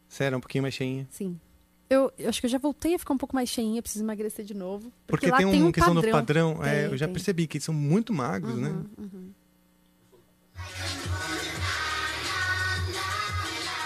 [0.10, 1.08] Sério, um pouquinho mais cheinha.
[1.12, 1.40] Sim.
[1.90, 4.44] Eu, eu acho que eu já voltei a ficar um pouco mais cheinha, preciso emagrecer
[4.44, 4.91] de novo.
[5.06, 6.12] Porque, lá tem, tem uma um questão padrão.
[6.12, 6.64] do padrão.
[6.66, 7.14] é, Tem, eu já tem.
[7.14, 8.70] percebi que eles são muito magros, né?
[8.98, 9.32] Uhum.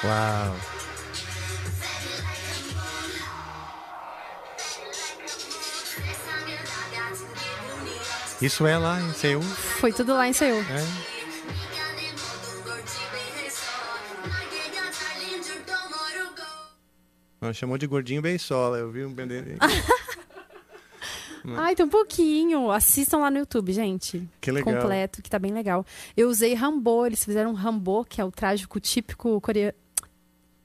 [0.04, 0.56] Uau.
[8.42, 9.42] Isso é lá em Seul?
[9.44, 10.60] Foi tudo lá em Seul.
[10.62, 11.11] É.
[17.54, 18.78] Chamou de gordinho beisola.
[18.78, 19.58] Eu vi um bendeiro.
[21.58, 22.70] Ai, tem um pouquinho.
[22.70, 24.30] Assistam lá no YouTube, gente.
[24.40, 24.76] Que legal.
[24.76, 25.84] Completo, que tá bem legal.
[26.16, 29.74] Eu usei Rambo, eles fizeram um Rambo, que é o trágico típico coreano.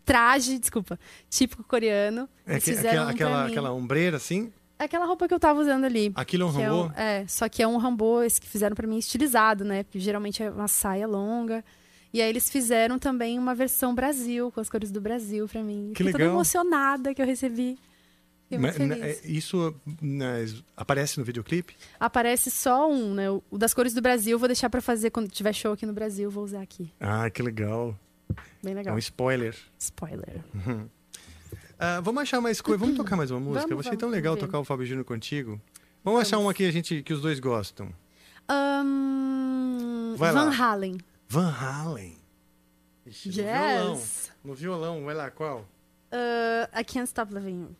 [0.05, 1.01] Traje, desculpa,
[1.31, 2.29] típico coreano.
[2.47, 4.53] É que- fizeram aquela, um aquela, aquela ombreira assim?
[4.79, 6.13] Aquela roupa que eu tava usando ali.
[6.15, 6.93] Aquilo é um que Rambo?
[6.95, 9.83] É, só que é um Rambo esse que fizeram pra mim estilizado, né?
[9.83, 11.65] Porque geralmente é uma saia longa.
[12.13, 15.91] E aí eles fizeram também uma versão Brasil, com as cores do Brasil pra mim.
[15.95, 16.35] Que Fiquei toda legal.
[16.37, 17.79] emocionada que eu recebi.
[18.49, 18.79] Feliz.
[18.79, 20.47] né, Isso né,
[20.77, 21.77] aparece no videoclipe?
[21.99, 23.29] Aparece só um, né?
[23.29, 25.93] O das cores do Brasil, eu vou deixar pra fazer quando tiver show aqui no
[25.93, 26.93] Brasil, vou usar aqui.
[27.01, 27.99] Ah, que legal.
[28.63, 28.95] Bem legal.
[28.95, 29.57] É um spoiler.
[29.79, 30.41] Spoiler.
[30.55, 30.89] Uhum.
[31.79, 32.79] Ah, vamos achar mais coisa.
[32.79, 33.63] Vamos tocar mais uma música?
[33.63, 35.61] Vamos, eu achei vamos, tão legal vamos tocar o Fábio Júnior contigo.
[36.05, 37.93] Vamos, achar uma que a gente que os dois gostam.
[38.49, 40.57] Ahn, Vai Van lá.
[40.57, 40.99] Halen.
[41.29, 42.17] Van Halen.
[43.07, 43.37] Ixi, Yes.
[43.37, 44.01] No violão.
[44.45, 45.61] No violão, vai lá, qual?
[46.13, 47.77] Uh, I Can't Stop Loving You.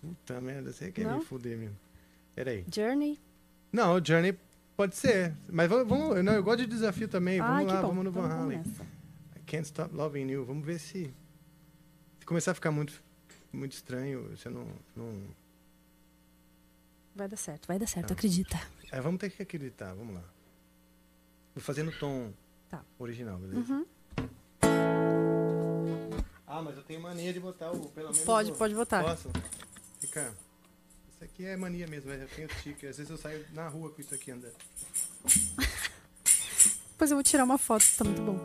[0.00, 1.18] Puta merda, você quer Não?
[1.18, 1.76] me fuder mesmo.
[2.34, 2.64] Peraí.
[2.72, 3.18] Journey.
[3.72, 4.36] Não, o Journey
[4.76, 5.34] pode ser.
[5.48, 7.40] Mas vamos, vamos- não, eu gosto de desafio também.
[7.40, 7.88] Vamos que lá, bom.
[7.88, 8.58] vamos no Van Halen.
[8.58, 8.82] nessa.
[9.36, 10.44] I Can't Stop Loving You.
[10.44, 11.12] Vamos ver se.
[12.18, 13.02] Se começar a ficar muito,
[13.52, 14.66] muito estranho, você não.
[14.96, 15.12] não...
[17.14, 18.14] Vai dar certo, vai dar certo, Tá.
[18.14, 18.58] acredita.
[18.90, 20.24] É, vamos ter que acreditar, vamos lá.
[21.54, 22.32] Vou fazer no tom
[22.68, 22.82] Tá.
[22.98, 23.60] original, beleza?
[23.72, 23.86] Uhum.
[26.46, 27.88] Ah, mas eu tenho mania de botar o.
[27.90, 29.02] Pelo menos Pode, o- pode botar.
[29.02, 29.30] Posso?
[30.00, 30.34] Fica.
[31.14, 32.86] Isso aqui é mania mesmo, eu tenho tique.
[32.86, 34.54] Às vezes eu saio na rua com isso aqui andando.
[36.90, 38.38] Depois eu vou tirar uma foto, tá muito bom.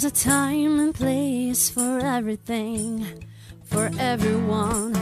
[0.00, 3.04] There's a time and place for everything,
[3.64, 4.92] for everyone.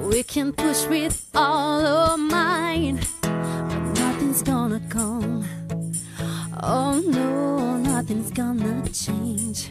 [0.00, 5.44] We can push with all of mine, but nothing's gonna come.
[6.62, 9.70] Oh no, nothing's gonna change.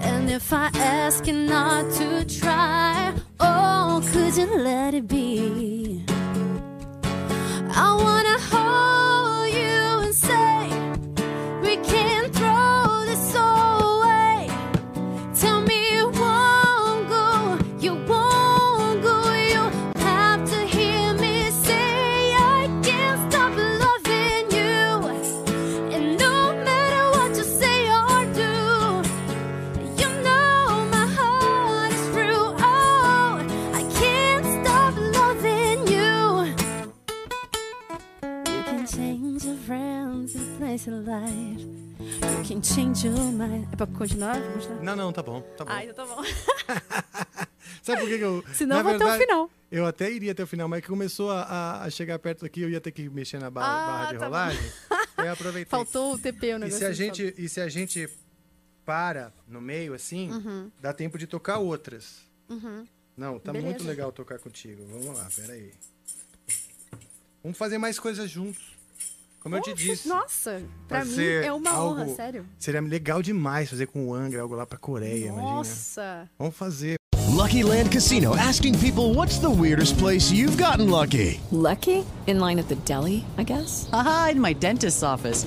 [0.00, 6.06] And if I ask you not to try, oh, could you let it be?
[7.84, 9.15] I wanna hold
[11.76, 12.15] we can't
[42.56, 43.66] can change your mind.
[43.72, 44.38] É pra continuar?
[44.82, 45.72] Não, não, tá bom, tá bom.
[45.72, 46.22] Ah, então tá bom.
[47.82, 48.44] Sabe por que, que eu.
[48.54, 49.50] Senão vou até o verdade, final.
[49.70, 52.70] Eu até iria até o final, mas que começou a, a- chegar perto aqui, eu
[52.70, 54.24] ia ter que mexer na barra, Ah, barra de tá bom.
[54.26, 54.72] rolagem.
[55.18, 55.70] Eu aproveitei.
[55.70, 56.78] Faltou o TP, o E negócio.
[56.78, 58.06] se, a gente, e se a gente
[58.84, 60.70] para no meio assim, Uhum.
[60.80, 62.18] dá tempo de tocar outras.
[62.50, 62.86] Uhum.
[63.16, 63.70] Não, tá Beleza.
[63.70, 64.84] muito legal tocar contigo.
[64.90, 65.72] Vamos lá, peraí.
[67.42, 68.75] Vamos fazer mais coisas juntos.
[69.46, 70.08] Como eu te Poxa, disse.
[70.08, 72.44] Nossa, pra mim é uma algo- honra, sério.
[72.58, 75.40] Seria legal demais fazer com o Angra, algo lá pra Coreia, imagina.
[75.52, 76.28] Nossa.
[76.36, 76.96] Vamos fazer.
[77.32, 81.40] Lucky Land Casino asking people what's the weirdest place you've gotten lucky?
[81.52, 82.04] Lucky?
[82.26, 83.86] In line at the deli, I guess?
[83.92, 85.46] Aha, in my dentist's office.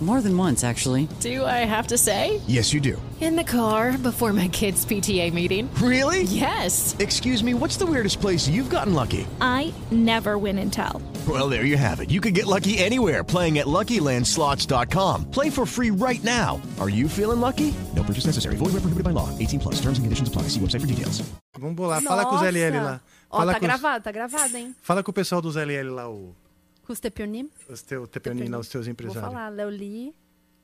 [0.00, 1.08] More than once, actually.
[1.18, 2.40] Do I have to say?
[2.46, 3.02] Yes, you do.
[3.20, 5.68] In the car before my kids' PTA meeting.
[5.82, 6.22] Really?
[6.22, 6.94] Yes.
[7.00, 9.26] Excuse me, what's the weirdest place you've gotten lucky?
[9.40, 11.02] I never win and tell.
[11.28, 12.12] Well, there you have it.
[12.12, 15.32] You can get lucky anywhere playing at LuckyLandSlots.com.
[15.32, 16.60] Play for free right now.
[16.78, 17.74] Are you feeling lucky?
[17.96, 18.54] No purchase necessary.
[18.54, 19.36] Void where prohibited by law.
[19.36, 19.74] 18 plus.
[19.80, 20.42] Terms and conditions apply.
[20.42, 21.22] See website for details.
[21.58, 22.00] Vamos bolar.
[22.02, 22.52] Fala com os Nossa.
[22.52, 23.00] LL lá.
[23.30, 24.74] Ó, Fala tá com gravado, tá gravado, hein?
[24.80, 26.47] Fala com o pessoal dos LL lá, o, Com
[26.92, 27.50] os Tepionim.
[27.68, 29.22] os teus Tepeoni, lá, os teus Vou empresários.
[29.32, 30.14] falar, Leoli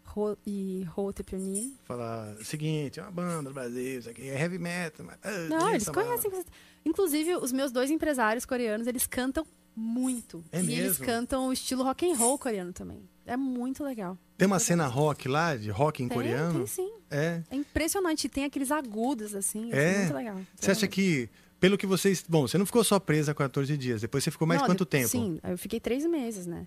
[0.04, 1.76] Ro, e Ro Tepionim.
[1.84, 5.04] Falar, seguinte, é uma banda do Brasil, isso aqui é heavy metal.
[5.06, 6.30] Mas, ah, Não, eles conhecem.
[6.84, 10.44] Inclusive, os meus dois empresários coreanos, eles cantam muito.
[10.52, 11.06] É e eles mesmo?
[11.06, 13.08] cantam o estilo rock and roll coreano também.
[13.26, 14.18] É muito legal.
[14.36, 16.58] Tem uma cena rock lá, de rock em Tem, coreano?
[16.58, 16.92] tem sim.
[17.10, 17.42] É.
[17.50, 18.28] É impressionante.
[18.28, 19.72] Tem aqueles agudos, assim.
[19.72, 19.94] É.
[19.94, 20.40] É muito legal.
[20.56, 21.28] Você acha que,
[21.64, 22.22] pelo que vocês.
[22.28, 24.84] Bom, você não ficou só presa há 14 dias, depois você ficou mais Não, quanto
[24.84, 25.08] tempo?
[25.08, 26.66] Sim, eu fiquei três meses, né?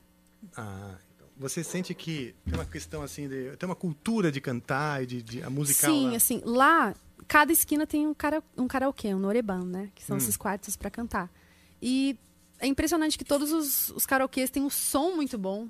[0.55, 1.27] Ah, então.
[1.37, 5.21] Você sente que tem uma questão assim, de, tem uma cultura de cantar e de,
[5.21, 6.15] de a musical Sim, lá?
[6.15, 6.95] assim, lá,
[7.27, 9.91] cada esquina tem um, cara, um karaokê, um noreban, né?
[9.93, 10.17] Que são Hum.
[10.17, 11.31] esses quartos pra cantar.
[11.79, 12.17] E
[12.59, 15.67] é impressionante que todos os, os karaokês têm um som muito bom,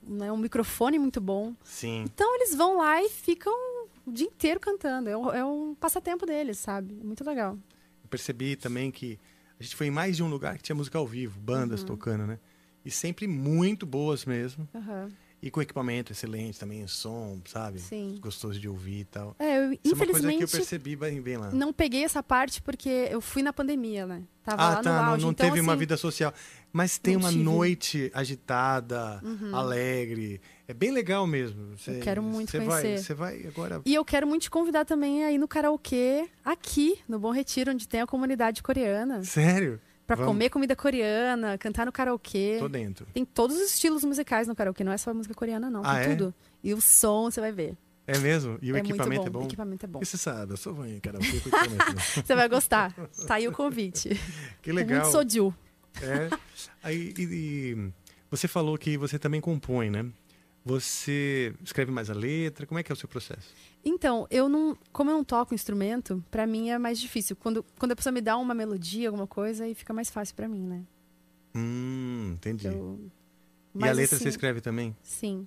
[0.00, 0.30] né?
[0.30, 1.54] um microfone muito bom.
[1.64, 2.04] Sim.
[2.04, 3.52] Então eles vão lá e ficam
[4.06, 5.08] o dia inteiro cantando.
[5.10, 6.96] É um, é um passatempo deles, sabe?
[7.00, 7.58] É muito legal.
[8.10, 9.18] Percebi também que
[9.58, 11.86] a gente foi em mais de um lugar que tinha música ao vivo, bandas Uhum.
[11.86, 12.38] tocando, né?
[12.84, 14.68] E sempre muito boas mesmo.
[14.74, 15.10] Aham.
[15.42, 17.78] E com equipamento excelente também, som, sabe?
[17.78, 18.18] Sim.
[18.20, 19.34] Gostoso de ouvir e tal.
[19.38, 21.50] É, eu, Isso é uma coisa que eu infelizmente, percebi bem, bem lá.
[21.50, 24.22] Não peguei essa parte porque eu fui na pandemia, né?
[24.44, 24.90] Tava ah, lá tá.
[24.90, 25.24] no Não, auge.
[25.24, 26.34] não então, teve uma assim, vida social.
[26.70, 27.42] Mas tem uma tive.
[27.42, 29.54] noite agitada, Uhum.
[29.56, 30.40] alegre.
[30.70, 31.76] É bem legal mesmo.
[31.76, 32.98] Você, quero muito vai, conhecer.
[33.04, 33.82] Você vai agora.
[33.84, 37.72] E eu quero muito te convidar também a ir no karaokê aqui, no Bom Retiro,
[37.72, 39.24] onde tem a comunidade coreana.
[39.24, 39.80] Sério?
[40.06, 40.30] Pra Vamos.
[40.32, 42.58] comer comida coreana, cantar no karaokê.
[42.60, 43.04] Tô dentro.
[43.12, 45.82] Tem todos os estilos musicais no karaokê, não é só música coreana, não.
[45.84, 46.14] Ah, tem é?
[46.14, 46.32] tudo.
[46.62, 47.76] E o som, você vai ver.
[48.06, 48.56] É mesmo?
[48.62, 49.40] E o É equipamento bom, é bom?
[49.40, 49.98] o equipamento é bom.
[50.00, 51.18] E você sabe, eu sou ruim, cara.
[51.18, 52.00] O equipamento.
[52.24, 52.92] Você vai gostar.
[53.26, 54.10] Tá aí o convite.
[54.62, 55.00] Que legal.
[55.00, 55.52] Muito soju.
[56.00, 56.30] É.
[56.80, 57.92] Aí, e, e
[58.30, 60.06] você falou que você também compõe, né?
[60.70, 62.64] Você escreve mais a letra?
[62.64, 63.52] Como é que é o seu processo?
[63.84, 67.34] Então, eu não, como eu não toco instrumento, pra mim é mais difícil.
[67.34, 70.46] Quando, quando a pessoa me dá uma melodia, alguma coisa, aí fica mais fácil pra
[70.46, 70.84] mim, né?
[71.54, 72.68] Hum, entendi.
[72.68, 73.10] Eu-
[73.74, 74.96] e a letra assim, você escreve também?
[75.02, 75.46] Sim.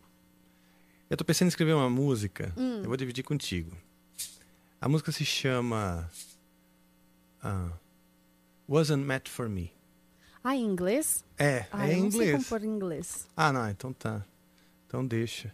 [1.10, 2.54] Eu tô pensando em escrever uma música.
[2.58, 2.80] Hum.
[2.82, 3.72] Eu vou dividir contigo.
[4.82, 6.10] A música se chama
[7.42, 7.72] ah,
[8.68, 9.72] Wasn't Meant for Me.
[10.44, 11.24] Ah, em inglês?
[11.38, 12.44] É, ah, é eu em não sei inglês.
[12.44, 13.28] compor em inglês.
[13.38, 14.26] Ah, não, então tá.
[14.94, 15.52] Então deixa.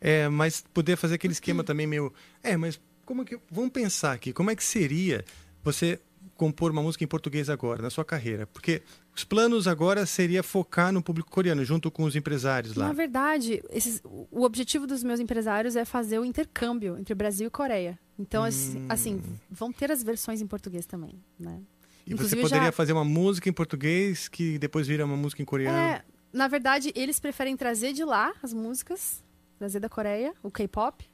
[0.00, 2.12] É, mas poder fazer aquele esquema também meio.
[2.42, 3.38] É, mas como que.
[3.48, 5.24] Vamos pensar aqui, como é que seria
[5.62, 6.00] você
[6.36, 8.44] compor uma música em português agora, na sua carreira?
[8.48, 8.82] Porque
[9.14, 12.88] os planos agora seria focar no público coreano, junto com os empresários lá.
[12.88, 17.50] Na verdade, esses- o objetivo dos meus empresários é fazer o intercâmbio entre Brasil e
[17.50, 17.96] Coreia.
[18.18, 18.86] Então, assim, Hum.
[18.88, 21.60] assim, vão ter as versões em português também, né?
[22.04, 25.40] E você Inclusive, poderia já- fazer uma música em português que depois vira uma música
[25.40, 25.76] em coreano.
[25.78, 26.02] É,
[26.32, 29.22] na verdade, eles preferem trazer de lá as músicas,
[29.58, 31.04] trazer da Coreia, o K-pop,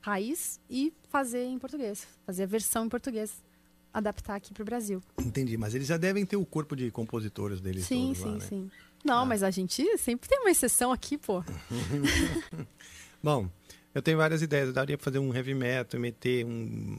[0.00, 2.06] raiz, e fazer em português.
[2.26, 3.42] Fazer a versão em português.
[3.92, 5.02] Adaptar aqui pro Brasil.
[5.20, 8.40] Entendi, mas eles já devem ter o corpo de compositores deles sim, sim, lá, né?
[8.40, 8.70] sim.
[9.04, 11.44] Não, mas a gente sempre tem uma exceção aqui, pô.
[13.22, 13.48] Bom,
[13.94, 14.68] eu tenho várias ideias.
[14.68, 16.98] Eu daria pra fazer um heavy metal, meter um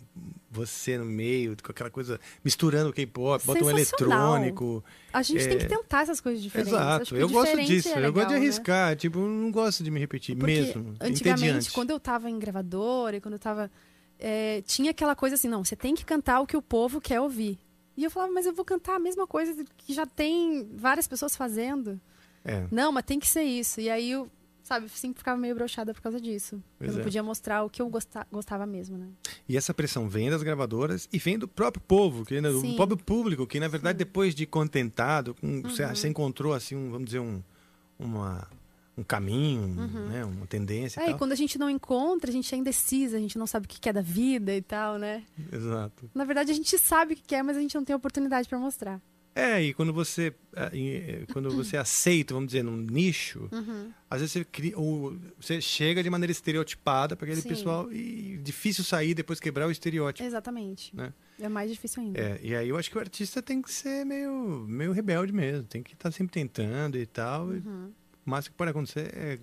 [0.49, 4.83] você no meio, com aquela coisa, misturando o K-pop, bota um eletrônico.
[5.11, 6.71] A gente tem É, que tentar essas coisas diferentes.
[6.73, 7.89] Exato, eu gosto disso.
[7.89, 8.35] é eu gosto de legal, né?
[8.37, 8.95] arriscar.
[8.95, 10.95] Tipo, eu não gosto de me repetir Porque mesmo.
[11.01, 11.71] antigamente, entediante.
[11.71, 13.71] quando eu tava em gravadora e quando eu tava.
[14.19, 17.19] é, tinha aquela coisa assim, não, você tem que cantar o que o povo quer
[17.19, 17.57] ouvir.
[17.97, 21.35] E eu falava, mas eu vou cantar a mesma coisa que já tem várias pessoas
[21.35, 21.99] fazendo.
[22.45, 22.65] É.
[22.71, 23.79] Não, mas tem que ser isso.
[23.81, 24.27] E aí eu,
[24.63, 26.63] sabe, sempre ficava meio broxada por causa disso.
[26.79, 27.03] Pois eu não é.
[27.03, 29.07] podia mostrar o que eu gosta- gostava mesmo, né?
[29.47, 32.75] E essa pressão vem das gravadoras e vem do próprio povo, que, do Sim.
[32.75, 35.95] próprio público, que na verdade depois de contentado, você, Uhum.
[35.95, 37.43] você encontrou assim, um, vamos dizer, um,
[37.99, 38.47] uma,
[38.97, 40.07] um caminho, um, Uhum.
[40.09, 43.17] né, uma tendência É, e e quando a gente não encontra, a gente é indecisa,
[43.17, 45.23] a gente não sabe o que é da vida e tal, né?
[45.51, 46.09] Exato.
[46.13, 48.57] Na verdade, a gente sabe o que é, mas a gente não tem oportunidade pra
[48.59, 49.01] mostrar.
[49.35, 53.91] É, e quando você, ah, eh, quando você aceita, vamos dizer, num nicho, Uhum.
[54.09, 54.75] às vezes você, cria,
[55.39, 57.49] você chega de maneira estereotipada para aquele Sim.
[57.49, 60.23] pessoal e difícil sair depois quebrar o estereótipo.
[60.27, 60.95] Exatamente.
[60.95, 61.11] Né?
[61.39, 62.19] É mais difícil ainda.
[62.19, 65.63] É, e aí eu acho que o artista tem que ser meio, meio rebelde mesmo,
[65.63, 67.53] tem que estar sempre tentando e tal.
[67.55, 67.91] e Uhum.
[68.25, 69.39] o máximo que pode acontecer é,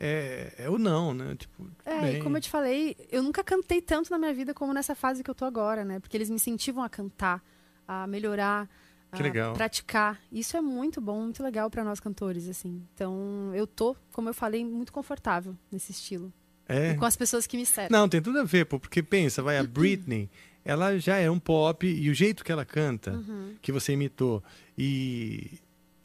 [0.00, 1.34] é, é o não, né?
[1.36, 4.54] Tipo, É, bem, e como eu te falei, eu nunca cantei tanto na minha vida
[4.54, 5.98] como nessa fase que eu tô agora, né?
[5.98, 7.42] Porque eles me incentivam a cantar,
[7.86, 8.68] a melhorar,
[9.16, 9.54] Que legal.
[9.54, 10.20] praticar.
[10.30, 12.82] Isso é muito bom, muito legal pra nós cantores, assim.
[12.94, 16.32] Então, eu tô, como eu falei, muito confortável nesse estilo.
[16.68, 16.92] É.
[16.92, 17.98] E com as pessoas que me cercam.
[17.98, 20.28] Não, tem tudo a ver, pô, porque pensa, vai a Britney,
[20.64, 23.54] ela já é um pop e o jeito que ela canta, Uhum.
[23.62, 24.42] que você imitou,
[24.76, 25.58] e,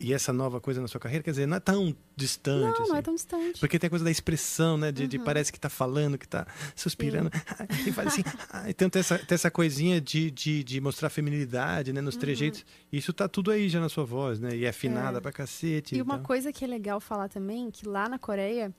[0.04, 2.62] e essa nova coisa na sua carreira, quer dizer, não é tão distante.
[2.78, 2.90] Não, assim.
[2.92, 3.60] não é tão distante.
[3.60, 4.92] Porque tem a coisa da expressão, né?
[4.92, 5.24] De, de Uhum.
[5.24, 7.30] parece que tá falando, que tá suspirando.
[7.88, 8.24] E faz assim.
[8.68, 12.02] Então tem essa, tem essa coisinha de, de, de mostrar feminilidade, né?
[12.02, 12.66] Nos trejeitos.
[12.92, 14.56] Isso tá tudo aí já na sua voz, né?
[14.56, 15.18] E é afinada Uhum.
[15.18, 15.22] É.
[15.22, 15.96] pra cacete.
[15.96, 16.26] E uma tal.
[16.26, 18.74] coisa que é legal falar também, que lá na Coreia,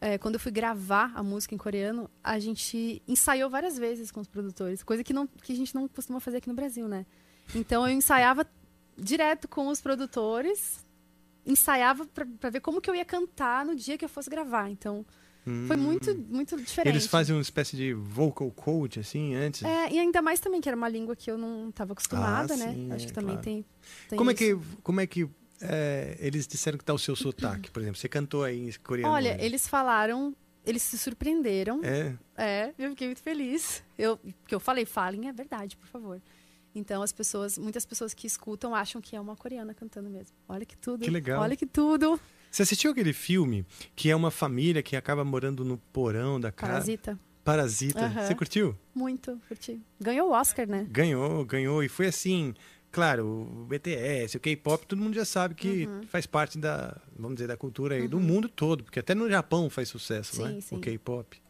[0.00, 4.20] é, quando eu fui gravar a música em coreano, a gente ensaiou várias vezes com
[4.20, 7.06] os produtores, coisa que, não, que a gente não costuma fazer aqui no Brasil, né?
[7.54, 8.44] Então eu ensaiava
[8.96, 10.84] direto com os produtores,
[11.46, 14.70] ensaiava pra, pra ver como que eu ia cantar no dia que eu fosse gravar.
[14.70, 15.04] Então
[15.66, 15.80] foi Hum.
[15.80, 16.94] muito, muito diferente.
[16.94, 19.64] Eles fazem uma espécie de vocal coach, assim, antes.
[19.64, 22.56] É, e ainda mais também que era uma língua que eu não estava acostumada, Ah,
[22.56, 22.72] né?
[22.72, 23.42] sim, Acho é, que também claro.
[23.42, 23.64] tem,
[24.08, 24.60] tem como, é isso.
[24.60, 25.28] que, como é que
[25.60, 27.98] é, eles disseram que tá o seu sotaque, por exemplo?
[27.98, 29.12] Você cantou aí em coreano.
[29.12, 29.44] Olha, né?
[29.44, 30.32] eles falaram,
[30.64, 31.80] eles se surpreenderam.
[31.82, 32.14] É.
[32.36, 33.82] É, eu fiquei muito feliz.
[33.98, 36.20] Eu, porque eu falei, falem é verdade, por favor.
[36.74, 40.34] Então as pessoas, muitas pessoas que escutam acham que é uma coreana cantando mesmo.
[40.48, 41.04] Olha que tudo.
[41.04, 41.40] Que legal.
[41.42, 42.18] Olha que tudo.
[42.50, 43.64] Você assistiu aquele filme
[43.96, 46.72] que é uma família que acaba morando no porão da casa?
[46.72, 47.18] Parasita.
[47.44, 48.04] Parasita.
[48.06, 48.26] Aham.
[48.26, 48.78] Você curtiu?
[48.94, 49.80] Muito, curti.
[50.00, 50.86] Ganhou o Oscar, né?
[50.90, 51.82] Ganhou, ganhou.
[51.82, 52.54] E foi assim,
[52.90, 56.02] claro, o BTS, o K-pop, todo mundo já sabe que Uhum.
[56.06, 59.68] faz parte da, vamos dizer, da cultura aí do mundo todo, porque até no Japão
[59.68, 60.60] faz sucesso, Sim, né?
[60.60, 60.76] sim.
[60.76, 61.41] O K-pop.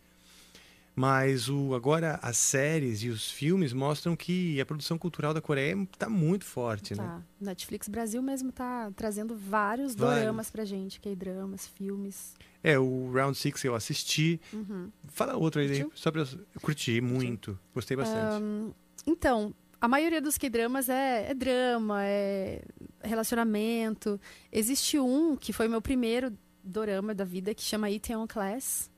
[0.94, 5.74] Mas o, agora as séries e os filmes mostram que a produção cultural da Coreia
[5.90, 7.02] está muito forte, né?
[7.02, 7.22] Tá.
[7.40, 10.20] Netflix Brasil mesmo tá trazendo vários, Vários.
[10.20, 12.34] doramas pra gente, K-dramas, filmes.
[12.62, 14.38] É, o Round Six eu assisti.
[14.52, 14.90] Uhum.
[15.08, 16.26] Fala outro aí, só pra
[16.60, 18.42] curti muito, gostei bastante.
[18.42, 18.70] Ahn,
[19.06, 22.62] então, a maioria dos K-dramas é, é drama, é
[23.02, 24.20] relacionamento.
[24.52, 26.32] Existe um que foi meu primeiro
[26.62, 28.88] dorama da vida, que chama Itaewon Class,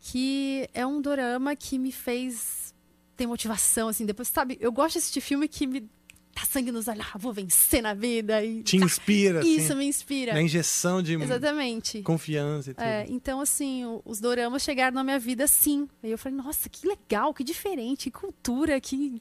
[0.00, 2.74] que é um dorama que me fez
[3.16, 4.06] ter motivação, assim.
[4.06, 5.88] Depois, sabe, eu gosto de assistir filme que me
[6.36, 8.44] dá sangue nos olhos, ah, vou vencer na vida.
[8.44, 10.34] E, Te inspira, assim, Isso, me inspira.
[10.34, 12.02] Na injeção de Exatamente.
[12.02, 12.84] confiança e tudo.
[12.84, 15.88] É, então, assim, os doramas chegaram na minha vida assim.
[16.02, 19.20] Aí eu falei, nossa, que legal, que diferente, que cultura, que.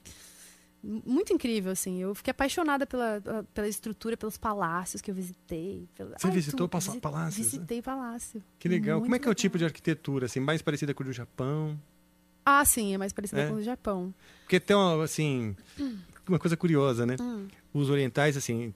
[1.05, 1.99] Muito incrível, assim.
[1.99, 3.19] Eu fiquei apaixonada pela,
[3.53, 5.87] pela estrutura, pelos palácios que eu visitei.
[5.95, 6.69] pela- Você Ai, visitou tudo.
[6.69, 7.51] passa- Visi- palácios, né?
[7.51, 8.43] Visitei palácio.
[8.59, 8.97] Que legal.
[8.99, 11.11] Muito Como é que é o tipo de arquitetura, assim, mais parecida com o do
[11.13, 11.79] Japão?
[12.45, 13.47] Ah, sim, é mais parecida É?
[13.47, 14.13] com o do Japão.
[14.41, 15.55] Porque tem uma, assim,
[16.29, 17.15] uma coisa curiosa, né?
[17.19, 17.47] Hum.
[17.73, 18.71] Os orientais, assim,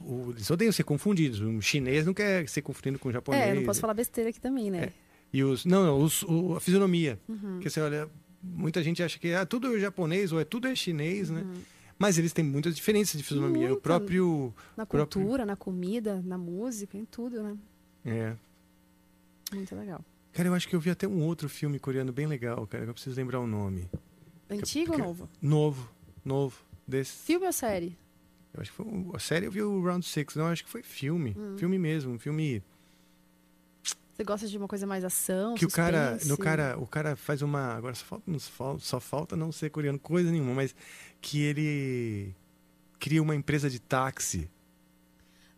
[0.00, 1.40] o- eles odeiam ser confundidos.
[1.40, 3.42] Um chinês não quer ser confundido com um japonês.
[3.44, 4.90] É, eu não posso falar besteira aqui também, né?
[5.32, 7.20] E os, não, não, os, o- a fisionomia.
[7.28, 7.54] Uhum.
[7.56, 8.08] Porque você olha,
[8.46, 11.42] muita gente acha que ah, tudo é japonês ou é tudo é chinês, né?
[11.42, 11.62] Uhum.
[11.98, 13.72] Mas eles têm muitas diferenças de fisionomia.
[13.72, 14.52] O próprio.
[14.76, 17.56] Na próprio- cultura, na comida, na música, em tudo, né?
[18.04, 18.36] É.
[19.54, 20.04] Muito legal.
[20.32, 22.84] Cara, eu acho que eu vi até um outro filme coreano bem legal, cara.
[22.84, 23.88] que Eu preciso lembrar o nome.
[24.50, 25.28] Antigo ou novo?
[25.40, 25.90] Novo,
[26.24, 26.60] novo.
[26.86, 27.24] Desse.
[27.24, 27.96] Filme ou série?
[28.52, 28.86] Eu acho que foi.
[29.14, 30.36] A série eu vi o Round Six.
[30.36, 31.34] Não, acho que foi filme.
[31.36, 31.56] Hum.
[31.56, 32.12] Filme mesmo.
[32.12, 32.62] Um filme
[34.16, 35.54] Você gosta de uma coisa mais ação?
[35.54, 36.12] que o cara.
[36.12, 36.28] suspense?
[36.28, 36.76] No cara.
[36.78, 37.74] O cara faz uma.
[37.74, 38.04] Agora só
[38.38, 40.74] falta, só falta não ser coreano, coisa nenhuma, mas
[41.20, 42.34] que ele
[42.98, 44.50] cria uma empresa de táxi.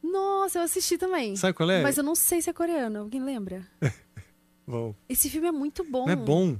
[0.03, 1.37] Nossa, eu assisti também.
[1.37, 1.83] Sabe qual é?
[1.83, 3.01] Mas eu não sei se é coreano.
[3.01, 3.65] Alguém lembra?
[4.67, 6.05] Bom, Esse filme é muito bom.
[6.05, 6.59] não é bom.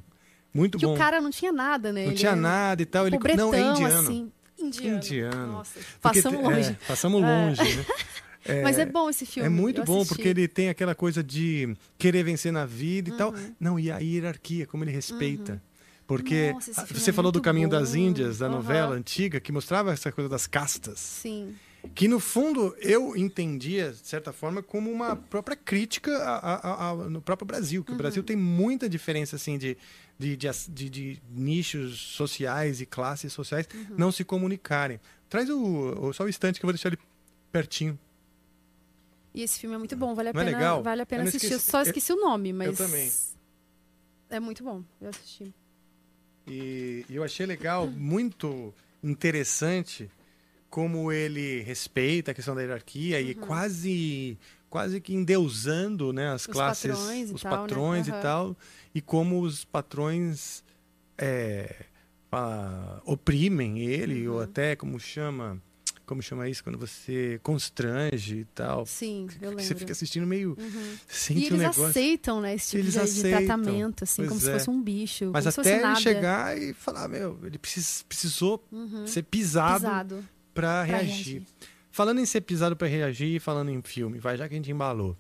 [0.55, 0.95] Muito Que bom.
[0.95, 2.05] o cara não tinha nada, né?
[2.05, 3.07] não Ele tinha nada e tal.
[3.07, 4.01] Ele, pobretão, não, é indiano.
[4.01, 4.33] assim.
[4.59, 4.97] Indiano.
[4.97, 5.47] Indiano.
[5.53, 6.79] Nossa, Porque passamos é, longe.
[6.89, 7.27] passamos É.
[7.27, 7.85] longe, né?
[8.63, 9.47] Mas é bom esse filme.
[9.47, 10.15] É muito bom, assisti.
[10.15, 13.33] porque ele tem aquela coisa de querer vencer na vida e tal.
[13.33, 13.55] Uhum.
[13.59, 15.63] Não, e a hierarquia, como ele respeita.
[16.07, 17.79] Porque Nossa, você é falou do Caminho bom.
[17.79, 18.55] das Índias, da Aham.
[18.55, 20.99] novela antiga, que mostrava essa coisa das castas.
[20.99, 21.55] Sim.
[21.95, 26.95] Que no fundo eu entendia, de certa forma, como uma própria crítica a- a- a-
[26.95, 27.85] no próprio Brasil.
[27.85, 27.99] Que o Uhum.
[27.99, 29.77] Brasil tem muita diferença assim, de,
[30.19, 33.87] de, de- de nichos sociais e classes sociais Uhum.
[33.99, 34.99] não se comunicarem.
[35.29, 35.59] Traz o,
[36.09, 36.99] o- só o instante que eu vou deixar ele
[37.53, 37.99] pertinho.
[39.39, 40.83] E esse filme é muito bom, vale a Não é pena, legal?
[40.83, 41.47] vale a pena Eu assistir.
[41.47, 43.13] esqueci- Só eu- esqueci o nome, mas também.
[44.31, 44.83] é muito bom.
[45.01, 45.55] Eu assisti.
[46.45, 50.11] E, e eu achei legal, muito interessante,
[50.69, 54.37] como ele respeita a questão da hierarquia e quase
[54.69, 56.51] quase que endeusando né, as Uhum.
[56.51, 57.59] Os classes, patrões e os tal, né?
[57.61, 58.21] patrões e Aham.
[58.21, 58.57] tal,
[58.95, 60.63] e como os patrões
[61.17, 61.85] é,
[62.33, 64.35] ah, oprimem ele, Uhum.
[64.35, 65.63] ou até como chama,
[66.09, 68.85] como chama isso, quando você constrange e tal.
[68.87, 69.79] Sim, eu Que Você lembro.
[69.79, 70.57] fica assistindo meio.
[70.59, 70.97] Uhum.
[71.07, 71.85] Sente e um eles negócio.
[71.87, 74.53] aceitam, né, esse tipo Eles de, de tratamento, assim, como Pois se é.
[74.55, 75.31] fosse um bicho.
[75.33, 79.07] Mas como se até ele chegar e falar, meu, ele precis- precisou Uhum.
[79.07, 80.25] ser pisado, Pisado.
[80.55, 81.07] para reagir.
[81.15, 81.43] reagir.
[81.91, 84.71] Falando em ser pisado para reagir e falando em filme, vai já que a gente
[84.71, 85.17] embalou.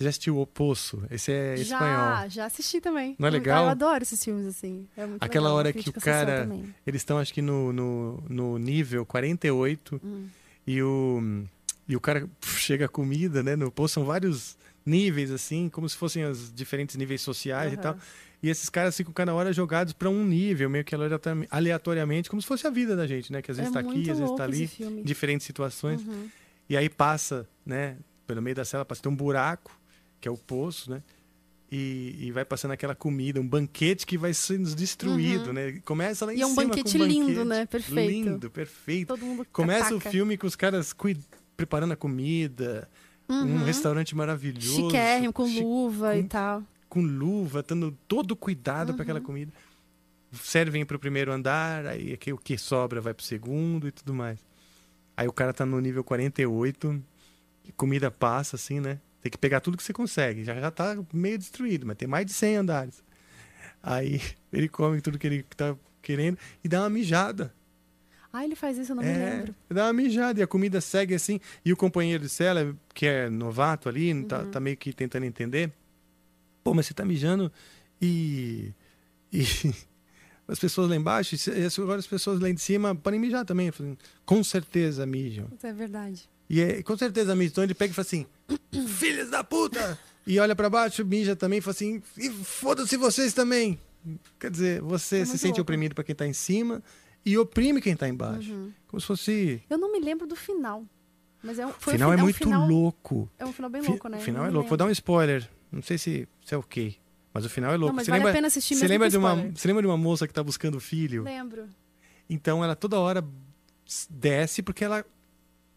[0.00, 1.02] Você já assistiu O Poço?
[1.10, 2.30] Esse é já, espanhol.
[2.30, 3.14] já assisti também.
[3.18, 3.64] Não é legal?
[3.64, 4.86] Eu adoro esses filmes, assim.
[4.96, 6.40] É muito Aquela legal, hora que o cara.
[6.44, 6.74] também.
[6.86, 10.26] Eles estão, acho que, no, no, no nível 48 Hum.
[10.66, 11.44] e, o,
[11.86, 13.54] e o cara pff, chega a comida, né?
[13.56, 14.56] No poço são vários
[14.86, 17.82] níveis, assim, como se fossem os diferentes níveis sociais e Aham.
[17.82, 17.98] tal.
[18.42, 22.40] E esses caras ficam cada hora jogados para um nível, meio que aleatori- aleatoriamente, como
[22.40, 23.42] se fosse a vida da gente, né?
[23.42, 26.00] Que às vezes É está aqui, às vezes está ali, em diferentes situações.
[26.00, 26.26] Uhum.
[26.70, 27.98] E aí passa, né?
[28.26, 29.78] Pelo meio da cela passa tem um buraco,
[30.20, 31.02] que é o poço, né?
[31.72, 35.52] E, e vai passando aquela comida, um banquete que vai sendo destruído, Uhum.
[35.52, 35.80] né?
[35.84, 37.44] Começa lá em E é um cima banquete com um lindo, banquete.
[37.48, 37.66] né?
[37.66, 38.10] Perfeito.
[38.10, 39.08] Lindo, perfeito.
[39.08, 40.10] Todo mundo Começa o ataca.
[40.10, 40.92] filme com os caras
[41.56, 42.88] preparando a comida,
[43.28, 43.64] um Uhum.
[43.64, 44.74] restaurante maravilhoso.
[44.86, 46.64] Chiquérrimo, com luva e tal.
[46.88, 49.52] com luva, dando todo o cuidado para aquela comida.
[50.32, 53.92] Servem para o primeiro andar, aí aqui o que sobra vai para o segundo e
[53.92, 54.40] tudo mais.
[55.16, 57.00] Aí o cara tá no nível 48,
[57.64, 58.98] e comida passa assim, né?
[59.22, 60.44] Tem que pegar tudo que você consegue.
[60.44, 63.02] Já já tá meio destruído, mas tem mais de 100 andares.
[63.82, 64.20] Aí
[64.52, 67.52] ele come tudo que ele tá querendo e dá uma mijada.
[68.32, 69.54] Ah, ele faz isso, eu não me É, lembro.
[69.68, 71.40] dá uma mijada e a comida segue assim.
[71.64, 74.22] E o companheiro de cela, que é novato ali, Uhum.
[74.24, 75.72] tá, tá meio que tentando entender.
[76.62, 77.50] Pô, mas você tá mijando
[78.00, 78.72] e.
[79.32, 79.44] E
[80.48, 83.70] as pessoas lá embaixo, e agora as pessoas lá em cima podem mijar também.
[84.26, 85.46] Com certeza mijam.
[85.56, 86.28] Isso é verdade.
[86.48, 87.50] E é, com certeza mijam.
[87.52, 88.26] Então ele pega e fala assim:
[88.88, 89.98] Filhos da puta!
[90.26, 93.78] E olha pra baixo, mija também e fala assim: e foda-se vocês também.
[94.38, 95.62] Quer dizer, você É se sente louco.
[95.62, 96.82] oprimido pra quem tá em cima
[97.24, 98.52] e oprime quem tá embaixo.
[98.52, 98.72] Uhum.
[98.86, 99.62] Como se fosse.
[99.68, 100.84] Eu não me lembro do final.
[101.42, 103.30] Mas é um, O foi um final fi- é um muito final- louco.
[103.38, 104.18] É um final bem louco, né?
[104.18, 104.68] O final é louco.
[104.68, 105.48] Vou dar um spoiler.
[105.72, 106.96] Não sei se, se é ok.
[107.32, 107.88] Mas o final é louco.
[107.88, 109.52] Não, mas você vale a lembra, pena assistir você lembra de uma, spoiler.
[109.56, 111.22] Você lembra de uma moça que tá buscando o filho?
[111.22, 111.66] Lembro.
[112.28, 113.24] Então ela toda hora
[114.08, 115.04] desce porque ela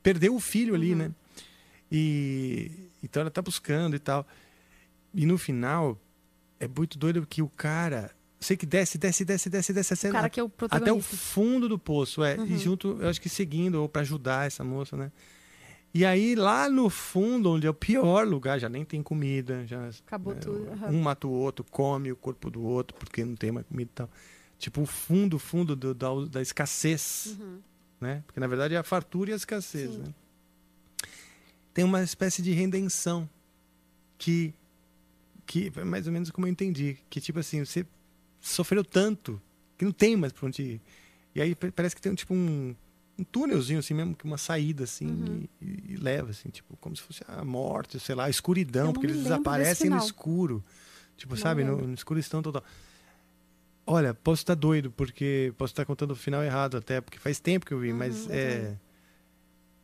[0.02, 0.80] perdeu o filho Uhum.
[0.80, 1.12] ali, né?
[1.94, 2.72] E
[3.04, 4.26] então ela tá buscando e tal.
[5.14, 5.98] E no final
[6.60, 8.10] é muito doido que o cara,
[8.40, 11.70] sei que desce, desce, desce, desce, desce, desce cara que é o até o fundo
[11.70, 12.46] do poço, é, Uhum.
[12.48, 15.12] e junto, eu acho que seguindo ou para ajudar essa moça, né?
[15.94, 19.90] E aí lá no fundo, onde é o pior lugar, já nem tem comida, já
[20.08, 20.90] Acabou né, tudo, aham.
[20.90, 23.94] Um mata o outro, come o corpo do outro porque não tem mais comida e
[23.94, 24.10] tal.
[24.58, 27.60] Tipo o fundo, fundo do- da, da escassez Uhum.
[28.02, 28.24] né?
[28.26, 29.98] Porque na verdade é a fartura e a escassez, Sim.
[30.00, 30.14] né?
[31.74, 33.28] Tem uma espécie de redenção
[34.18, 34.54] que
[35.46, 37.86] que é mais ou menos como eu entendi, que tipo assim, você
[38.40, 39.42] sofreu tanto
[39.78, 40.82] que não tem mais para onde ir.
[41.36, 42.74] E aí pa- parece que tem tipo um,
[43.20, 45.48] um túnelzinho assim mesmo, que uma saída assim Uhum.
[45.62, 49.08] e, e- leva assim, tipo, como se fosse a morte, sei lá, a escuridão, porque
[49.08, 50.64] eles desaparecem no escuro.
[51.18, 52.64] Tipo, Não sabe, no, no escuridão total.
[53.86, 57.66] Olha, posso estar doido, porque posso estar contando o final errado até, porque faz tempo
[57.66, 58.78] que eu vi, mas Uhum, é,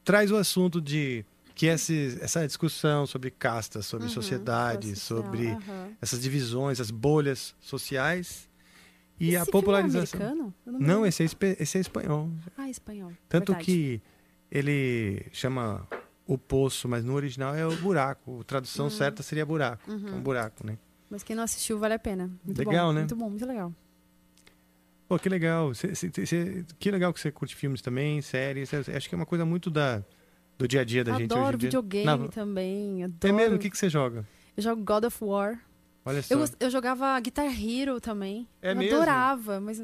[0.05, 1.25] traz o assunto de
[1.59, 5.91] que esse, essa discussão sobre castas, sobre Uhum, sociedade, social, sobre aham.
[6.01, 8.47] essas divisões, as bolhas sociais
[9.19, 10.21] e a Esse filme é popularização.
[10.21, 10.53] americano?
[10.65, 11.25] Eu não esse é,
[11.59, 12.29] esse é espanhol.
[12.57, 13.11] Ah, espanhol.
[13.27, 13.65] Tanto Verdade.
[13.65, 14.01] que
[14.49, 15.85] ele chama
[16.25, 18.39] o poço, mas no original é o buraco.
[18.39, 18.89] A tradução Uhum.
[18.91, 19.91] certa seria buraco.
[19.91, 20.07] Uhum.
[20.07, 20.77] É um buraco, né?
[21.09, 22.31] Mas quem não assistiu, vale a pena.
[22.45, 22.99] Muito Legal, bom, né?
[23.01, 23.73] Muito bom, muito legal.
[25.09, 25.73] Pô, que legal.
[25.73, 28.71] Cê- cê- cê- que legal que você curte filmes também, séries.
[28.73, 30.01] Acho que é uma coisa muito da,
[30.59, 33.05] do dia a dia da gente hoje adoro videogame Não, também.
[33.05, 33.33] Adoro.
[33.33, 33.55] É mesmo?
[33.55, 34.27] O que, que você joga?
[34.57, 35.57] Eu jogo God of War.
[36.03, 36.35] Olha só.
[36.35, 38.45] Eu, eu jogava Guitar Hero também.
[38.61, 38.97] É eu mesmo?
[38.97, 39.81] adorava, mas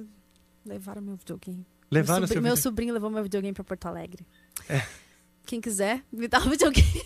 [0.65, 1.65] levaram meu videogame.
[1.89, 4.27] Levaram meu, sobrinho, meu sobrinho levou meu videogame pra Porto Alegre.
[4.67, 4.85] É.
[5.45, 7.05] Quem quiser, me dá um videogame.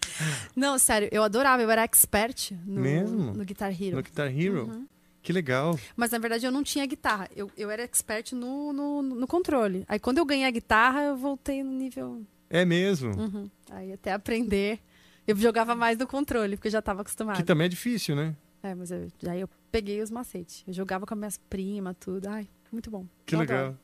[0.56, 3.34] Não, sério, eu adorava, eu era expert no, Mesmo?
[3.34, 3.96] no Guitar Hero.
[3.96, 4.66] No Guitar Hero?
[4.66, 4.86] Uhum.
[5.22, 5.78] Que legal.
[5.94, 7.28] Mas na verdade eu não tinha guitarra.
[7.36, 9.84] Eu, eu era expert no, no, no controle.
[9.86, 12.24] Aí quando eu ganhei a guitarra, eu voltei no nível.
[12.50, 13.10] É mesmo.
[13.16, 13.50] Uhum.
[13.70, 14.80] Aí até aprender.
[15.26, 17.38] Eu jogava mais no controle, porque eu já estava acostumada.
[17.38, 18.34] Que também é difícil, né?
[18.62, 20.64] É, mas eu, aí eu peguei os macetes.
[20.66, 22.26] Eu jogava com as minhas primas, tudo.
[22.28, 23.06] Ai, muito bom.
[23.24, 23.58] Que Eu legal.
[23.58, 23.78] adoro.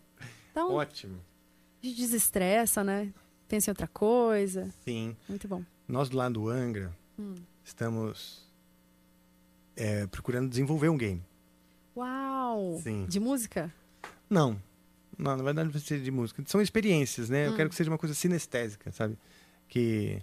[0.50, 1.20] Então, Ótimo.
[1.82, 3.12] a gente desestressa, né?
[3.46, 4.68] Pensa em outra coisa.
[4.84, 5.16] Sim.
[5.28, 5.62] Muito bom.
[5.86, 7.34] Nós do lado do Angra Hum.
[7.64, 8.50] estamos
[9.76, 11.22] é, procurando desenvolver um game.
[11.96, 12.80] Uau!
[12.82, 13.06] Sim.
[13.06, 13.72] De música?
[14.28, 14.60] Não.
[15.18, 16.42] Não, na verdade não precisa ser de música.
[16.46, 17.46] São experiências, né?
[17.46, 17.56] Eu Hum.
[17.56, 19.16] quero que seja uma coisa sinestésica, sabe?
[19.68, 20.22] Que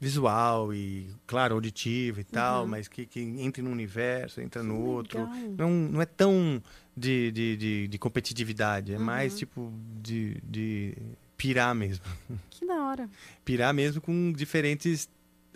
[0.00, 2.68] visual e, claro, auditivo e tal, Uhum.
[2.68, 5.20] mas que, que entre num universo, entra no outro.
[5.20, 5.54] legal.
[5.58, 6.62] Não, não é tão
[6.96, 9.38] de, de, de, de competitividade, é mais Uhum.
[9.38, 9.72] tipo
[10.02, 10.94] de, de
[11.36, 12.04] pirar mesmo.
[12.50, 13.08] Que da hora.
[13.44, 15.08] pirar mesmo com diferentes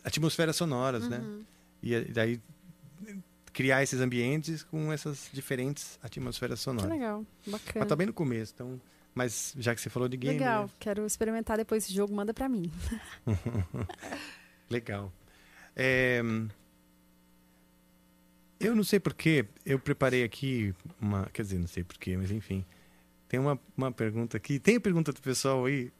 [0.02, 1.18] atmosferas sonoras, né?
[1.18, 1.42] Uhum.
[1.82, 2.40] E a- daí
[3.58, 6.88] criar esses ambientes com essas diferentes atmosferas Que sonoras.
[6.88, 7.26] legal.
[7.44, 7.80] Bacana.
[7.80, 8.80] Mas tá bem no começo, então.
[9.12, 10.38] Mas já que você falou de game.
[10.38, 10.66] Legal.
[10.66, 10.70] né?
[10.78, 12.14] Quero experimentar depois esse jogo.
[12.14, 12.70] Manda pra mim.
[14.70, 15.12] Legal.
[15.74, 16.20] É,
[18.60, 21.26] Eu não sei porquê, eu preparei aqui uma.
[21.32, 22.64] Quer dizer, não sei porquê, mas enfim.
[23.28, 24.60] Tem uma, uma pergunta aqui.
[24.60, 25.90] Tem pergunta do pessoal aí?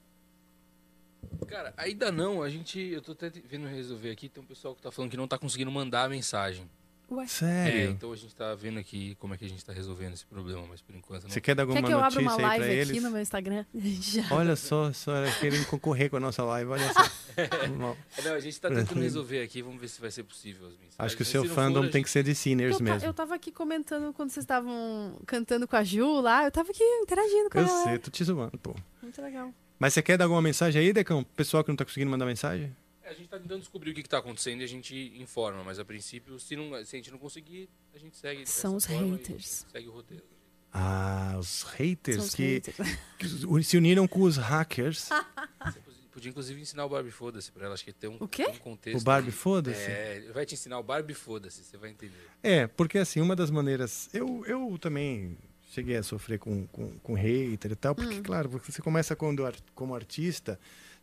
[1.49, 2.79] Cara, ainda não, a gente.
[2.79, 5.37] Eu tô até vendo resolver aqui, tem um pessoal que tá falando que não tá
[5.37, 6.71] conseguindo mandar a mensagem.
[7.11, 7.27] Ué?
[7.27, 7.81] Sério?
[7.81, 10.27] É, então a gente tá vendo aqui como é que a gente tá resolvendo esse
[10.27, 11.31] problema, mas por enquanto não.
[11.31, 12.91] Você quer dar alguma Quer que eu notícia uma aí pra live eles?
[12.91, 13.65] aqui no meu Instagram?
[13.75, 14.25] Já.
[14.31, 17.01] Olha só, só querendo concorrer com a nossa live, olha só.
[17.39, 20.73] É, Não, a gente tá tentando resolver aqui, vamos ver se vai ser possível as
[20.73, 20.97] mensagens.
[20.99, 23.09] Acho que o seu fandom for, tem que ser de sinners Eu, mesmo.
[23.09, 26.45] eu tava aqui comentando quando vocês estavam cantando com a Ju lá.
[26.45, 27.85] Eu tava aqui interagindo com Eu ela.
[27.85, 28.75] sei, tô te zoando, pô.
[29.01, 29.55] Muito legal.
[29.79, 31.23] Mas você quer dar alguma mensagem aí, Decão?
[31.37, 32.75] Pessoal que não tá conseguindo mandar mensagem?
[33.09, 35.79] A gente tá tentando descobrir o que, que tá acontecendo e a gente informa, mas
[35.79, 38.45] a princípio, se, não, se a gente não conseguir, a gente segue.
[38.47, 39.65] São os haters.
[39.73, 40.25] Segue o roteiro.
[40.73, 42.99] Ah, os haters os que, haters.
[43.19, 45.09] que se uniram com os hackers.
[45.65, 45.81] Você
[46.13, 48.47] podia inclusive ensinar o Barbie Foda-se pra ela, acho que tem um, O quê?
[48.47, 49.01] um contexto.
[49.01, 49.81] O Barbie Foda-se?
[49.81, 52.29] É, vai te ensinar o Barbie Foda-se, você vai entender.
[52.43, 54.11] É, porque assim, uma das maneiras.
[54.13, 55.39] Eu, eu também
[55.71, 59.43] cheguei a sofrer com, com, com hater e tal, porque, claro, você começa quando,
[59.75, 60.59] como artista,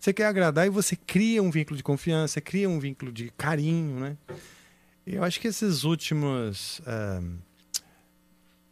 [0.06, 3.99] você quer agradar e você cria um vínculo de confiança, cria um vínculo de carinho,
[3.99, 4.18] né?
[5.06, 6.80] Eu acho que esses últimos.
[6.86, 7.22] ah,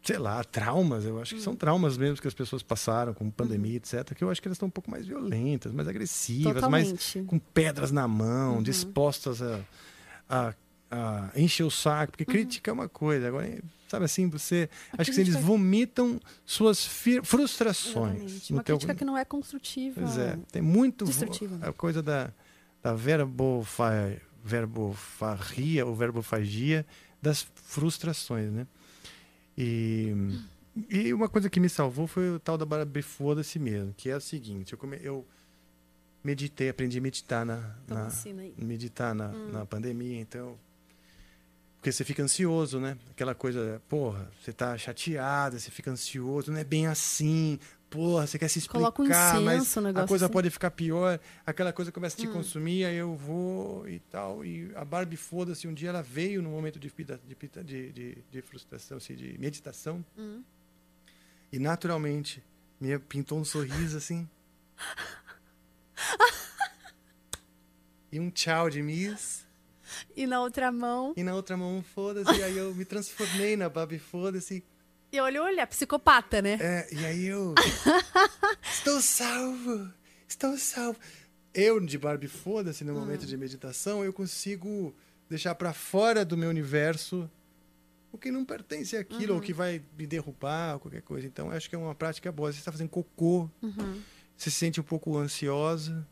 [0.02, 3.76] sei lá, traumas, eu acho que são traumas mesmo que as pessoas passaram, com pandemia,
[3.78, 7.22] etc., que eu acho que elas estão um pouco mais violentas, mais agressivas, mais Totalmente.
[7.26, 8.62] com pedras na mão, Uhum.
[8.62, 9.60] dispostas a,
[10.28, 10.54] a,
[10.94, 14.68] a encher o saco, porque crítica é uma coisa, agora, sabe assim, você.
[14.96, 16.84] A acho que eles vomitam suas
[17.22, 18.14] frustrações.
[18.22, 18.52] Exatamente.
[18.52, 20.00] no Uma teu- crítica que não é construtiva.
[20.00, 21.58] Pois é, tem muito Destrutiva.
[21.66, 22.30] a coisa da,
[22.82, 26.84] da verbofa, verbofarria ou verbofagia
[27.20, 28.66] das frustrações, né?
[29.56, 30.12] E,
[30.90, 34.16] e uma coisa que me salvou foi o tal da Barbie Foda-se mesmo, que é
[34.16, 35.24] o seguinte, eu, come, eu
[36.22, 38.10] meditei, aprendi a meditar na, Então na
[38.66, 39.50] meditar na, Hum.
[39.52, 40.56] na pandemia, então
[41.84, 42.96] porque você fica ansioso, né?
[43.10, 47.58] Aquela coisa, porra, você tá chateada, você fica ansioso, não é bem assim.
[47.90, 49.06] Porra, você quer se explicar, Coloca um
[49.44, 50.32] mas incenso, um a coisa assim.
[50.32, 51.20] pode ficar pior.
[51.44, 52.32] Aquela coisa começa a te Hum.
[52.32, 54.42] consumir, aí eu vou e tal.
[54.46, 58.40] E a Barbie, foda-se, um dia ela veio num momento de, de, de, de, de
[58.40, 60.02] frustração, assim, de meditação.
[60.16, 60.42] Hum.
[61.52, 62.42] E naturalmente,
[62.80, 64.26] me pintou um sorriso assim.
[68.10, 69.43] e um tchau de Miss.
[70.16, 71.12] E na outra mão.
[71.16, 72.42] E na outra mão, foda-se.
[72.42, 74.64] aí eu me transformei na Barbie, foda-se.
[75.12, 76.58] E olha, olha, psicopata, né?
[76.60, 77.54] É, e aí eu.
[78.70, 79.88] estou salvo!
[80.28, 80.98] Estou salvo!
[81.52, 84.94] Eu, de Barbie, foda-se, no momento de meditação, eu consigo
[85.30, 87.30] deixar pra fora do meu universo
[88.10, 91.26] o que não pertence àquilo, ou que vai me derrubar, ou qualquer coisa.
[91.26, 92.52] Então, acho que é uma prática boa.
[92.52, 94.00] Você está fazendo cocô, Uhum.
[94.36, 96.06] você se sente um pouco ansiosa,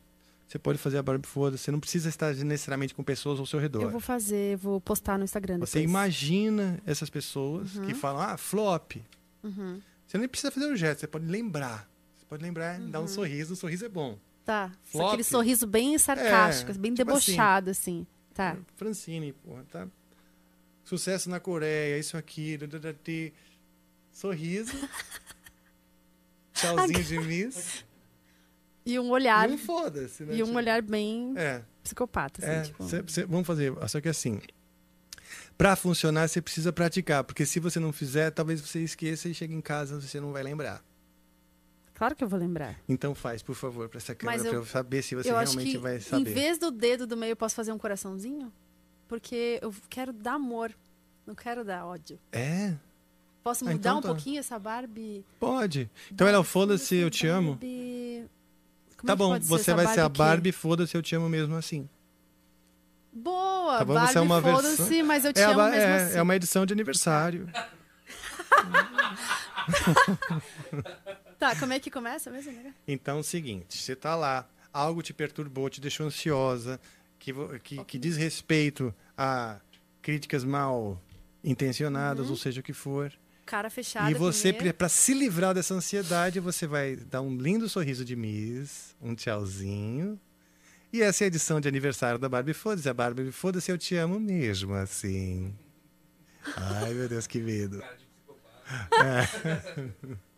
[0.53, 1.63] você pode fazer a Barbie, foda-se.
[1.63, 3.81] Você não precisa estar necessariamente com pessoas ao seu redor.
[3.81, 5.89] Eu vou fazer, vou postar no Instagram Você depois.
[5.89, 7.87] imagina essas pessoas Uhum.
[7.87, 8.97] que falam, ah, flop.
[9.43, 9.81] Uhum.
[10.05, 11.89] Você nem precisa fazer um gesto, você pode lembrar.
[12.15, 13.07] Você pode lembrar, dar um Uhum.
[13.07, 14.15] sorriso, um sorriso é bom.
[14.45, 14.71] Tá.
[14.83, 15.07] Flop.
[15.07, 18.05] Aquele sorriso bem sarcástico, É, bem tipo debochado, assim.
[18.31, 18.55] Tá.
[18.75, 19.87] Francine, porra, tá?
[20.83, 22.59] Sucesso na Coreia, isso aqui,
[24.11, 24.71] sorriso.
[26.53, 27.83] Tchauzinho de Miss.
[28.85, 29.49] E um olhar.
[29.49, 30.35] E um foda-se, né?
[30.35, 31.61] E um Tipo, olhar bem É.
[31.83, 32.83] psicopata, assim, É, tipo.
[32.87, 34.41] cê- cê- vamos fazer, só que assim,
[35.57, 39.53] pra funcionar você precisa praticar, porque se você não fizer, talvez você esqueça e chegue
[39.53, 40.83] em casa você não vai lembrar.
[41.95, 42.75] Claro que eu vou lembrar.
[42.89, 45.77] Então faz, por favor, pra essa câmera, Mas pra eu- eu saber se você realmente
[45.77, 46.33] vai em saber.
[46.33, 48.51] vez do dedo do meio, eu posso fazer um coraçãozinho?
[49.07, 50.73] Porque eu quero dar amor.
[51.25, 52.19] Não quero dar ódio.
[52.31, 52.73] É?
[53.43, 54.07] Posso Ah, mudar então um tá.
[54.09, 55.23] pouquinho essa Barbie?
[55.39, 55.89] Pode.
[56.11, 57.51] Então ela é o foda-se, eu te amo.
[57.51, 58.25] Barbie...
[58.25, 58.29] Como
[59.05, 60.09] Tá é que bom, você vai ser a?
[60.09, 61.87] Barbie, foda-se, eu te amo mesmo assim.
[63.11, 63.93] Boa, Tá bom?
[63.93, 65.05] Barbie, você é uma foda-se, versão.
[65.05, 66.17] mas eu te é, amo mesmo é, assim.
[66.17, 67.47] é uma edição de aniversário.
[71.39, 72.73] Tá, como é que começa mesmo, né?
[72.87, 76.79] Então é o seguinte, você tá lá, algo te perturbou, te deixou ansiosa,
[77.19, 79.57] que, que, que diz respeito a
[80.01, 81.01] críticas mal
[81.43, 83.11] intencionadas, ou seja o que for.
[83.45, 88.05] Cara fechada E você, para se livrar dessa ansiedade, você vai dar um lindo sorriso
[88.05, 90.19] de Miss, um tchauzinho.
[90.91, 92.87] E essa é a edição de aniversário da Barbie Foda-se.
[92.87, 95.53] A Barbie Foda-se, eu te amo mesmo, assim.
[96.55, 97.81] Ai, meu Deus, que medo.
[98.93, 100.17] É.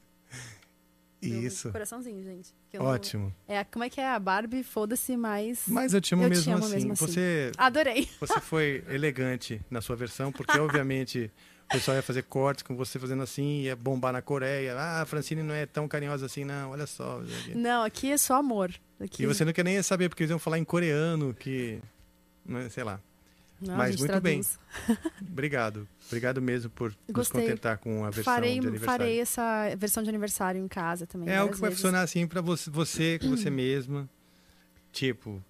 [1.21, 1.71] Isso.
[1.71, 2.53] Coraçãozinho, gente.
[2.71, 3.33] eu não- Ótimo.
[3.47, 4.63] É, como é que é a Barbie?
[4.63, 5.63] Foda-se, mas.
[5.67, 6.73] Mas eu te amo, mesmo, amo assim.
[6.75, 7.05] mesmo assim.
[7.07, 8.07] Você, Adorei.
[8.19, 11.31] você foi elegante na sua versão, porque obviamente
[11.65, 14.75] o pessoal ia fazer cortes com você fazendo assim, ia bombar na Coreia.
[14.75, 17.21] Ah, a Francine não é tão carinhosa assim, não, olha só.
[17.53, 18.73] Não, aqui é só amor.
[18.99, 19.23] Aqui...
[19.23, 21.81] E você não quer nem saber, porque eles iam falar em coreano, que.
[22.45, 22.99] né, Sei lá.
[23.59, 24.41] Não, Mas muito bem.
[24.41, 24.59] traduz.
[25.21, 25.87] Obrigado.
[26.07, 27.41] Obrigado mesmo por nos Gostei.
[27.41, 28.99] contentar com a versão farei, de aniversário.
[28.99, 31.29] farei essa versão de aniversário em casa também.
[31.29, 31.81] É algo que vai vezes.
[31.81, 34.09] funcionar assim pra você, você com você mesma.
[34.91, 35.41] Tipo,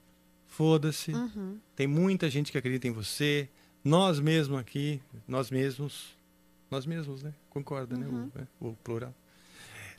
[0.47, 1.11] foda-se.
[1.11, 1.59] Uhum.
[1.75, 3.49] Tem muita gente que acredita em você.
[3.85, 6.17] Nós mesmos aqui, nós mesmos.
[6.71, 7.31] Nós mesmos, né?
[7.51, 8.07] Concorda, né?
[8.07, 8.31] Uhum.
[8.33, 8.47] O, né?
[8.59, 9.13] o plural.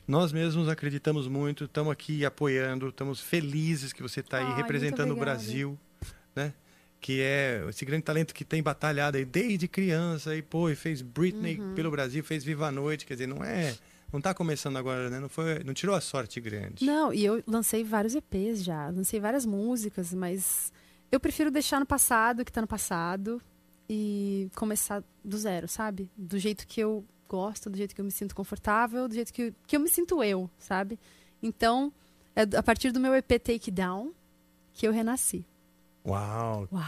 [0.05, 5.11] Nós mesmos acreditamos muito, estamos aqui apoiando, estamos felizes que você está aí Ai, representando
[5.11, 5.15] o.
[5.15, 5.79] Brasil,
[6.35, 6.53] né?
[6.99, 11.01] Que é esse grande talento que tem batalhado aí desde criança e pô, e fez
[11.01, 11.73] Britney Uhum.
[11.73, 13.73] pelo Brasil, fez Viva a Noite, quer dizer, não é,
[14.11, 15.19] não tá começando agora, né?
[15.19, 16.85] Não foi, não tirou a sorte grande.
[16.85, 20.73] Não, e eu lancei vários EPs já, lancei várias músicas, mas
[21.09, 23.41] eu prefiro deixar no passado o que tá no passado
[23.89, 26.09] e começar do zero, sabe?
[26.17, 29.53] Do jeito que eu gosto, do jeito que eu me sinto confortável, do jeito que,
[29.65, 30.99] que eu me sinto eu, sabe?
[31.41, 31.91] Então,
[32.35, 34.13] é a partir do meu EP Take Down
[34.73, 35.45] que eu renasci.
[36.05, 36.85] Uau, Uau!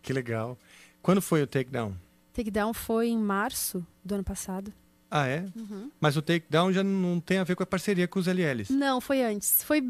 [0.00, 0.58] que legal.
[1.02, 1.94] Quando foi o Takedown?
[2.32, 4.72] Take Down foi em março do ano passado.
[5.10, 5.44] Ah, é?
[5.54, 5.90] Uhum.
[6.00, 8.72] Mas o Takedown já não tem a ver com a parceria com os LLs.
[8.72, 9.62] Não, foi antes.
[9.62, 9.86] Foi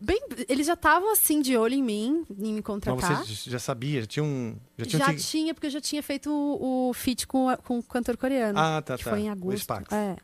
[0.00, 0.20] bem.
[0.48, 3.24] Eles já estavam assim de olho em mim, em me Mas contratar.
[3.24, 4.56] você já sabia, já tinha um.
[4.76, 7.46] Já Já, tinha um tic- tinha, porque eu já tinha feito o, o feat com,
[7.64, 8.58] com o cantor coreano.
[8.58, 9.10] Ah, tá, que tá.
[9.10, 9.58] foi em O agosto.
[9.60, 9.92] Spax.
[9.92, 10.16] É.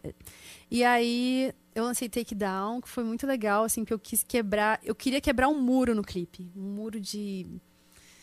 [0.71, 4.81] E aí eu lancei Take Down, que foi muito legal, assim, que eu quis quebrar.
[4.83, 6.51] Eu queria quebrar um muro no clipe.
[6.57, 7.47] Um muro de.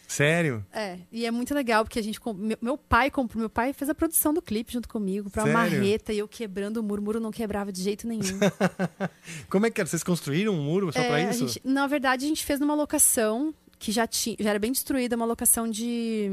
[0.07, 0.63] Sério?
[0.71, 2.19] É, e é muito legal, porque a gente.
[2.35, 3.39] Meu, meu pai comprou.
[3.39, 5.77] Meu pai fez a produção do clipe junto comigo, pra uma Sério?
[5.79, 7.01] marreta, e eu quebrando o muro.
[7.01, 8.21] O muro não quebrava de jeito nenhum.
[9.49, 9.87] Como é que era?
[9.89, 11.47] Vocês construíram um muro só É, pra isso?
[11.47, 15.15] gente- na verdade, a gente fez numa locação que já, tinha, já era bem destruída,
[15.15, 16.29] uma locação de.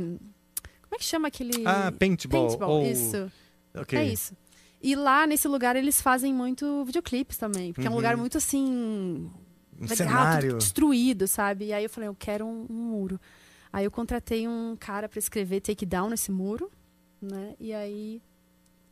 [0.82, 1.62] Como é que chama aquele.
[1.64, 3.30] Ah, paintball, Paintball, ou- isso.
[3.74, 3.98] Ok.
[3.98, 4.36] É isso.
[4.82, 7.72] E lá, nesse lugar, eles fazem muito videoclipes também.
[7.72, 7.98] Porque é um Uhum.
[7.98, 8.64] lugar muito assim.
[9.78, 10.58] Um legal, cenário.
[10.58, 11.66] destruído, sabe?
[11.66, 13.18] E aí eu falei, eu quero um, um muro.
[13.72, 16.70] Aí eu contratei um cara pra escrever take down nesse muro,
[17.20, 17.54] né?
[17.58, 18.20] E aí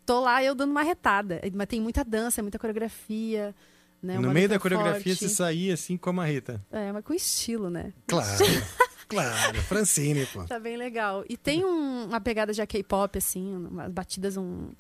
[0.06, 1.40] tô lá eu dando uma retada.
[1.54, 3.54] Mas tem muita dança, muita coreografia.
[4.00, 4.14] Né?
[4.14, 5.28] no Uma meio da coreografia forte.
[5.28, 6.64] você saía assim com a marreta.
[6.70, 7.92] É, mas com estilo, né?
[8.06, 8.44] Claro.
[9.08, 9.60] claro.
[9.62, 10.44] Francine, pô.
[10.44, 11.24] Tá bem legal.
[11.28, 14.70] E tem um- uma pegada de K-pop, assim, umas batidas, um.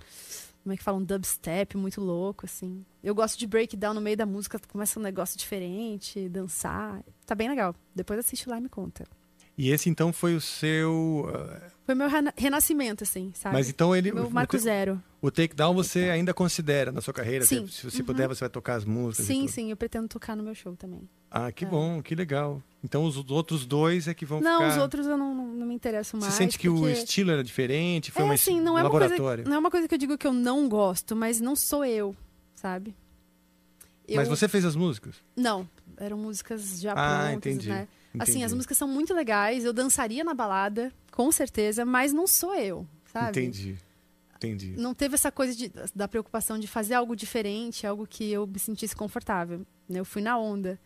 [0.62, 0.98] Como é que fala?
[0.98, 2.84] Um dubstep muito louco, assim.
[3.02, 7.02] Eu gosto de breakdown no meio da música, começa um negócio diferente, dançar.
[7.26, 7.74] Tá bem legal.
[7.94, 9.04] Depois assiste lá e me conta.
[9.58, 11.28] E esse então foi o seu.
[11.34, 13.54] ah, Foi meu rena- renascimento, assim, sabe?
[13.54, 14.12] Mas então ele.
[14.12, 15.02] Meu o- marco o, zero.
[15.20, 17.44] O takedown você ainda considera na sua carreira?
[17.44, 17.66] Sim.
[17.66, 18.06] Se você Uhum.
[18.06, 19.26] puder, você vai tocar as músicas.
[19.26, 21.08] Sim, sim, eu pretendo tocar no meu show também.
[21.28, 21.68] Ah, que É.
[21.68, 22.62] bom, que legal.
[22.84, 24.70] Então os outros dois é que vão não, ficar.
[24.76, 26.32] os outros eu não, não, não me interesso mais.
[26.32, 28.12] Você sente que o porque- estilo era diferente?
[28.12, 29.42] Foi é, uma, assim, não um é uma laboratório?
[29.44, 31.84] Coisa, não é uma coisa que eu digo que eu não gosto, mas não sou
[31.84, 32.14] eu,
[32.54, 32.94] sabe?
[34.08, 35.16] Mas Eu- você fez as músicas?
[35.36, 37.88] Não, eram músicas já Ah, prontas, entendi, né?
[38.18, 38.44] Assim, entendi.
[38.44, 42.86] as músicas são muito legais, eu dançaria na balada, com certeza, mas não sou eu,
[43.12, 43.30] sabe?
[43.30, 43.76] Entendi.
[44.36, 44.74] Entendi.
[44.76, 48.58] Não teve essa coisa de- da preocupação de fazer algo diferente, algo que eu me
[48.58, 49.66] sentisse confortável.
[49.88, 49.98] né?
[50.00, 50.78] Eu fui na onda.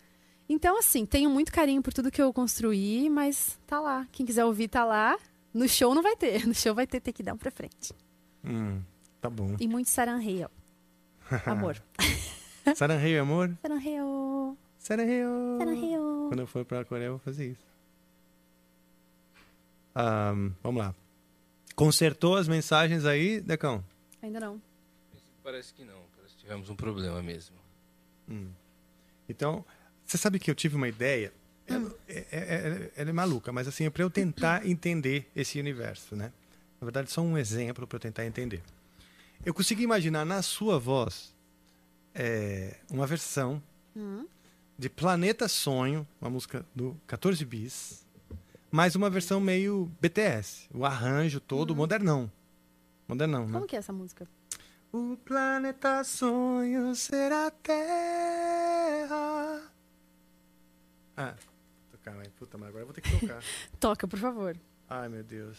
[0.49, 4.07] Então, assim, tenho muito carinho por tudo que eu construí, mas tá lá.
[4.12, 5.19] Quem quiser ouvir, tá lá.
[5.53, 6.43] No show não vai ter.
[6.49, 7.93] No show vai ter ter que dar um pra frente.
[8.44, 8.81] Hum,
[9.20, 9.55] tá bom.
[9.61, 10.49] E muito saranheio.
[11.47, 11.82] Amor.
[12.77, 13.57] Saranheio, amor?
[13.61, 14.57] Saranheio.
[14.82, 15.28] Saranheio.
[15.59, 16.26] Saranheio.
[16.28, 17.64] Quando eu for pra Coreia, eu vou fazer isso.
[19.94, 20.94] Ahn, vamos lá.
[21.76, 23.84] Consertou as mensagens aí, Decão?
[24.20, 24.60] Ainda não.
[25.42, 27.56] Parece que não, parece que tivemos um problema mesmo.
[28.28, 28.48] Hum.
[29.28, 29.64] Então,
[30.04, 31.32] você sabe que eu tive uma ideia.
[31.70, 31.74] Hum.
[31.74, 35.59] Ela, é, é- é- ela é maluca, mas assim, é para eu tentar entender esse
[35.60, 36.32] universo, né?
[36.80, 38.62] Na verdade, só um exemplo para eu tentar entender.
[39.44, 41.32] Eu consegui imaginar na sua voz
[42.14, 43.62] é, uma versão
[43.94, 44.26] Hum.
[44.78, 48.07] De Planeta Sonho, uma música do 14 Bis,
[48.70, 50.69] mas uma versão meio BTS.
[50.74, 52.31] O arranjo todo modernão.
[53.07, 53.53] Modernão, né?
[53.53, 54.27] Como que é essa música?
[54.93, 59.62] O planeta sonho será terra.
[61.16, 61.35] Ah,
[61.90, 63.43] tocar, mas puta, mas agora eu vou ter que tocar.
[63.81, 64.57] Toca, por favor.
[64.89, 65.59] Ai, meu Deus.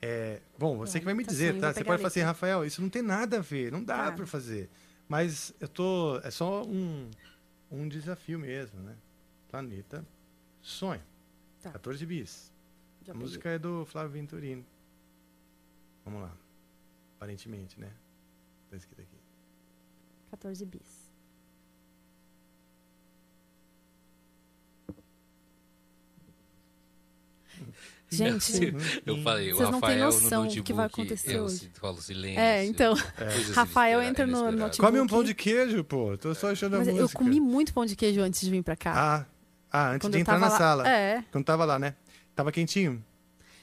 [0.00, 1.72] É, bom, você que vai me Planeta dizer, Sonho, tá?
[1.72, 2.20] Você pode falar assim.
[2.20, 4.12] Rafael, isso não tem nada a ver, não dá Tá.
[4.12, 4.68] pra fazer.
[5.08, 6.18] Mas eu tô.
[6.24, 7.08] É só um,
[7.72, 8.96] um desafio mesmo, né?
[9.48, 10.06] Planeta
[10.60, 11.02] Sonho.
[11.60, 11.72] Tá.
[11.72, 12.52] 14 bis.
[13.02, 13.26] Já a peguei.
[13.26, 14.64] música é do Flávio Venturini.
[16.04, 16.36] Vamos lá.
[17.16, 17.92] Aparentemente, né?
[18.70, 19.18] Tá escrito aqui.
[20.30, 21.10] 14 bis.
[28.16, 28.74] Gente,
[29.06, 31.70] eu falei, o vocês não têm Rafael noção no notebook, que vai acontecer eu hoje.
[31.80, 32.40] falo silêncio.
[32.40, 34.78] É, então, coisas Rafael entra no notebook.
[34.78, 36.16] Come um pão de queijo, pô.
[36.18, 37.18] Tô só achando a Mas eu música.
[37.18, 38.92] comi muito pão de queijo antes de vir pra cá.
[38.94, 39.26] Ah,
[39.72, 40.88] ah antes Quando de eu entrar tava na lá- sala.
[40.88, 41.24] É.
[41.32, 41.94] Quando tava lá, né?
[42.34, 43.02] Tava quentinho.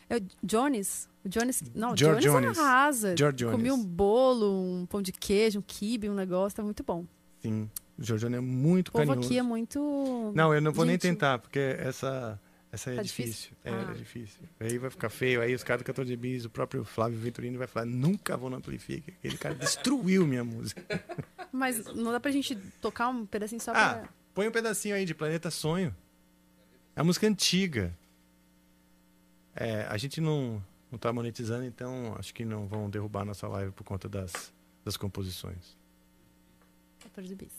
[0.09, 1.07] Eu, Jones?
[1.23, 1.63] O Jones.
[1.75, 2.57] Não, George Jones, Jones.
[2.59, 3.15] arrasa.
[3.17, 3.79] George Comi Jones.
[3.79, 7.05] um bolo, um pão de queijo, um kibe, um negócio, tá muito bom.
[7.41, 7.69] Sim.
[7.97, 9.27] O Giorgione é muito O povo carinhoso.
[9.27, 10.31] aqui é muito.
[10.33, 11.09] Não, eu não vou nem gentil.
[11.11, 12.39] tentar, porque essa,
[12.71, 13.51] essa é Tá difícil.
[13.51, 13.57] difícil?
[13.63, 13.91] É, Ah.
[13.91, 14.39] é difícil.
[14.59, 15.41] Aí vai ficar feio.
[15.41, 18.57] Aí os caras do 14 bis, o próprio Flávio Venturini vai falar, nunca vou no
[18.57, 19.11] Amplifica.
[19.11, 20.83] Aquele cara destruiu minha música.
[21.51, 24.09] Mas não dá pra gente tocar um pedacinho só Ah, pra.
[24.33, 25.95] põe um pedacinho aí de Planeta Sonho.
[26.95, 27.97] É uma música antiga.
[29.55, 33.71] É, a gente não, não tá monetizando, então acho que não vão derrubar nossa live
[33.71, 34.53] por conta das,
[34.85, 35.75] das composições.
[36.99, 37.51] 14 bis.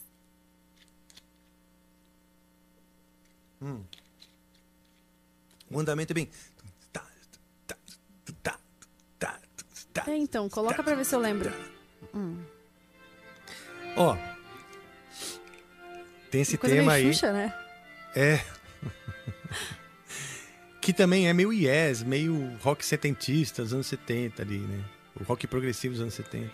[3.61, 3.83] Hum.
[5.71, 6.29] O andamento é bem.
[10.07, 11.53] É, então, coloca pra ver se eu lembro.
[12.15, 12.43] Hum.
[13.97, 14.17] Ó.
[16.31, 17.13] Tem esse tema aí.
[17.13, 17.55] Xuxa, né?
[18.15, 18.41] É.
[20.81, 24.85] que também é meio yes, meio rock setentista dos anos 70 ali, né?
[25.21, 26.51] O rock progressivo dos anos 70.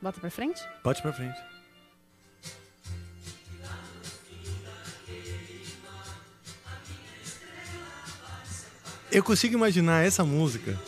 [0.00, 0.62] Bota pra frente?
[0.82, 1.55] Pode pra frente.
[9.10, 10.78] Eu consigo imaginar essa música.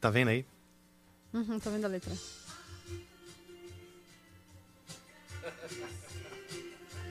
[0.00, 0.44] Tá vendo aí?
[1.32, 2.12] Uhum, tô vendo a letra.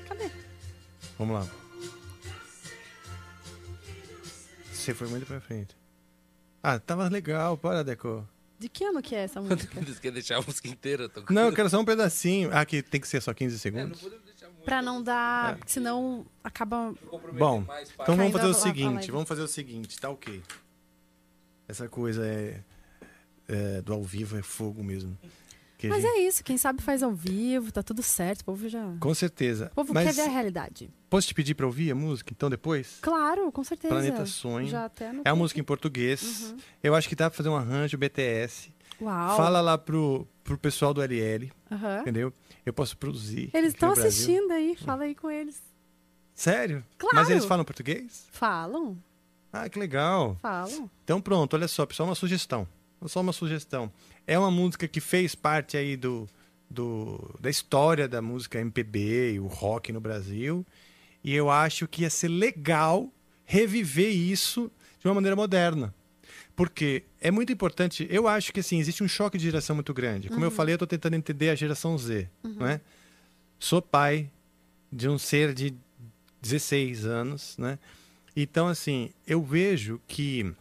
[0.07, 0.29] Cadê?
[1.17, 1.47] Vamos lá.
[4.73, 5.75] Você foi muito pra frente.
[6.63, 8.27] Ah, tava legal, para, Deco.
[8.59, 9.81] De que ano que é essa música?
[9.81, 11.35] Você quer deixar a música inteira tocando?
[11.35, 12.49] Não, eu quero só um pedacinho.
[12.53, 13.99] Ah, que tem que ser só 15 segundos.
[14.01, 14.30] pra não
[15.03, 15.55] dar.
[15.55, 15.59] É.
[15.65, 16.93] Senão acaba.
[17.37, 17.63] Bom,
[18.01, 20.41] então vamos fazer o a- a seguinte, vamos fazer o seguinte, tá ok.
[21.67, 22.61] Essa coisa é,
[23.47, 25.17] é, do ao vivo é fogo mesmo.
[25.77, 28.45] Que a Mas gente- é isso, quem sabe faz ao vivo, tá tudo certo, o
[28.45, 28.85] povo já.
[28.99, 29.67] Com certeza.
[29.71, 30.91] O povo Mas quer ver a realidade.
[31.09, 32.99] posso te pedir pra ouvir a música, então, depois?
[33.01, 33.91] Claro, com certeza.
[33.93, 34.67] Planeta Sonho.
[34.67, 36.51] Já até É uma música em português.
[36.51, 36.57] Uhum.
[36.83, 38.71] Eu acho que dá pra fazer um arranjo BTS.
[39.01, 39.35] Uau.
[39.37, 42.01] Fala lá pro, pro pessoal do LL, Aham.
[42.01, 42.33] entendeu?
[42.65, 43.49] Eu posso produzir.
[43.53, 45.61] Eles estão assistindo aí, fala aí com eles.
[46.33, 46.83] Sério?
[46.97, 47.15] Claro.
[47.15, 48.27] Mas eles falam português?
[48.31, 48.97] Falam,
[49.53, 50.37] Ah, que legal.
[50.41, 50.89] falam.
[51.03, 52.67] Então pronto, olha só, pessoal, uma sugestão.
[53.05, 53.91] Só uma sugestão.
[54.27, 56.27] É uma música que fez parte aí do,
[56.69, 60.65] do da história da música MPB e o rock no Brasil.
[61.23, 63.09] E eu acho que ia ser legal
[63.43, 65.93] reviver isso de uma maneira moderna.
[66.63, 70.29] Porque é muito importante, eu acho que assim, existe um choque de geração muito grande.
[70.29, 70.55] Como eu Uhum.
[70.55, 72.53] falei, eu estou tentando entender a geração Z, Uhum.
[72.59, 72.79] não é?
[73.59, 74.29] Sou pai
[74.93, 75.73] de um ser de
[76.39, 77.79] 16 anos, né?
[78.35, 80.53] Então, assim, eu vejo que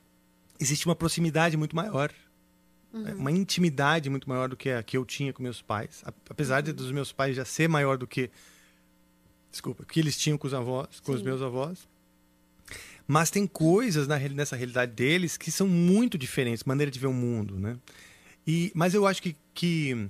[0.59, 2.11] existe uma proximidade muito maior,
[2.95, 3.17] Uhum.
[3.17, 6.03] uma intimidade muito maior do que a que eu tinha com meus pais.
[6.31, 8.31] Apesar de dos meus pais já ser maior do que,
[9.51, 11.25] desculpa, que eles tinham com os avós, com os Sim.
[11.27, 11.87] meus avós.
[13.13, 17.13] Mas tem coisas na, nessa realidade deles que são muito diferentes, maneira de ver o
[17.13, 17.77] mundo, né?
[18.47, 20.09] E, mas eu acho que, que...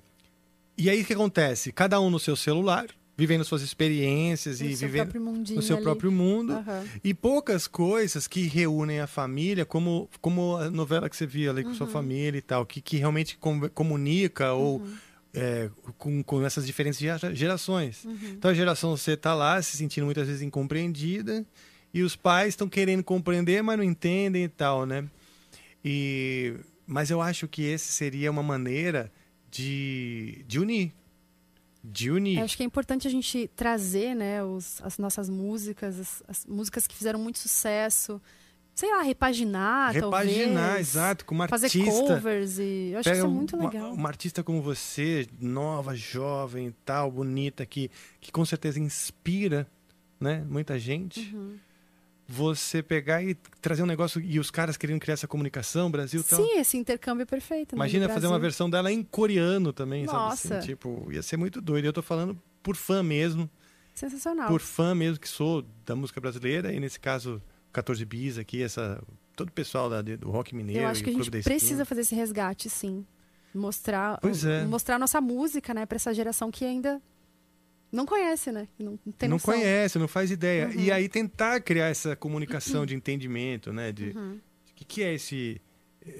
[0.76, 1.72] E aí o que acontece?
[1.72, 2.86] Cada um no seu celular,
[3.16, 5.82] vivendo suas experiências No e vivendo no seu ali.
[5.84, 6.52] próprio mundo.
[6.52, 6.84] Aham.
[7.02, 11.64] E poucas coisas que reúnem a família, como, como a novela que você via ali
[11.64, 11.92] com sua Uhum.
[11.94, 14.82] família e tal, que, que realmente com- comunica ou
[15.32, 18.04] é, com, com essas diferentes gera- gerações.
[18.04, 18.18] Uhum.
[18.32, 21.46] Então a geração C está lá se sentindo muitas vezes incompreendida
[21.92, 25.08] e os pais estão querendo compreender, mas não entendem e tal, né?
[25.84, 26.54] E,
[26.86, 29.10] mas eu acho que esse seria uma maneira
[29.50, 30.92] de, de unir.
[31.82, 32.38] de unir.
[32.38, 36.46] Eu acho que é importante a gente trazer, né, os, as nossas músicas, as, as
[36.46, 38.20] músicas que fizeram muito sucesso.
[38.72, 40.88] Sei lá, repaginar, Repaginar, talvez.
[40.88, 41.90] exato, com uma Fazer artista.
[41.90, 42.90] covers e...
[42.92, 43.92] Eu acho que isso é muito uma, legal.
[43.92, 47.90] Uma artista como você, nova, jovem e tal, bonita, que,
[48.20, 49.66] que com certeza inspira
[50.18, 51.34] né, muita gente.
[51.34, 51.58] Uhum.
[52.32, 56.38] Você pegar e trazer um negócio e os caras querendo criar essa comunicação, Brasil tal.
[56.38, 57.74] Sim, esse intercâmbio é perfeito.
[57.74, 60.36] né, Imagina fazer uma versão dela em coreano também, Nossa.
[60.48, 60.58] sabe?
[60.60, 61.86] Assim, tipo, ia ser muito doido.
[61.86, 63.50] Eu tô falando por fã mesmo,
[63.94, 64.46] Sensacional.
[64.46, 67.42] por fã mesmo que sou da música brasileira, e nesse caso,
[67.72, 69.02] 14 Bis aqui, essa,
[69.34, 70.82] todo o pessoal da, do rock mineiro.
[70.82, 73.04] Eu acho que a gente precisa fazer esse resgate, sim.
[73.52, 74.64] Mostrar, é.
[74.64, 77.02] mostrar a nossa música, né, para essa geração que ainda
[77.92, 78.68] não conhece, né?
[78.78, 80.66] Não, não não conhece, não faz ideia.
[80.68, 80.74] Uhum.
[80.80, 83.90] E aí tentar criar essa comunicação de entendimento, né?
[83.92, 84.34] De Uhum.
[84.70, 85.60] o que, que é esse.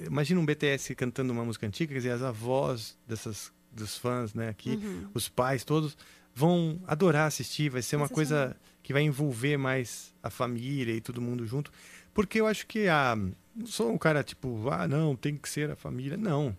[0.05, 4.47] Imagina um BTS cantando uma música antiga, quer dizer, as avós dessas, dos fãs, né,
[4.49, 5.07] aqui, Uhum.
[5.13, 5.97] os pais todos
[6.35, 11.19] vão adorar assistir, vai ser uma coisa que vai envolver mais a família e todo
[11.21, 11.71] mundo junto.
[12.13, 13.15] Porque eu acho que a.
[13.55, 16.15] Não sou um cara tipo, ah, não, tem que ser a família.
[16.17, 16.55] Não.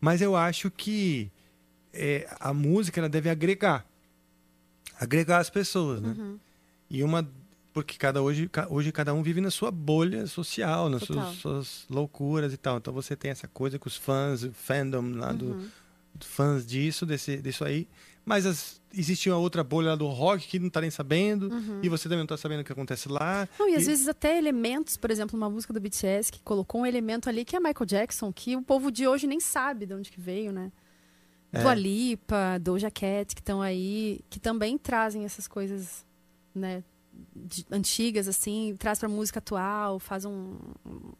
[0.00, 1.30] Mas eu acho que
[1.92, 3.84] é, a música ela deve agregar
[4.98, 6.14] agregar as pessoas, né?
[6.16, 6.38] Uhum.
[6.90, 7.28] E uma
[7.72, 12.52] porque cada hoje, hoje cada um vive na sua bolha social, nas suas, suas loucuras
[12.52, 12.78] e tal.
[12.78, 15.68] Então você tem essa coisa com os fãs, o fandom lá do, Uhum.
[16.20, 17.86] fãs disso, desse, disso aí.
[18.24, 21.80] Mas as- existe uma outra bolha lá do rock que não tá nem sabendo, Uhum.
[21.82, 23.48] e você também não tá sabendo o que acontece lá.
[23.58, 26.86] Não, e às vezes até elementos, por exemplo, uma música do BTS que colocou um
[26.86, 30.10] elemento ali que é Michael Jackson, que o povo de hoje nem sabe de onde
[30.10, 30.72] que veio, né?
[31.52, 31.62] É.
[31.62, 36.04] Dua Lipa, Doja Cat, que estão aí, que também trazem essas coisas,
[36.54, 36.84] né,
[37.34, 41.12] de- antigas, assim, traz pra música atual, faz um, um-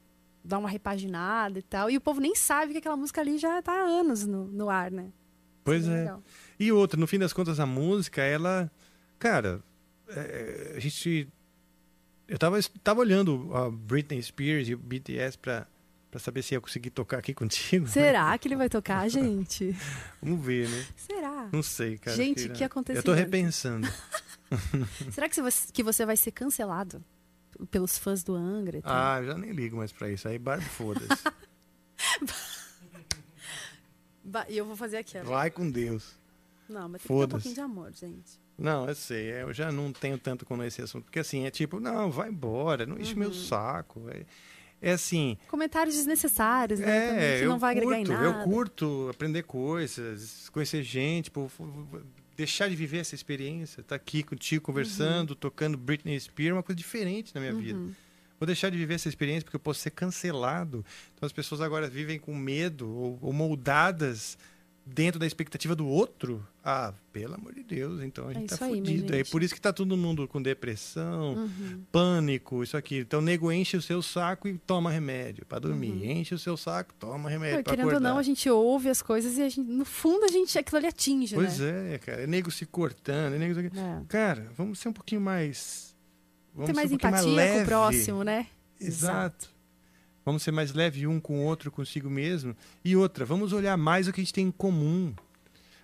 [0.44, 1.90] dá uma repaginada e tal.
[1.90, 4.68] E o povo nem sabe que aquela música ali já tá há anos no, no
[4.68, 5.12] ar, né?
[5.64, 6.16] Pois Isso é é.
[6.58, 8.70] E outra, no fim das contas, a música, ela.
[9.18, 9.62] Cara,
[10.08, 11.28] é, a gente.
[12.26, 15.66] Eu tava, tava olhando a Britney Spears e o BTS pra,
[16.10, 17.84] pra saber se ia conseguir tocar aqui contigo.
[17.86, 17.90] né?
[17.92, 19.76] Será que ele vai tocar, gente?
[20.22, 20.86] Vamos ver, né?
[20.96, 21.48] Será?
[21.52, 22.16] Não sei, cara.
[22.16, 22.54] Gente, Keira.
[22.54, 23.08] que acontecimento.
[23.08, 23.86] Eu tô repensando.
[25.12, 27.04] Será que você, que você vai ser cancelado
[27.70, 28.78] pelos fãs do Angra?
[28.78, 28.92] e tal?
[28.94, 30.26] ah, eu já nem ligo mais pra isso.
[30.28, 31.06] Aí, barba, foda-se.
[34.48, 35.24] E eu vou fazer aquela.
[35.24, 36.14] Vai com Deus.
[36.68, 38.38] Não, mas tem que ter um pouquinho de amor, gente.
[38.58, 41.04] Não, eu sei, é, eu já não tenho tanto com esse assunto.
[41.04, 43.20] Porque assim, é tipo, não, vai embora, não enche Uhum.
[43.20, 44.02] meu saco.
[44.10, 44.26] É,
[44.80, 45.36] é assim.
[45.48, 47.36] Comentários desnecessários, né?
[47.36, 48.24] É, que não vai agregar curto, em nada.
[48.24, 51.62] eu curto aprender coisas, conhecer gente, f-
[52.36, 56.76] deixar de viver essa experiência, estar aqui contigo conversando, tocando Britney Spears, é uma coisa
[56.76, 57.78] diferente na minha vida.
[57.78, 57.92] Uhum.
[58.38, 60.84] Vou deixar de viver essa experiência porque eu posso ser cancelado.
[61.16, 64.38] Então as pessoas agora vivem com medo ou, ou moldadas
[64.94, 66.46] dentro da expectativa do outro.
[66.64, 69.14] Ah, pelo amor de Deus, então a É gente tá aí, minha fudido.
[69.14, 69.30] É gente.
[69.30, 71.82] por isso que tá todo mundo com depressão, Uhum.
[71.92, 72.98] pânico, isso aqui.
[72.98, 76.04] Então o nego enche o seu saco e toma remédio para dormir.
[76.10, 77.76] Enche o seu saco, toma remédio para Uhum.
[77.76, 78.10] querendo ou acordar.
[78.10, 81.34] não, a gente ouve as coisas e gente, no fundo a gente aquilo ali atinge,
[81.34, 81.94] Pois né?
[81.94, 82.22] é, cara.
[82.22, 83.34] É nego se cortando.
[83.34, 83.60] É nego...
[84.08, 85.94] Cara, vamos ser um pouquinho mais.
[86.54, 87.62] Vamos Ter mais um empatia com leve.
[87.62, 88.46] o próximo, né?
[88.80, 89.50] Exato.
[90.28, 92.54] Vamos ser mais leve um com o outro, consigo mesmo.
[92.84, 95.14] E outra, vamos olhar mais o que a gente tem em comum.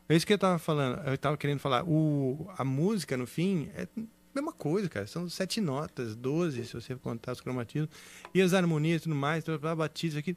[0.06, 1.82] É isso que eu tava falando, eu tava querendo falar.
[1.88, 4.00] O, a música, no fim, é a
[4.34, 5.06] mesma coisa, cara.
[5.06, 7.88] São sete notas, doze, se você contar os cromatismos.
[8.34, 10.36] E as harmonias e tudo mais, tudo, batidas aqui.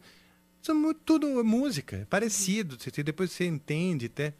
[0.62, 2.78] São tudo música, é parecido.
[2.80, 4.34] Você, depois você entende até.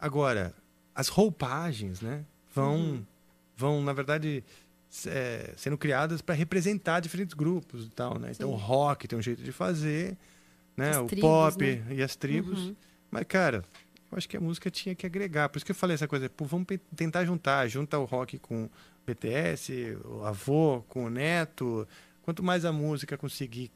[0.00, 0.54] Agora,
[0.94, 2.24] as roupagens, né?
[2.54, 3.04] Vão, Uhum.
[3.54, 4.42] vão na verdade,
[5.06, 8.30] é, sendo criadas para representar diferentes grupos e tal, né?
[8.32, 10.16] Então, o rock tem um jeito de fazer,
[10.76, 10.90] né?
[10.90, 11.94] As o tribos, pop né?
[11.94, 12.58] e as tribos.
[12.58, 12.76] Uhum.
[13.10, 13.64] Mas, cara,
[14.10, 15.48] eu acho que a música tinha que agregar.
[15.48, 17.66] Por isso que eu falei essa coisa, pô, vamos tentar juntar.
[17.68, 18.70] Junta o rock com o
[19.06, 21.88] BTS, o avô com o neto.
[22.22, 23.70] Quanto mais a música conseguir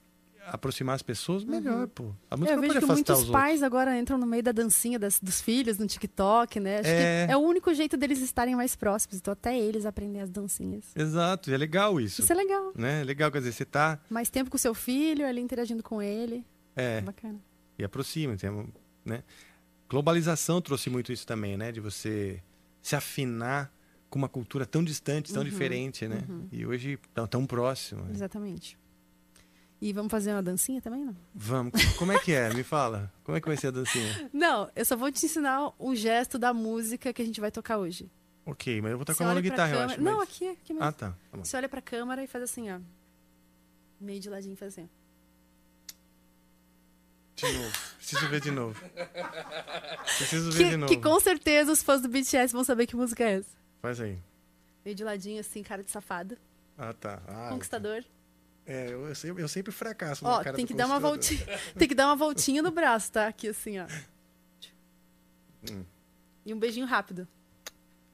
[0.47, 2.12] aproximar as pessoas, melhor, pô.
[2.31, 4.98] A música Eu não vejo que muitos os pais agora entram no meio da dancinha
[4.98, 6.78] das- dos filhos no TikTok, né?
[6.81, 7.27] Acho É.
[7.27, 9.16] que é o único jeito deles estarem mais próximos.
[9.18, 10.85] Então, até eles aprendem as dancinhas.
[10.94, 12.20] Exato, e é legal isso.
[12.20, 12.73] Isso é legal.
[12.74, 13.02] Né?
[13.05, 13.98] Legal, quer dizer, você tá...
[14.09, 16.44] Mais tempo com o seu filho, ali interagindo com ele.
[16.74, 17.40] É, Bacana.
[17.78, 18.68] e aproxima, um-
[19.05, 19.23] né?
[19.89, 21.70] Globalização trouxe muito isso também, né?
[21.73, 22.43] De você
[22.82, 23.73] se afinar
[24.10, 26.23] com uma cultura tão distante, tão Uhum, diferente, né?
[26.28, 26.48] uhum.
[26.52, 28.02] E hoje tão, tão próximo.
[28.05, 28.10] né?
[29.81, 31.15] E vamos fazer uma dancinha também, não?
[31.35, 31.73] Vamos.
[31.97, 32.53] Como é que é?
[32.55, 33.12] Me fala.
[33.23, 34.31] Como é que vai ser a dancinha?
[34.32, 37.77] Não, eu só vou te ensinar o gesto da música que a gente vai tocar
[37.78, 38.11] hoje.
[38.47, 39.93] Ok, mas eu vou estar Você com a mão na olha pra guitarra, eu câmera-
[39.94, 40.03] acho.
[40.03, 40.85] Não, mas- aqui, aqui mesmo.
[40.89, 41.11] Ah, tá.
[41.11, 41.39] tá.
[41.39, 42.78] Você olha pra câmera e faz assim, ó.
[44.01, 44.85] Meio de ladinho, faz assim.
[44.85, 44.97] ó.
[47.36, 47.73] De novo.
[47.98, 48.82] Preciso ver de novo.
[50.16, 50.94] Preciso ver de Que, novo.
[50.94, 53.51] que com certeza os fãs do BTS vão saber que música é essa.
[53.82, 54.19] Faz aí.
[54.85, 56.39] Meio de ladinho, assim, cara de safado.
[56.78, 57.20] Ah, tá.
[57.28, 58.03] Ah, Conquistador.
[58.67, 60.99] É, eu, eu sempre, eu sempre fracasso Ó, na cara tem do que dar uma
[60.99, 61.41] voltinha.
[61.79, 63.29] tem que dar uma voltinha no braço, tá?
[63.29, 63.87] Aqui assim, ó.
[65.71, 65.85] Hum.
[66.45, 67.27] E um beijinho rápido.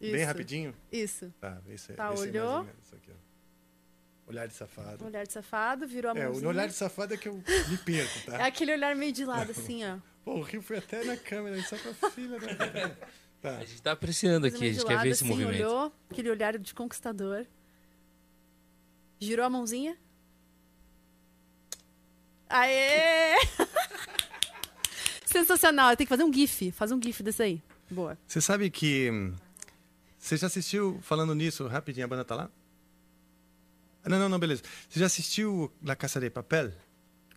[0.00, 0.26] Bem Isso.
[0.26, 0.74] rapidinho?
[0.90, 1.32] Isso.
[1.40, 2.56] Tá, esse, Tá, esse é olhou?
[2.58, 4.30] ou menos aqui, ó.
[4.30, 5.04] Olhar de safado.
[5.04, 6.46] Olhar de safado, virou a É, mãozinha.
[6.46, 7.34] o olhar de safado é que eu
[7.68, 8.38] me perco, tá?
[8.42, 9.98] É aquele olhar meio de lado, assim, ó.
[10.24, 12.96] Pô, o Rio foi até na câmera, só pra filha da...
[13.40, 13.58] Tá.
[13.58, 15.54] A gente tá apreciando aqui, a gente de quer lado, ver esse assim, movimento.
[15.56, 17.44] olhou, aquele olhar de conquistador.
[19.18, 19.96] Girou a mãozinha.
[22.52, 23.36] Aê!
[25.24, 25.96] Sensacional.
[25.96, 26.70] Tem que fazer um gif.
[26.72, 27.62] Faz um gif desse aí.
[27.90, 28.18] Boa.
[28.26, 29.10] Você sabe que...
[29.10, 29.34] hum,
[30.18, 32.50] Você já assistiu, falando nisso, rapidinho, a banda tá lá?
[34.04, 34.62] Não, não, não, beleza.
[34.88, 36.72] Você já assistiu La Caça de Papel?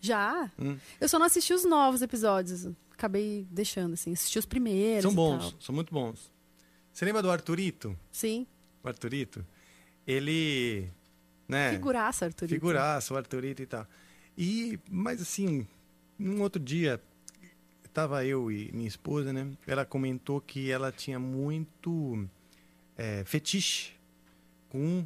[0.01, 0.51] Já?
[0.59, 0.77] Hum.
[0.99, 2.67] Eu só não assisti os novos episódios.
[2.91, 4.13] Acabei deixando, assim.
[4.13, 5.03] Assisti os primeiros.
[5.03, 6.31] São bons, são muito bons.
[6.91, 7.97] Você lembra do Arthurito?
[8.11, 8.47] Sim.
[8.83, 9.45] O Arthurito?
[10.07, 10.89] Ele...
[11.47, 11.71] Né?
[11.71, 12.55] Figuraça, Arthurito.
[12.55, 13.85] Figuraça, o Arthurito e tal.
[14.37, 15.65] E, mas assim,
[16.17, 17.01] num outro dia,
[17.93, 19.49] tava eu e minha esposa, né?
[19.65, 22.27] Ela comentou que ela tinha muito
[22.97, 23.93] é, fetiche
[24.69, 25.05] com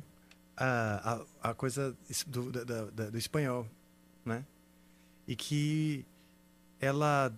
[0.58, 1.96] a, a, a coisa
[2.28, 3.68] do, da- da- da- do espanhol,
[4.26, 4.44] né?
[5.28, 6.04] E que
[6.80, 7.32] ela...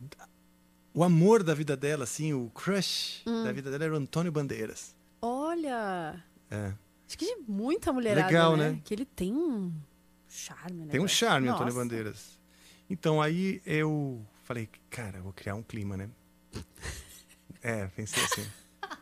[0.94, 3.44] O amor da vida dela, assim, o crush Hum.
[3.46, 4.94] da vida dela era o Antônio Bandeiras.
[5.22, 6.22] Olha!
[6.50, 6.74] É.
[7.08, 8.72] Acho que de muita mulherada, Legal, né?
[8.72, 8.82] né?
[8.84, 9.74] Que ele tem um
[10.32, 10.92] charme, né?
[10.92, 11.78] Tem um charme, Antônio Nossa.
[11.86, 12.40] Bandeiras.
[12.90, 16.10] Então aí eu falei, cara, eu vou criar um clima, né?
[17.62, 18.46] É, pensei assim.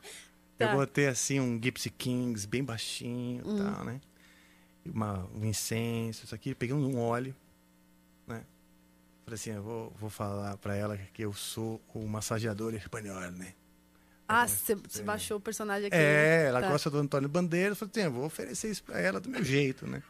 [0.58, 0.66] Tá.
[0.66, 3.58] Eu botei assim um Gypsy Kings bem baixinho e Hum.
[3.58, 4.02] tal, né?
[4.86, 6.54] Uma, um incenso, isso aqui.
[6.54, 7.34] Peguei um óleo,
[8.28, 8.44] né?
[9.24, 13.54] Falei assim, eu vou, vou falar pra ela que eu sou o massageador espanhol, né?
[14.28, 15.96] Ah, você baixou o personagem aqui.
[15.96, 16.68] É, ela Tá.
[16.70, 17.78] gosta do Antônio Bandeiras.
[17.78, 20.04] Falei assim, eu vou oferecer isso pra ela do meu jeito, né?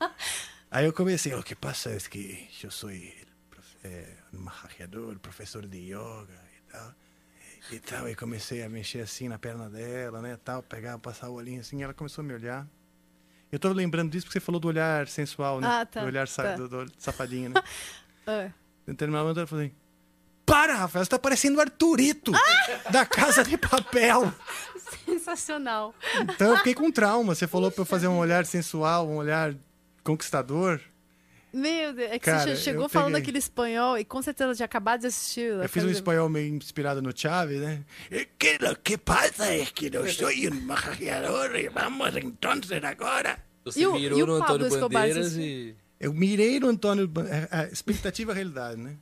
[0.70, 5.78] Aí eu comecei, o que passa é que eu sou é, um massageador, professor de
[5.78, 6.28] yoga
[6.58, 6.94] e tal.
[7.72, 11.34] E tal, e comecei a mexer assim na perna dela, né, tal, pegar, passar o
[11.34, 12.66] olhinho assim, e ela começou a me olhar.
[13.52, 15.66] Eu tô lembrando disso porque você falou do olhar sensual, né?
[15.68, 16.54] Ah, tá, Do olhar sa- tá.
[16.56, 17.62] do, do safadinho, né?
[18.26, 18.52] É.
[18.86, 19.74] Eu terminava ela falou assim,
[20.46, 22.32] para, Rafael, você tá parecendo o Arthurito
[22.90, 24.32] da Casa de Papel.
[25.04, 25.94] Sensacional.
[26.20, 27.34] Então eu fiquei com trauma.
[27.34, 29.54] Você falou pra eu fazer um olhar sensual, um olhar
[30.04, 30.80] conquistador.
[31.52, 33.22] Meu Deus, é que Cara, você che- chegou falando peguei.
[33.22, 35.50] aquele espanhol e com certeza tinha acabado de assistir.
[35.50, 37.84] Eu fiz um espanhol meio inspirado no Chaves, né?
[38.10, 42.52] E que lo que pasa es que eu sou um massageador e vamos então
[42.84, 43.36] agora.
[43.64, 45.74] Você E o- mirou e o no Pablo Antônio Bandeiras e.
[45.98, 47.06] Eu mirei no Antônio...
[47.08, 48.96] Ban- é, é, expectativa realidade, né?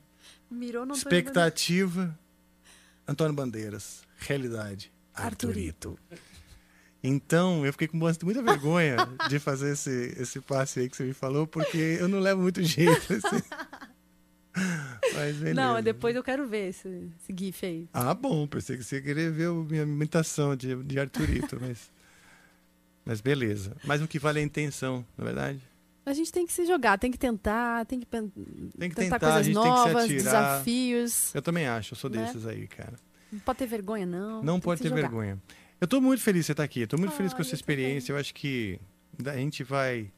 [0.51, 2.17] Mirou no Antônio Expectativa,
[3.07, 4.01] Antônio Bandeiras.
[4.17, 5.97] Realidade, Arthurito.
[7.01, 8.97] Então, eu fiquei com muita vergonha
[9.29, 12.61] de fazer esse, esse passe aí que você me falou, porque eu não levo muito
[12.61, 13.13] jeito.
[13.13, 13.41] Assim.
[15.13, 15.53] Mas beleza.
[15.53, 16.87] Não, depois eu quero ver esse,
[17.21, 17.87] esse gif aí.
[17.93, 21.89] Ah, bom, pensei que você ia querer ver a minha imitação de, de Arthurito, mas...
[23.05, 23.75] Mas beleza.
[23.85, 25.59] Mas o que vale é a intenção, na verdade?
[26.05, 28.31] A gente tem que se jogar, tem que tentar, tem que, pen-
[28.77, 31.33] Tem que tentar, tentar, coisas novas, desafios.
[31.33, 32.23] Eu também acho, eu sou Né?
[32.25, 32.93] desses aí, cara.
[33.31, 34.43] Não pode ter vergonha, não.
[34.43, 35.01] Não tem pode ter jogar.
[35.01, 35.39] vergonha.
[35.81, 36.85] Eu tô muito feliz de você estar aqui.
[36.85, 38.11] Tô muito feliz com essa eu experiência.
[38.11, 38.79] Eu acho que
[39.25, 40.11] a gente vai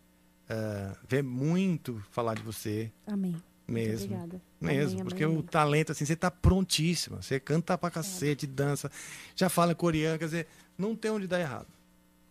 [0.50, 3.36] ah, ver muito falar de você Amém.
[3.68, 4.06] mesmo.
[4.06, 4.42] obrigada.
[4.60, 5.50] Mesmo, Amém, porque amém, o amém.
[5.50, 7.22] talento, assim, você tá prontíssima.
[7.22, 8.92] Você canta pra cacete, dança,
[9.36, 10.48] já fala coreano, quer dizer,
[10.78, 11.68] não tem onde dar errado.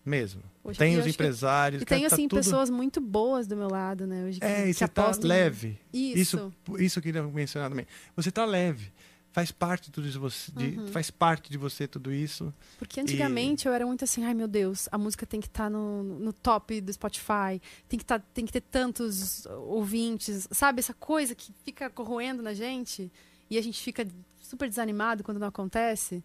[0.05, 0.43] Mesmo.
[0.63, 2.39] Poxa, tem os acho que- empresários, E tem, tá assim, tudo...
[2.39, 4.25] pessoas muito boas do meu lado, né?
[4.25, 5.79] Hoje, É, e você tá leve.
[5.93, 6.19] Isso.
[6.19, 7.87] Isso, isso eu queria mencionar também.
[8.17, 8.91] Você tá leve.
[9.33, 10.89] Faz parte de tudo isso, você, de- Uhum.
[10.89, 12.53] faz parte de você tudo isso.
[12.79, 16.03] Porque antigamente eu era muito assim, ai meu Deus, a música tem que estar no,
[16.03, 20.81] no top do Spotify, tem que, tá, tem que ter tantos ouvintes, sabe?
[20.81, 23.11] Essa coisa que fica corroendo na gente
[23.49, 24.07] e a gente fica
[24.43, 26.25] super desanimado quando não acontece.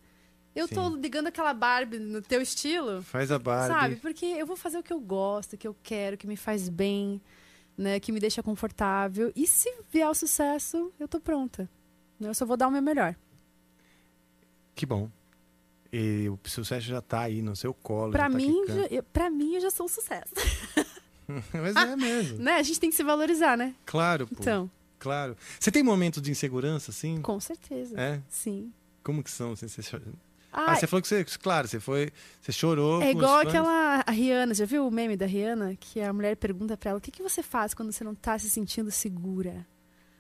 [0.55, 3.73] Eu tô ligando aquela Barbie no teu estilo, Faz a Barbie.
[3.73, 3.95] sabe?
[3.97, 6.69] Porque eu vou fazer o que eu gosto, o que eu quero, que me faz
[6.69, 7.21] bem,
[7.77, 7.99] né?
[7.99, 9.31] Que me deixa confortável.
[9.35, 11.69] E se vier o sucesso, eu tô pronta.
[12.19, 13.15] Eu só vou dar o meu melhor.
[14.73, 15.09] Que bom.
[15.91, 18.11] E o sucesso já tá aí no seu colo.
[18.11, 18.55] Pra já tá mim,
[18.91, 20.33] eu- pra mim, eu já sou um sucesso.
[21.53, 22.37] Mas é mesmo.
[22.39, 22.53] né?
[22.57, 23.73] A gente tem que se valorizar, né?
[23.85, 24.35] Claro, pô.
[24.39, 24.69] Então.
[24.99, 25.35] Claro.
[25.59, 27.21] Você tem momentos de insegurança, assim?
[27.21, 27.99] Com certeza.
[27.99, 28.21] É?
[28.29, 28.71] Sim.
[29.03, 29.55] Como que são?
[29.55, 29.67] Você
[30.51, 32.11] Ah, Ah, você falou que você, claro, você foi,
[32.41, 33.01] você chorou.
[33.01, 35.75] é igual aquela a Rihanna, já viu o meme da Rihanna?
[35.75, 38.37] Que a mulher pergunta pra ela, o que, que você faz quando você não tá
[38.39, 39.65] se sentindo segura?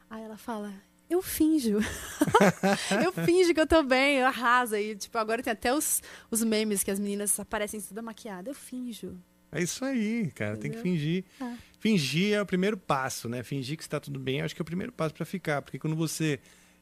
[0.09, 0.73] Aí ela fala,
[1.09, 1.77] Eu finjo.
[3.03, 4.75] eu finjo que eu tô bem, eu arraso.
[4.75, 6.01] E, tipo, agora tem até os,
[6.31, 8.49] os memes que as meninas aparecem toda maquiada.
[8.49, 9.15] Eu finjo.
[9.51, 10.57] É isso aí, cara.
[10.57, 10.83] Tem que Entendeu?
[10.83, 11.23] fingir.
[11.39, 11.53] É.
[11.79, 13.43] Fingir é o primeiro passo, né?
[13.43, 15.61] Fingir que está tudo bem, eu acho que é o primeiro passo para ficar.
[15.61, 16.39] Porque quando você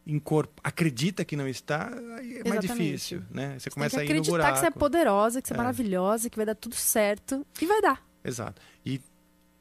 [0.08, 1.88] incorpora, acredita que não está,
[2.18, 2.68] aí é mais Exatamente.
[2.86, 3.54] difícil, né?
[3.60, 4.54] Você Você começa a ir no acreditar buraco.
[4.54, 5.58] que você é poderosa, que você é, É.
[5.58, 7.46] maravilhosa, que vai dar tudo certo.
[7.62, 8.02] E vai dar.
[8.24, 8.62] Exato.
[8.86, 9.00] E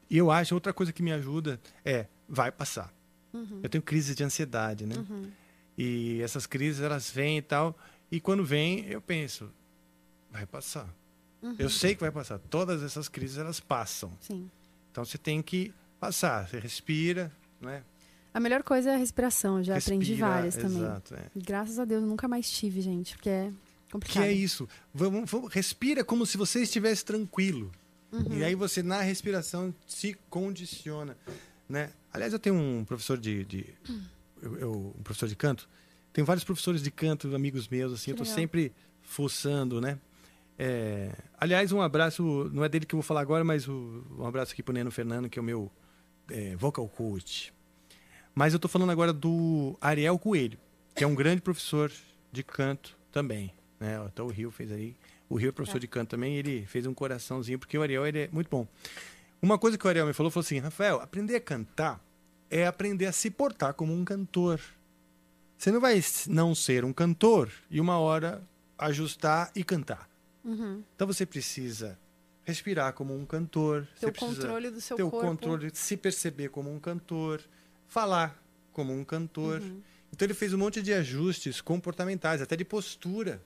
[0.09, 2.91] eu acho outra coisa que me ajuda é vai passar.
[3.33, 3.59] Uhum.
[3.63, 4.95] Eu tenho crise de ansiedade, né?
[4.97, 5.29] Uhum.
[5.77, 7.77] E essas crises elas vêm e tal,
[8.11, 9.49] e quando vem eu penso,
[10.31, 10.87] vai passar.
[11.41, 11.55] Uhum.
[11.57, 12.37] Eu sei que vai passar.
[12.39, 14.11] Todas essas crises elas passam.
[14.21, 14.49] Sim.
[14.91, 16.47] Então você tem que passar.
[16.47, 17.83] Você respira, né?
[18.33, 19.57] A melhor coisa é a respiração.
[19.57, 20.77] Eu já aprendi Respira, várias também.
[20.79, 21.25] exato, é.
[21.35, 23.51] Graças a Deus, eu nunca mais tive, gente, porque é
[23.85, 24.23] Que complicado.
[24.23, 24.67] é isso.
[24.93, 27.71] Vamos, vamos- respira como se você estivesse tranquilo.
[28.11, 28.37] Uhum.
[28.37, 31.17] E aí você, na respiração, se condiciona.
[31.69, 31.89] Né?
[32.13, 33.43] Aliás, eu tenho um professor de.
[33.43, 33.65] de-
[34.41, 35.67] eu, eu- um professor de canto.
[36.13, 38.35] Tenho vários professores de canto, amigos meus, assim, Que eu tô legal.
[38.35, 38.71] sempre
[39.01, 39.97] fuçando, né?
[40.59, 44.25] É, aliás, um abraço, não é dele que eu vou falar agora, mas o- um
[44.25, 45.71] abraço aqui pro Neno Fernando, que é o meu
[46.29, 47.51] é, vocal coach.
[48.33, 50.57] Mas eu tô falando agora do Ariel Coelho,
[50.95, 51.91] que é um grande professor
[52.31, 53.51] de canto também.
[53.79, 53.97] Né?
[54.05, 54.95] Até o Rio fez aí.
[55.27, 58.19] O Rio é professor de canto também, ele fez um coraçãozinho, porque o Ariel ele
[58.19, 58.65] é muito bom.
[59.43, 62.01] Uma coisa que o Ariel me falou, falou assim, Rafael, aprender a cantar
[62.49, 64.57] é aprender a se portar como um cantor.
[65.57, 68.41] Você não vai não ser um cantor e uma hora
[68.77, 70.09] ajustar e cantar.
[70.45, 70.81] Uhum.
[70.95, 71.99] Então você precisa
[72.45, 73.85] respirar como um cantor.
[73.99, 75.17] Ter o controle do seu ter corpo.
[75.17, 77.41] o controle, se perceber como um cantor,
[77.85, 78.41] falar
[78.71, 79.59] como um cantor.
[79.59, 79.81] Uhum.
[80.13, 83.43] Então ele fez um monte de ajustes comportamentais, até de postura.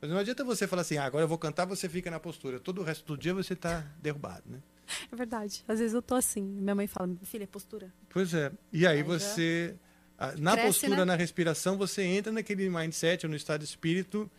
[0.00, 2.58] Mas não adianta você falar assim, ah, agora eu vou cantar, você fica na postura.
[2.58, 4.58] Todo o resto do dia você está derrubado, né?
[5.12, 5.64] É verdade.
[5.66, 6.42] Às vezes eu tô assim.
[6.42, 7.92] Minha mãe fala, filha, é postura.
[8.10, 8.52] Pois é.
[8.72, 9.74] E aí Aí você,
[10.18, 11.04] ah, na cresce, postura, né?
[11.04, 14.30] na respiração, você entra naquele mindset ou no estado de espírito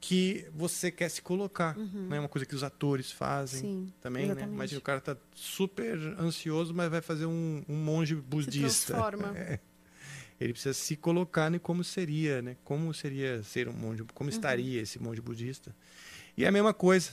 [0.00, 1.76] que você quer se colocar.
[1.76, 2.08] Uhum.
[2.08, 2.20] Né?
[2.20, 4.32] Uma coisa que os atores fazem Sim, também, né?
[4.32, 4.54] exatamente.
[4.54, 8.92] Imagina o cara tá super ansioso, mas vai fazer um, um monge budista.
[8.94, 9.32] transforma.
[9.38, 9.58] É.
[10.40, 12.56] Ele precisa se colocar em como seria, né?
[12.62, 14.08] Como seria ser um monge, Uhum.
[14.14, 15.74] como estaria esse monge budista.
[16.36, 17.10] E é a mesma coisa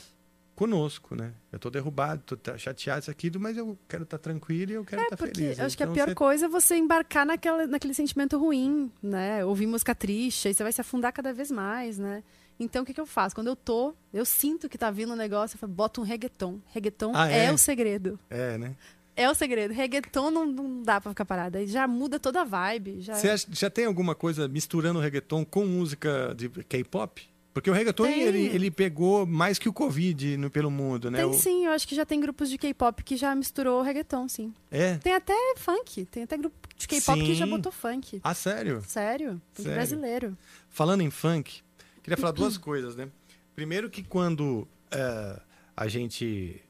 [0.55, 1.33] conosco, né?
[1.51, 4.85] Eu tô derrubado, tô tá chateado isso aqui, mas eu quero estar tranquilo e eu
[4.85, 5.59] quero estar É, Porque feliz.
[5.59, 9.43] acho que a Então, pior você- coisa é você embarcar naquela, naquele sentimento ruim, né?
[9.45, 12.23] Ouvir música triste, aí você vai se afundar cada vez mais, né?
[12.59, 13.35] Então o que, que eu faço?
[13.35, 16.59] Quando eu tô, eu sinto que tá vindo um negócio, eu falo, boto um reggaeton.
[16.73, 17.45] Reggaeton Ah, é?
[17.45, 17.51] é?
[17.51, 18.17] o segredo.
[18.29, 18.75] É, né?
[19.17, 19.73] É o segredo.
[19.73, 21.57] Reggaeton não, não dá pra ficar parado.
[21.57, 23.01] Aí já muda toda a vibe.
[23.01, 23.13] Já...
[23.15, 27.29] Você acha- já tem alguma coisa misturando reggaeton com música de K-pop?
[27.55, 31.19] Porque o reggaeton ele, ele pegou mais que o Covid no, pelo mundo, né?
[31.19, 33.81] Tem O- sim, eu acho que já tem grupos de K-pop que já misturou o
[33.81, 34.53] reggaeton, sim.
[34.69, 34.97] É?
[34.97, 38.19] Tem até funk, tem até grupo de K-pop que já botou funk.
[38.21, 38.83] Ah, sério?
[38.85, 39.41] Sério?
[39.53, 39.71] Sério?
[39.73, 40.37] brasileiro.
[40.69, 41.61] Falando em funk,
[42.03, 43.07] queria falar duas coisas, né?
[43.55, 45.39] Primeiro que quando eh,
[45.77, 46.61] a gente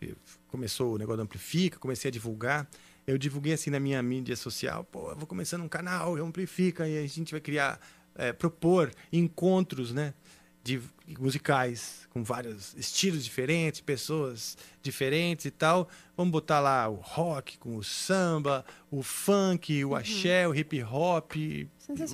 [0.00, 0.14] eh,
[0.48, 2.66] começou o negócio do Amplifica, comecei a divulgar,
[3.06, 6.88] eu divulguei assim na minha mídia social, pô, eu vou começando um canal, eu Amplifica,
[6.88, 7.78] e a gente vai criar,
[8.16, 10.14] eh, propor encontros, né?
[10.62, 10.80] De
[11.18, 15.88] musicais com vários estilos diferentes, pessoas diferentes e tal.
[16.16, 21.32] Vamos botar lá o rock com o samba, o funk, o axé, o hip hop,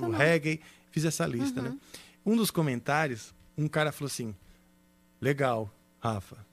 [0.05, 0.59] o reggae.
[0.91, 1.69] Fiz essa lista, Uhum.
[1.69, 1.77] né?
[2.25, 4.35] Um dos comentários, um cara falou assim:
[5.21, 6.45] legal, Rafa,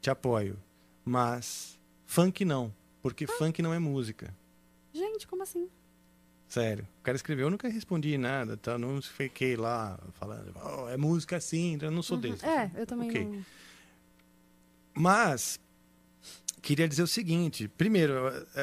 [0.00, 0.58] te apoio,
[1.04, 4.34] mas funk não, porque funk não é música.
[4.92, 5.68] Gente, como assim?
[6.54, 6.86] Sério.
[7.00, 8.78] O cara escreveu, eu nunca respondi nada, tá?
[8.78, 12.20] Não fiquei lá falando, "Oh, é música sim, eu não sou Uhum.
[12.22, 12.46] desse.
[12.46, 13.24] É, eu também Ok.
[13.24, 13.44] não.
[14.94, 15.58] Mas
[16.62, 18.12] queria dizer o seguinte: primeiro,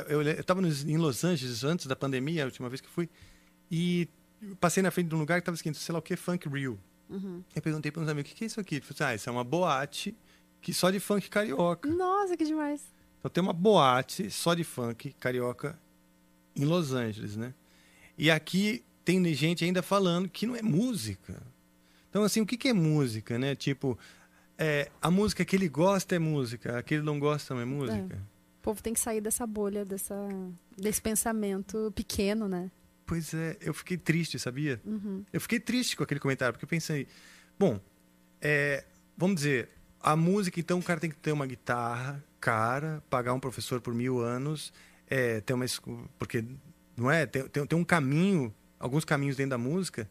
[0.08, 3.10] eu estava em Los Angeles antes da pandemia, a última vez que fui,
[3.70, 4.08] e
[4.60, 6.78] passei na frente de um lugar que estava escrito, sei lá o que, Funk Real.
[7.10, 7.44] Uhum.
[7.54, 8.76] Eu perguntei para uns amigos: o que que é isso aqui?
[8.76, 10.16] Ele falou assim, ah, isso é uma boate
[10.62, 11.90] que só de funk carioca.
[11.90, 12.82] Nossa, que demais.
[13.20, 15.78] Então tem uma boate só de funk carioca
[16.56, 17.54] em Los Angeles, né?
[18.18, 21.42] E aqui tem gente ainda falando que não é música.
[22.10, 23.56] Então, assim, o que, que é música, né?
[23.56, 23.98] Tipo,
[24.58, 27.66] é, a música que ele gosta é música, a que ele não gosta não é
[27.66, 28.22] música.
[28.60, 30.16] O povo tem que sair dessa bolha, dessa,
[30.78, 32.70] desse pensamento pequeno, né?
[33.06, 34.80] Pois é, eu fiquei triste, sabia?
[34.86, 35.26] Uhum.
[35.34, 37.08] Eu fiquei triste com aquele comentário, porque eu pensei,
[37.58, 37.80] bom,
[38.40, 38.86] é,
[39.18, 39.70] vamos dizer,
[40.00, 43.94] a música, então o cara tem que ter uma guitarra cara, pagar um professor por
[43.94, 44.74] mil anos,
[45.08, 45.66] é, ter uma
[46.18, 46.44] porque
[46.96, 50.10] não é, tem, tem, tem um caminho, alguns caminhos dentro da música.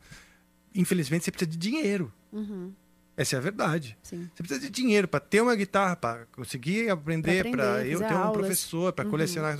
[0.74, 2.12] Infelizmente você precisa de dinheiro.
[2.32, 2.72] Uhum.
[3.16, 3.98] Essa é a verdade.
[4.02, 4.30] Sim.
[4.34, 8.32] Você precisa de dinheiro para ter uma guitarra, para conseguir aprender, para eu ter um
[8.32, 9.10] professor, para Uhum.
[9.10, 9.56] colecionar.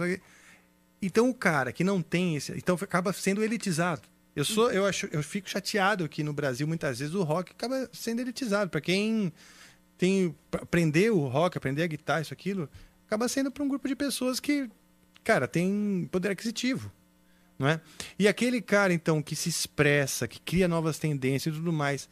[1.03, 4.03] Então o cara que não tem esse, então acaba sendo elitizado.
[4.37, 7.89] Eu sou, eu acho, eu fico chateado que no Brasil muitas vezes o rock acaba
[7.93, 9.33] sendo elitizado para quem
[9.99, 12.69] tem aprender o rock, aprender a guitarra, isso aquilo,
[13.07, 14.71] acaba sendo para um grupo de pessoas que,
[15.25, 16.91] cara, tem poder aquisitivo,
[17.61, 17.81] não é?
[18.19, 22.09] E aquele cara então que se expressa, que cria novas tendências e tudo mais,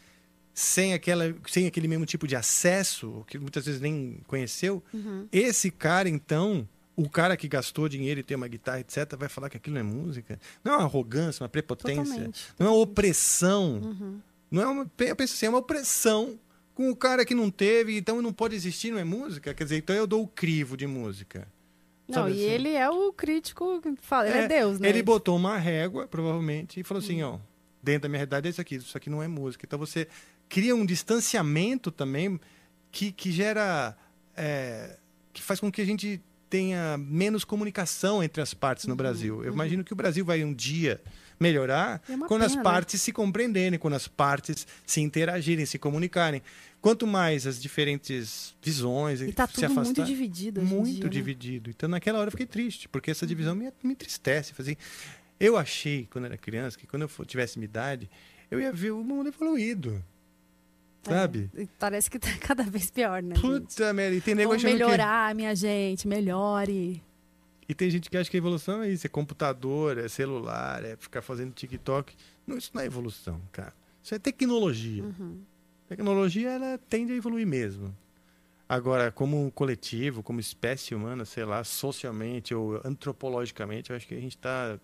[0.53, 5.27] sem aquela, sem aquele mesmo tipo de acesso, que muitas vezes nem conheceu, Uhum.
[5.33, 9.49] esse cara, então, o cara que gastou dinheiro e tem uma guitarra, etc., vai falar
[9.49, 10.39] que aquilo não é música.
[10.63, 12.05] Não é uma arrogância, uma prepotência.
[12.05, 13.81] Totalmente, Não é uma opressão.
[13.83, 14.21] Uhum.
[14.51, 16.39] Não é uma, eu penso assim, é uma opressão
[16.75, 19.55] com o cara que não teve, então não pode existir, não é música.
[19.55, 21.49] Quer dizer, então eu dou o crivo de música.
[22.09, 22.55] Não, Sabe e assim?
[22.55, 24.89] ele é o crítico que fala, ele é, Deus, né?
[24.89, 27.05] Ele botou uma régua, provavelmente, e falou Hum.
[27.05, 27.39] assim, ó,
[27.83, 29.67] dentro da minha realidade é isso aqui, isso aqui não é música.
[29.67, 30.09] Então você
[30.49, 32.41] cria um distanciamento também
[32.91, 33.95] que, que gera...
[34.35, 34.97] é,
[35.33, 39.45] que faz com que a gente tenha menos comunicação entre as partes Uhum, no Brasil.
[39.45, 41.01] Eu imagino que o Brasil vai um dia
[41.39, 42.71] melhorar É quando as pena, né?
[42.71, 46.43] partes se compreenderem, quando as partes se interagirem, se comunicarem.
[46.81, 51.11] Quanto mais as diferentes visões E tá se tudo afastar, muito dividido muito dia, né?
[51.11, 51.71] dividido.
[51.71, 54.53] Então naquela hora eu fiquei triste, porque essa divisão me, me entristece.
[54.59, 54.77] Assim,
[55.41, 58.09] eu achei, quando era criança, que quando eu tivesse minha idade,
[58.51, 60.03] eu ia ver o mundo evoluído.
[61.03, 61.51] Sabe?
[61.57, 63.35] E Parece que tá cada vez pior, né?
[63.41, 64.85] Puta merda, e tem nego Vamos achando que...
[64.85, 67.03] melhorar, minha gente, melhore.
[67.69, 70.97] E tem gente que acha que a evolução é isso, é computador, é celular, é
[70.97, 72.15] ficar fazendo TikTok.
[72.47, 73.75] Não, isso não é evolução, cara.
[74.03, 75.03] Isso é tecnologia.
[75.03, 75.43] Uhum.
[75.87, 77.95] Tecnologia, ela tende a evoluir mesmo.
[78.67, 84.21] Agora, como coletivo, como espécie humana, sei lá, socialmente ou antropologicamente, eu acho que a
[84.21, 84.79] gente está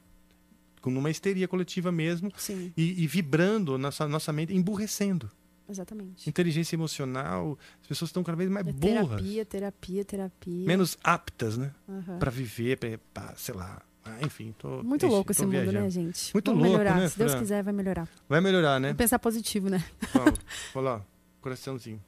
[0.85, 2.31] numa histeria coletiva mesmo
[2.77, 5.31] e, e vibrando nossa, nossa mente, emburrecendo.
[5.69, 6.29] Exatamente.
[6.29, 10.67] Inteligência emocional, as pessoas estão cada vez mais É burras, terapia, terapia, terapia.
[10.67, 11.73] menos aptas, né?
[11.89, 12.19] Aham.
[12.19, 13.81] Para viver, para, sei lá.
[14.05, 14.83] Ah, enfim, tô.
[14.83, 15.81] Muito ixi, louco esse tô mundo, viajando.
[15.85, 16.35] né, gente?
[16.35, 17.01] Muito Vamos louco, melhorar.
[17.01, 17.41] né, Se Deus Fran?
[17.41, 18.09] quiser, vai melhorar.
[18.29, 18.89] Vai melhorar, né?
[18.89, 19.83] Vamos pensar positivo, né?
[20.13, 20.39] Vamos.
[20.75, 21.07] Olha lá,
[21.41, 22.03] coraçãozinho.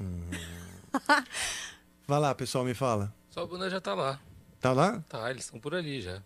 [0.00, 0.30] Hum.
[2.06, 3.14] Vai lá, pessoal, me fala.
[3.30, 4.20] Só a banda já tá lá.
[4.60, 5.02] Tá lá?
[5.08, 6.22] Tá, eles estão por ali já.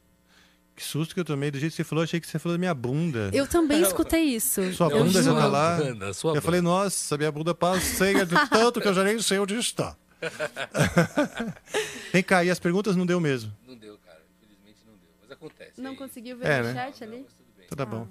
[0.78, 1.50] Que susto que eu tomei.
[1.50, 3.30] Do jeito que você falou, achei que você falou da minha bunda.
[3.32, 4.72] Eu também escutei isso.
[4.74, 5.76] Sua eu bunda já tá lá.
[5.76, 6.44] banda, sua eu banda.
[6.44, 9.96] falei, nossa, minha bunda passeia de tanto que eu já nem sei onde está.
[12.12, 13.52] Vem cá, e as perguntas não deu mesmo.
[13.66, 14.20] Não deu, cara.
[14.40, 15.08] Infelizmente não deu.
[15.20, 15.80] Mas acontece.
[15.80, 15.96] Não aí.
[15.96, 16.74] conseguiu ver É, no né?
[16.74, 17.26] chat ali?
[17.66, 18.06] Então tá bom.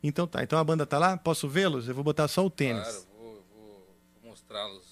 [0.00, 1.16] Então tá, então a banda tá lá?
[1.16, 1.88] Posso vê-los?
[1.88, 2.82] Eu vou botar só o tênis.
[2.84, 4.91] Claro, vou, vou, vou mostrá-los.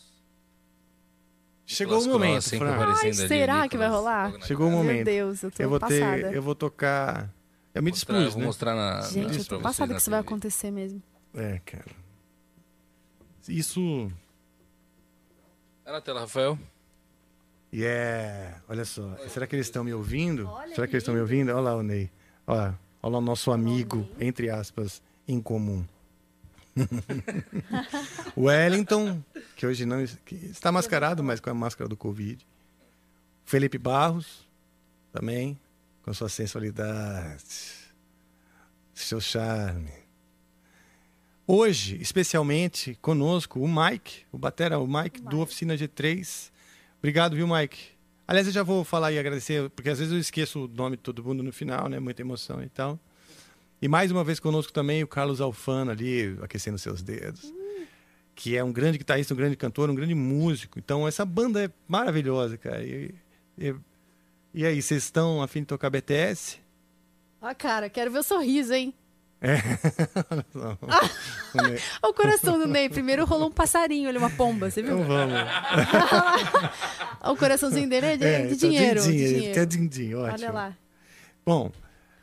[1.72, 2.76] Chegou o momento, Fran.
[2.76, 4.32] Ai, ali, será que vai rolar?
[4.42, 4.96] Chegou o momento.
[4.96, 6.16] Meu Deus, eu tô eu vou passada.
[6.28, 7.32] ter, eu vou tocar.
[7.72, 8.46] Eu me Mostrar- dispus, vou né?
[8.46, 9.00] mostrar na.
[9.02, 11.00] Gente, eu tô passada que isso vai acontecer mesmo.
[11.32, 11.86] É, cara.
[13.48, 14.10] Isso.
[15.84, 16.58] Tá na tela, Rafael.
[17.72, 18.60] Yeah!
[18.68, 19.16] Olha só.
[19.28, 20.50] Será que eles estão me ouvindo?
[20.74, 21.50] Será que eles estão me ouvindo?
[21.50, 22.10] Olha lá o Ney.
[22.46, 25.84] Olha, olha lá o nosso amigo, entre aspas, em comum.
[28.36, 29.22] Wellington,
[29.56, 32.46] que hoje não que está mascarado, mas com a máscara do Covid.
[33.44, 34.46] Felipe Barros,
[35.12, 35.58] também,
[36.02, 37.44] com sua sensualidade,
[38.94, 39.90] seu charme.
[41.46, 46.50] Hoje, especialmente, conosco, o Mike, o Batera, o Mike, do Oficina G3.
[46.98, 47.90] Obrigado, viu, Mike?
[48.26, 51.02] Aliás, eu já vou falar e agradecer, porque às vezes eu esqueço o nome de
[51.02, 51.98] todo mundo no final, né?
[51.98, 52.96] Muita emoção e tal.
[53.82, 57.52] E mais uma vez conosco também o Carlos Alfano ali, aquecendo seus dedos.
[58.34, 60.78] Que é um grande guitarrista, um grande cantor, um grande músico.
[60.78, 62.82] Então, essa banda é maravilhosa, cara.
[62.82, 63.14] E,
[63.58, 63.74] e,
[64.54, 66.58] e aí, vocês estão a fim de tocar BTS?
[67.40, 68.92] Ó, cara, quero ver o sorriso, hein?
[69.42, 69.56] É.
[70.54, 70.78] Não.
[71.54, 72.90] O Ney- Olha o coração do Ney.
[72.90, 74.98] Primeiro rolou um passarinho ali, uma pomba, você viu?
[75.00, 75.34] Então vamos.
[77.32, 79.00] O coraçãozinho dele é de, É, de dinheiro.
[79.02, 79.54] de din-din, dinheiro.
[79.54, 80.34] quer din-din, ótimo.
[80.46, 80.76] Olha lá.
[81.44, 81.70] Bom,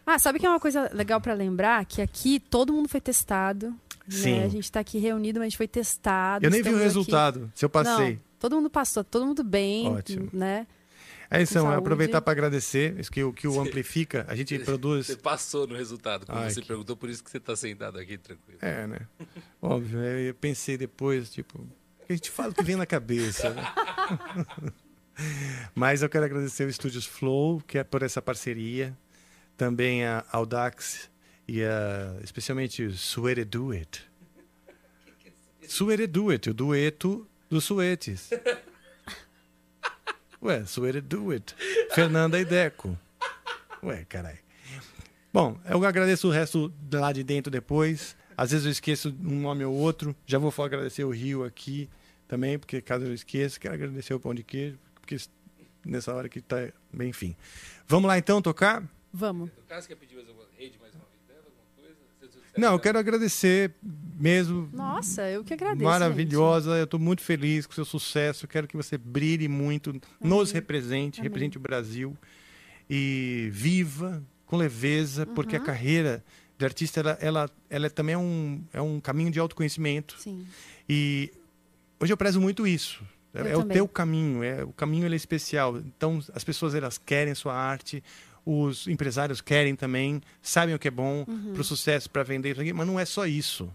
[0.07, 1.85] Ah, sabe que é uma coisa legal pra lembrar?
[1.85, 3.75] Que aqui todo mundo foi testado.
[4.07, 4.39] Sim.
[4.39, 4.45] Né?
[4.45, 6.45] A gente tá aqui reunido, mas a gente foi testado.
[6.45, 8.13] eu nem vi o estamos aqui- resultado, se eu passei.
[8.13, 10.29] Não, todo mundo passou, todo mundo bem, Ótimo.
[10.31, 10.65] né?
[11.29, 14.57] É isso, Com é aproveitar para agradecer isso que, o- que o Amplifica, a gente
[14.59, 15.07] produz.
[15.07, 17.99] Você passou no resultado, como Ai, você que- perguntou, por isso que você tá sentado
[17.99, 18.59] aqui tranquilo.
[18.61, 18.99] É, né?
[19.61, 20.21] Óbvio, né?
[20.29, 21.59] eu pensei depois, tipo,
[22.09, 23.49] a gente fala o que vem na cabeça.
[23.49, 23.61] né?
[25.75, 28.97] Mas eu quero agradecer o Estúdios Flow, que é por essa parceria,
[29.57, 31.09] também a Audax
[31.47, 34.07] e a, especialmente o Suete Do It.
[35.67, 38.29] Suete Do It, o dueto dos suetes.
[40.41, 40.63] Ué,
[41.33, 41.55] It.
[41.93, 42.97] Fernanda e Deco.
[43.83, 44.37] Ué, caralho.
[45.33, 48.15] Bom, eu agradeço o resto lá de dentro depois.
[48.35, 50.15] Às vezes eu esqueço um nome ou outro.
[50.25, 51.89] Já vou agradecer o Rio aqui
[52.27, 55.17] também, porque caso eu esqueça, quero agradecer o Pão de Queijo, porque
[55.85, 56.57] nessa hora que tá.
[56.93, 57.35] Bem, enfim.
[57.87, 58.83] Vamos lá então tocar?
[59.17, 59.49] Vamos.
[59.57, 61.95] No caso, quer pedir mais alguma rede, mais uma dela, alguma coisa?
[62.57, 63.73] Não, eu quero agradecer
[64.19, 64.69] mesmo.
[64.73, 65.83] Nossa, eu que agradeço.
[65.83, 68.45] Maravilhosa, eu estou muito feliz com o seu sucesso.
[68.45, 71.29] Eu quero que você brilhe muito, nos represente, Amém.
[71.29, 72.15] represente o Brasil
[72.89, 75.65] e viva com leveza, porque a Uhum.
[75.65, 76.23] carreira
[76.57, 80.13] de artista ela, ela, ela também é um, é um caminho de autoconhecimento.
[80.15, 80.23] gente.
[80.23, 80.47] Sim.
[80.87, 81.31] E
[81.99, 83.03] hoje eu prezo muito isso.
[83.33, 83.75] É, Eu é o também.
[83.75, 85.77] teu caminho, é o caminho ele é especial.
[85.77, 88.01] Então as pessoas elas querem a sua arte,
[88.49, 91.51] os empresários querem também, sabem o que é bom Uhum.
[91.53, 93.69] para o sucesso, para vender, mas não é só isso.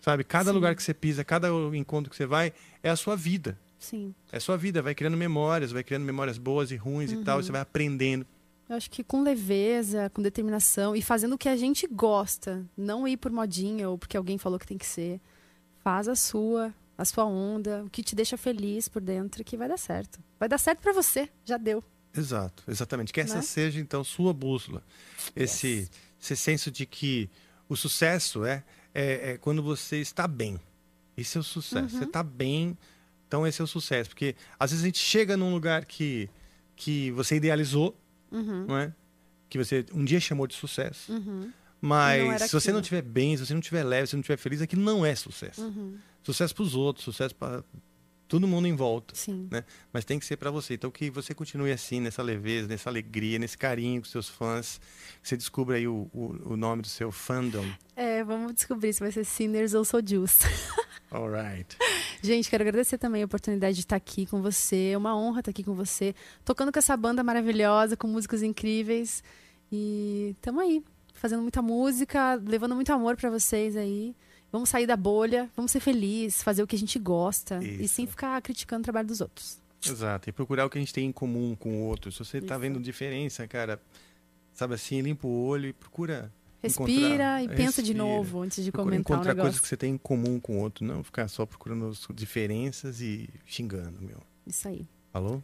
[0.00, 0.54] Sabe, cada Sim.
[0.54, 3.58] lugar que você pisa, cada encontro que você vai, é a sua vida.
[3.78, 4.14] Sim.
[4.30, 7.38] É a sua vida, vai criando memórias, vai criando memórias boas e ruins e tal,
[7.38, 7.46] e Uhum.
[7.46, 8.26] você vai aprendendo.
[8.68, 13.06] Eu acho que com leveza, com determinação e fazendo o que a gente gosta, não
[13.06, 15.20] ir por modinha ou porque alguém falou que tem que ser.
[15.84, 19.68] Faz a sua, a sua onda, o que te deixa feliz por dentro, que vai
[19.68, 20.20] dar certo.
[20.38, 21.82] Vai dar certo pra você, já deu.
[22.16, 23.12] Exato, exatamente.
[23.12, 23.42] Que essa Né?
[23.42, 24.82] seja, então, sua bússola.
[25.34, 25.88] Esse,
[26.20, 27.30] esse senso de que
[27.68, 28.62] o sucesso é,
[28.94, 30.60] é, é quando você está bem.
[31.16, 31.94] Esse é o sucesso.
[31.94, 32.00] Uhum.
[32.00, 32.76] Você está bem,
[33.26, 34.10] então esse é o sucesso.
[34.10, 36.28] Porque às vezes a gente chega num lugar que,
[36.76, 37.96] que você idealizou,
[38.30, 38.66] Uhum.
[38.66, 38.92] não é?
[39.50, 41.12] Que você um dia chamou de sucesso.
[41.12, 41.52] Uhum.
[41.80, 44.36] Mas se você não estiver bem, se você não estiver leve, se você não estiver
[44.38, 45.62] feliz, aquilo não é sucesso.
[45.62, 45.98] Uhum.
[46.22, 47.62] Sucesso para os outros, sucesso para
[48.32, 49.14] todo mundo em volta.
[49.14, 49.46] Sim.
[49.50, 49.62] Né?
[49.92, 50.72] Mas tem que ser para você.
[50.72, 54.80] Então que você continue assim, nessa leveza, nessa alegria, nesse carinho com seus fãs.
[55.20, 57.66] Que você descubra aí o, o, o nome do seu fandom.
[57.94, 60.46] É, vamos descobrir se vai ser Sinners ou Sou Juice.
[61.12, 61.76] Alright.
[62.22, 64.92] Gente, quero agradecer também a oportunidade de estar aqui com você.
[64.94, 69.22] É uma honra estar aqui com você, tocando com essa banda maravilhosa, com músicas incríveis.
[69.70, 70.82] E tamo aí,
[71.12, 74.16] fazendo muita música, levando muito amor pra vocês aí.
[74.52, 77.94] Vamos sair da bolha, vamos ser felizes, fazer o que a gente gosta e Isso.
[77.94, 79.58] sem ficar criticando o trabalho dos outros.
[79.84, 80.28] Exato.
[80.28, 82.12] E procurar o que a gente tem em comum com o outro.
[82.12, 82.60] Se você tá Isso.
[82.60, 83.80] vendo diferença, cara,
[84.52, 86.30] sabe assim, limpa o olho e procura.
[86.62, 87.98] Respira e pensa de Respira.
[87.98, 89.62] novo antes de Procura comentar um encontrar coisas negócio.
[89.62, 90.84] que você tem em comum com o outro.
[90.84, 94.18] Não ficar só procurando as diferenças e xingando, meu.
[94.46, 94.86] Isso aí.
[95.12, 95.42] Falou?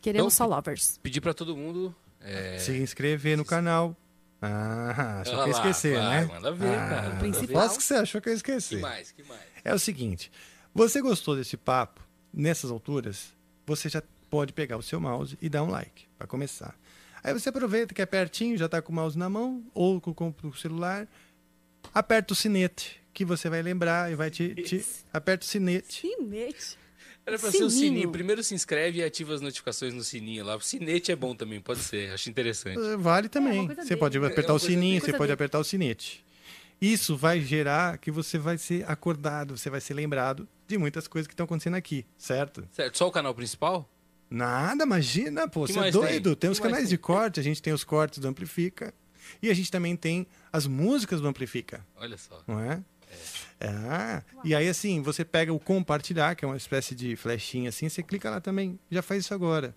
[0.00, 0.98] Queremos Então, só lovers.
[1.02, 1.94] Pedir pra todo mundo.
[2.20, 2.58] É...
[2.58, 3.94] Se inscrever no canal.
[4.40, 6.24] Ah, achou que ia esquecer, né?
[6.26, 7.62] manda ver, ah, cara, manda Principal.
[7.62, 8.76] Posso que você achou que eu ia esquecer.
[8.76, 9.12] Que mais?
[9.12, 9.40] Que mais?
[9.64, 10.30] É o seguinte,
[10.74, 12.00] você gostou desse papo
[12.32, 13.34] nessas alturas?
[13.66, 16.74] Você já pode pegar o seu mouse e dar um like para começar.
[17.24, 20.12] Aí você aproveita que é pertinho, já está com o mouse na mão ou com,
[20.12, 21.08] com o celular,
[21.92, 26.06] aperta o sinete que você vai lembrar e vai te, te aperta o sinete.
[26.06, 26.78] Sinete.
[27.26, 27.88] Era pra ser o Sininho.
[27.94, 28.10] sininho.
[28.12, 30.54] Primeiro se inscreve e ativa as notificações no sininho lá.
[30.56, 32.12] O sinete é bom também, pode ser.
[32.12, 32.78] Acho interessante.
[32.78, 33.66] Eh, Vale também.
[33.66, 34.00] coisa você dele.
[34.00, 35.00] pode É apertar uma o sininho, dele.
[35.00, 35.34] você Coisa pode dele.
[35.34, 36.24] apertar o sinete.
[36.80, 41.26] Isso vai gerar que você vai ser acordado, você vai ser lembrado de muitas coisas
[41.26, 42.66] que estão acontecendo aqui, certo?
[42.70, 43.90] Certo, só o canal principal?
[44.30, 46.30] Nada, imagina, pô, Que você é doido.
[46.36, 46.40] tem?
[46.40, 46.90] Tem, os canais tem?
[46.90, 48.92] de corte, a gente tem os cortes do Amplifica.
[49.42, 52.40] E a gente também tem as músicas do Amplifica, Olha só.
[52.46, 52.80] não é?
[53.60, 54.22] É.
[54.44, 58.02] E aí, assim, você pega o compartilhar, que é uma espécie de flechinha assim, você
[58.02, 58.78] clica lá também.
[58.90, 59.74] Já faz isso agora.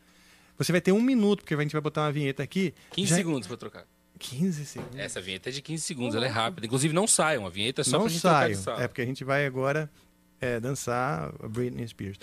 [0.58, 2.74] Você vai ter um minuto, porque a gente vai botar uma vinheta aqui.
[2.92, 3.86] 15 Já- segundos pra trocar.
[4.20, 4.98] 15 segundos.
[5.00, 6.66] Essa vinheta é de 15 segundos, ela é rápida.
[6.68, 8.56] Inclusive não saiam, a vinheta é só não pra gente trocar saio.
[8.56, 8.84] de sala.
[8.84, 9.90] É porque a gente vai agora
[10.42, 12.18] é, dançar a Britney Spears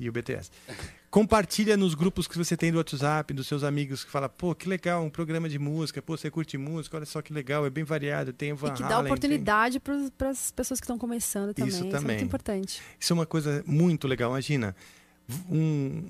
[0.00, 0.50] e o BTS.
[1.12, 4.66] Compartilha nos grupos que você tem do WhatsApp, dos seus amigos que fala, pô, que
[4.66, 7.84] legal, um programa de música, pô, você curte música, olha só que legal, é bem
[7.84, 11.52] variado, tem Van E que dá Halen, tem- oportunidade para as pessoas que estão começando
[11.52, 11.68] também.
[11.68, 12.16] Isso é também.
[12.16, 12.80] muito importante.
[12.98, 14.74] Isso é uma coisa muito legal, imagina.
[15.50, 16.02] Um,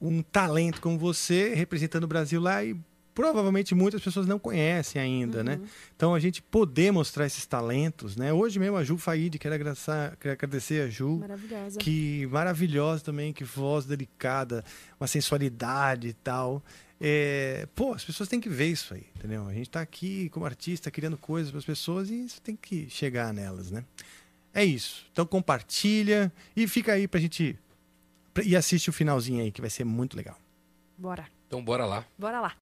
[0.00, 2.74] um talento como você representando o Brasil lá e
[3.16, 5.58] provavelmente muitas pessoas não conhecem ainda, né?
[5.96, 8.30] Então a gente poder mostrar esses talentos, né?
[8.30, 11.78] Hoje mesmo a Ju Faide, quero agradecer, quero agradecer a Ju, Maravilhosa.
[11.78, 14.62] que maravilhosa também, que voz delicada,
[15.00, 16.62] uma sensualidade e tal.
[17.00, 19.46] É, pô, as pessoas têm que ver isso aí, entendeu?
[19.48, 22.86] A gente tá aqui como artista criando coisas para as pessoas e isso tem que
[22.90, 23.82] chegar nelas, né?
[24.52, 25.06] É isso.
[25.10, 27.58] Então compartilha e fica aí pra gente
[28.44, 30.38] e assiste o finalzinho aí que vai ser muito legal.
[30.98, 31.26] Bora.
[31.46, 32.04] Então bora lá.
[32.18, 32.65] Bora lá.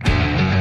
[0.00, 0.51] Você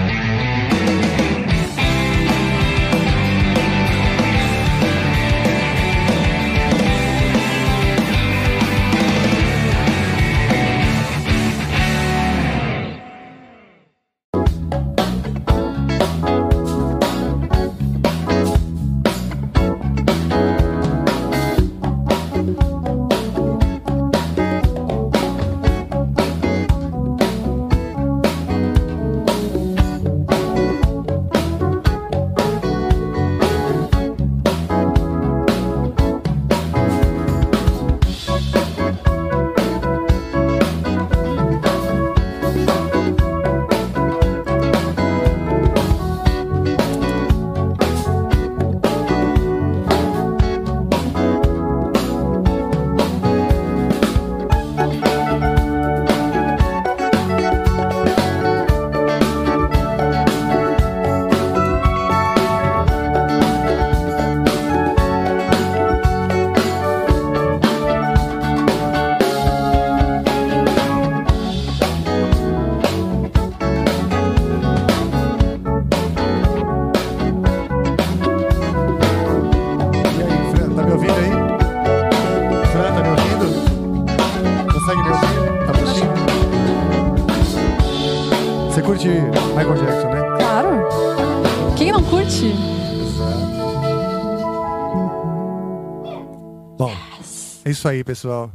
[97.82, 98.52] isso aí, pessoal.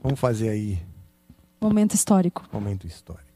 [0.00, 0.80] Vamos fazer aí
[1.60, 2.46] Momento histórico.
[2.52, 3.33] momento histórico.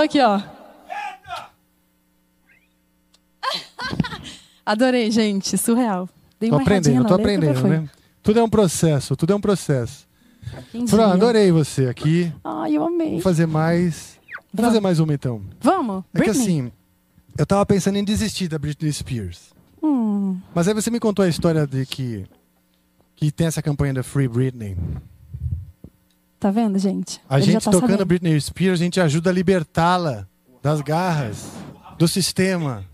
[0.00, 0.40] Faltou aqui, ó.
[4.64, 5.58] Adorei, gente.
[5.58, 6.08] Surreal.
[6.38, 7.88] Dei Tô aprendendo, tô aprendendo, né?
[8.22, 10.08] Tudo é um processo, tudo é um processo.
[10.88, 12.32] Fran, adorei você aqui.
[12.42, 13.08] Ai, eu amei.
[13.08, 14.18] Vamos fazer mais.
[14.22, 14.68] Vamos Vamos.
[14.70, 15.42] fazer mais uma então.
[15.60, 16.04] Vamos?
[16.14, 16.42] É que Britney?
[16.42, 16.72] assim,
[17.36, 19.50] eu tava pensando em desistir da Britney Spears.
[19.82, 22.24] Hum, Mas aí você me contou a história de que
[23.16, 24.76] que tem essa campanha da Free Britney.
[26.40, 27.20] Tá vendo, gente?
[27.28, 28.06] A Ele gente tá tocando sabendo.
[28.06, 30.26] Britney Spears, a gente ajuda a libertá-la
[30.62, 31.50] das garras
[31.98, 32.84] do sistema.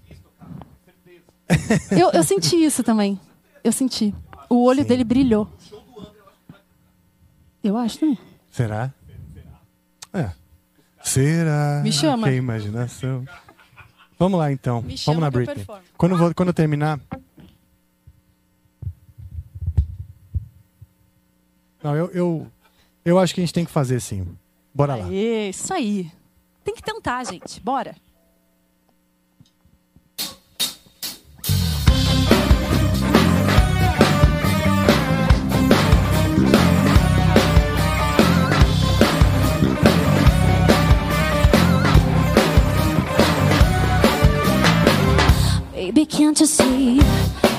[1.91, 3.19] Eu, eu senti isso também.
[3.63, 4.15] Eu senti.
[4.51, 5.49] O olho dele brilhou.
[7.63, 8.19] Eu acho também.
[8.51, 8.93] Será?
[10.13, 10.31] É.
[11.03, 11.81] Será?
[11.83, 12.29] Me chama.
[12.29, 13.25] Que imaginação.
[14.19, 14.83] Vamos lá então.
[14.83, 15.57] Me Vamos na eu Britney.
[15.57, 15.83] performo.
[15.97, 16.99] Quando, eu vou- quando eu terminar.
[21.83, 22.47] Não, eu, eu,
[23.07, 24.27] eu acho que a gente tem que fazer sim.
[24.75, 25.07] Bora lá.
[25.07, 26.11] Aê, isso aí.
[26.65, 27.61] Tem que tentar, gente.
[27.61, 27.95] Bora.
[45.73, 46.99] Baby, can't you see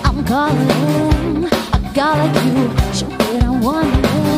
[0.04, 1.46] I'm calling?
[1.72, 4.37] A guy like you should wait on one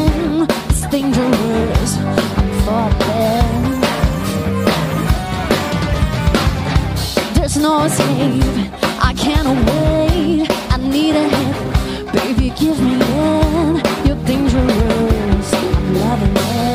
[0.90, 1.98] dangerous.
[2.38, 3.82] I'm falling.
[7.36, 8.44] There's no escape.
[9.02, 10.48] I can't wait.
[10.72, 12.14] I need a hit.
[12.14, 13.82] Baby, give me in.
[14.06, 15.54] You're dangerous.
[15.54, 16.69] I'm loving it.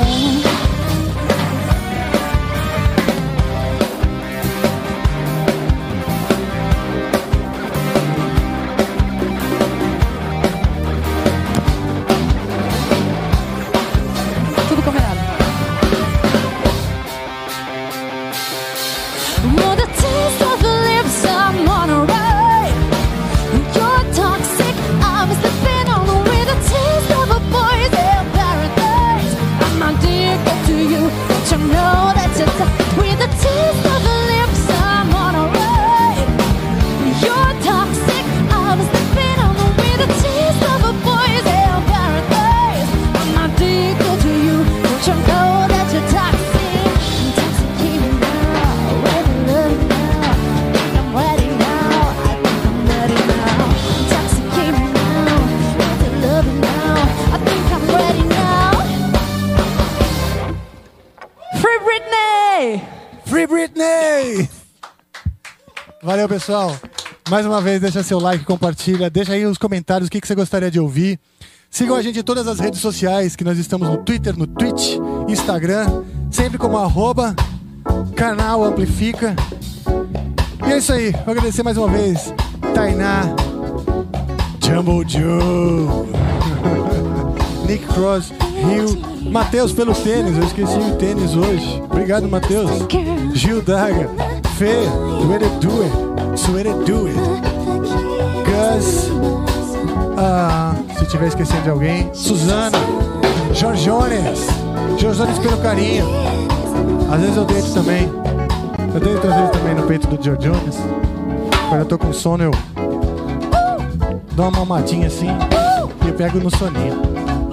[66.34, 66.76] Pessoal.
[67.30, 70.34] Mais uma vez, deixa seu like, compartilha, deixa aí os comentários o que, que você
[70.34, 71.16] gostaria de ouvir.
[71.70, 74.96] Sigam a gente em todas as redes sociais, que nós estamos no Twitter, no Twitch,
[75.28, 77.36] Instagram, sempre como arroba,
[78.16, 79.36] canal Amplifica.
[80.66, 82.34] E é isso aí, vou agradecer mais uma vez,
[82.74, 83.22] Tainá,
[84.64, 86.08] Jumbo Joe,
[87.68, 91.80] Nick Cross, Rio, Matheus pelo tênis, eu esqueci o tênis hoje.
[91.84, 92.70] Obrigado, Matheus.
[93.34, 94.10] Gil Daga,
[94.56, 97.18] Fê, do It Do It, Sweat It Do It,
[98.46, 99.10] Gus,
[100.16, 102.78] ah, se tiver esquecendo de alguém, Suzana,
[103.52, 104.46] Jorjones,
[104.96, 106.06] Jorjones pelo carinho.
[107.12, 108.08] Às vezes eu deito também.
[108.94, 110.76] Eu deito às vezes também no peito do Jorjones.
[111.68, 112.50] Quando eu tô com sono, eu
[114.32, 115.30] dou uma mamadinha assim
[116.04, 117.02] e eu pego no soninho.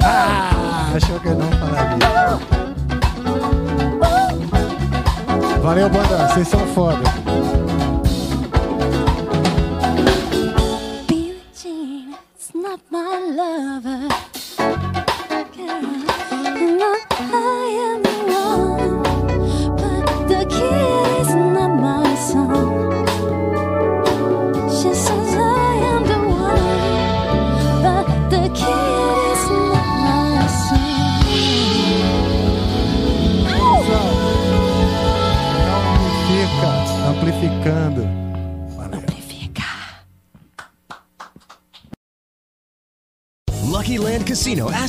[0.03, 2.20] Ah, achou que eu não falaria.
[5.61, 7.20] Valeu, banda, vocês são foda.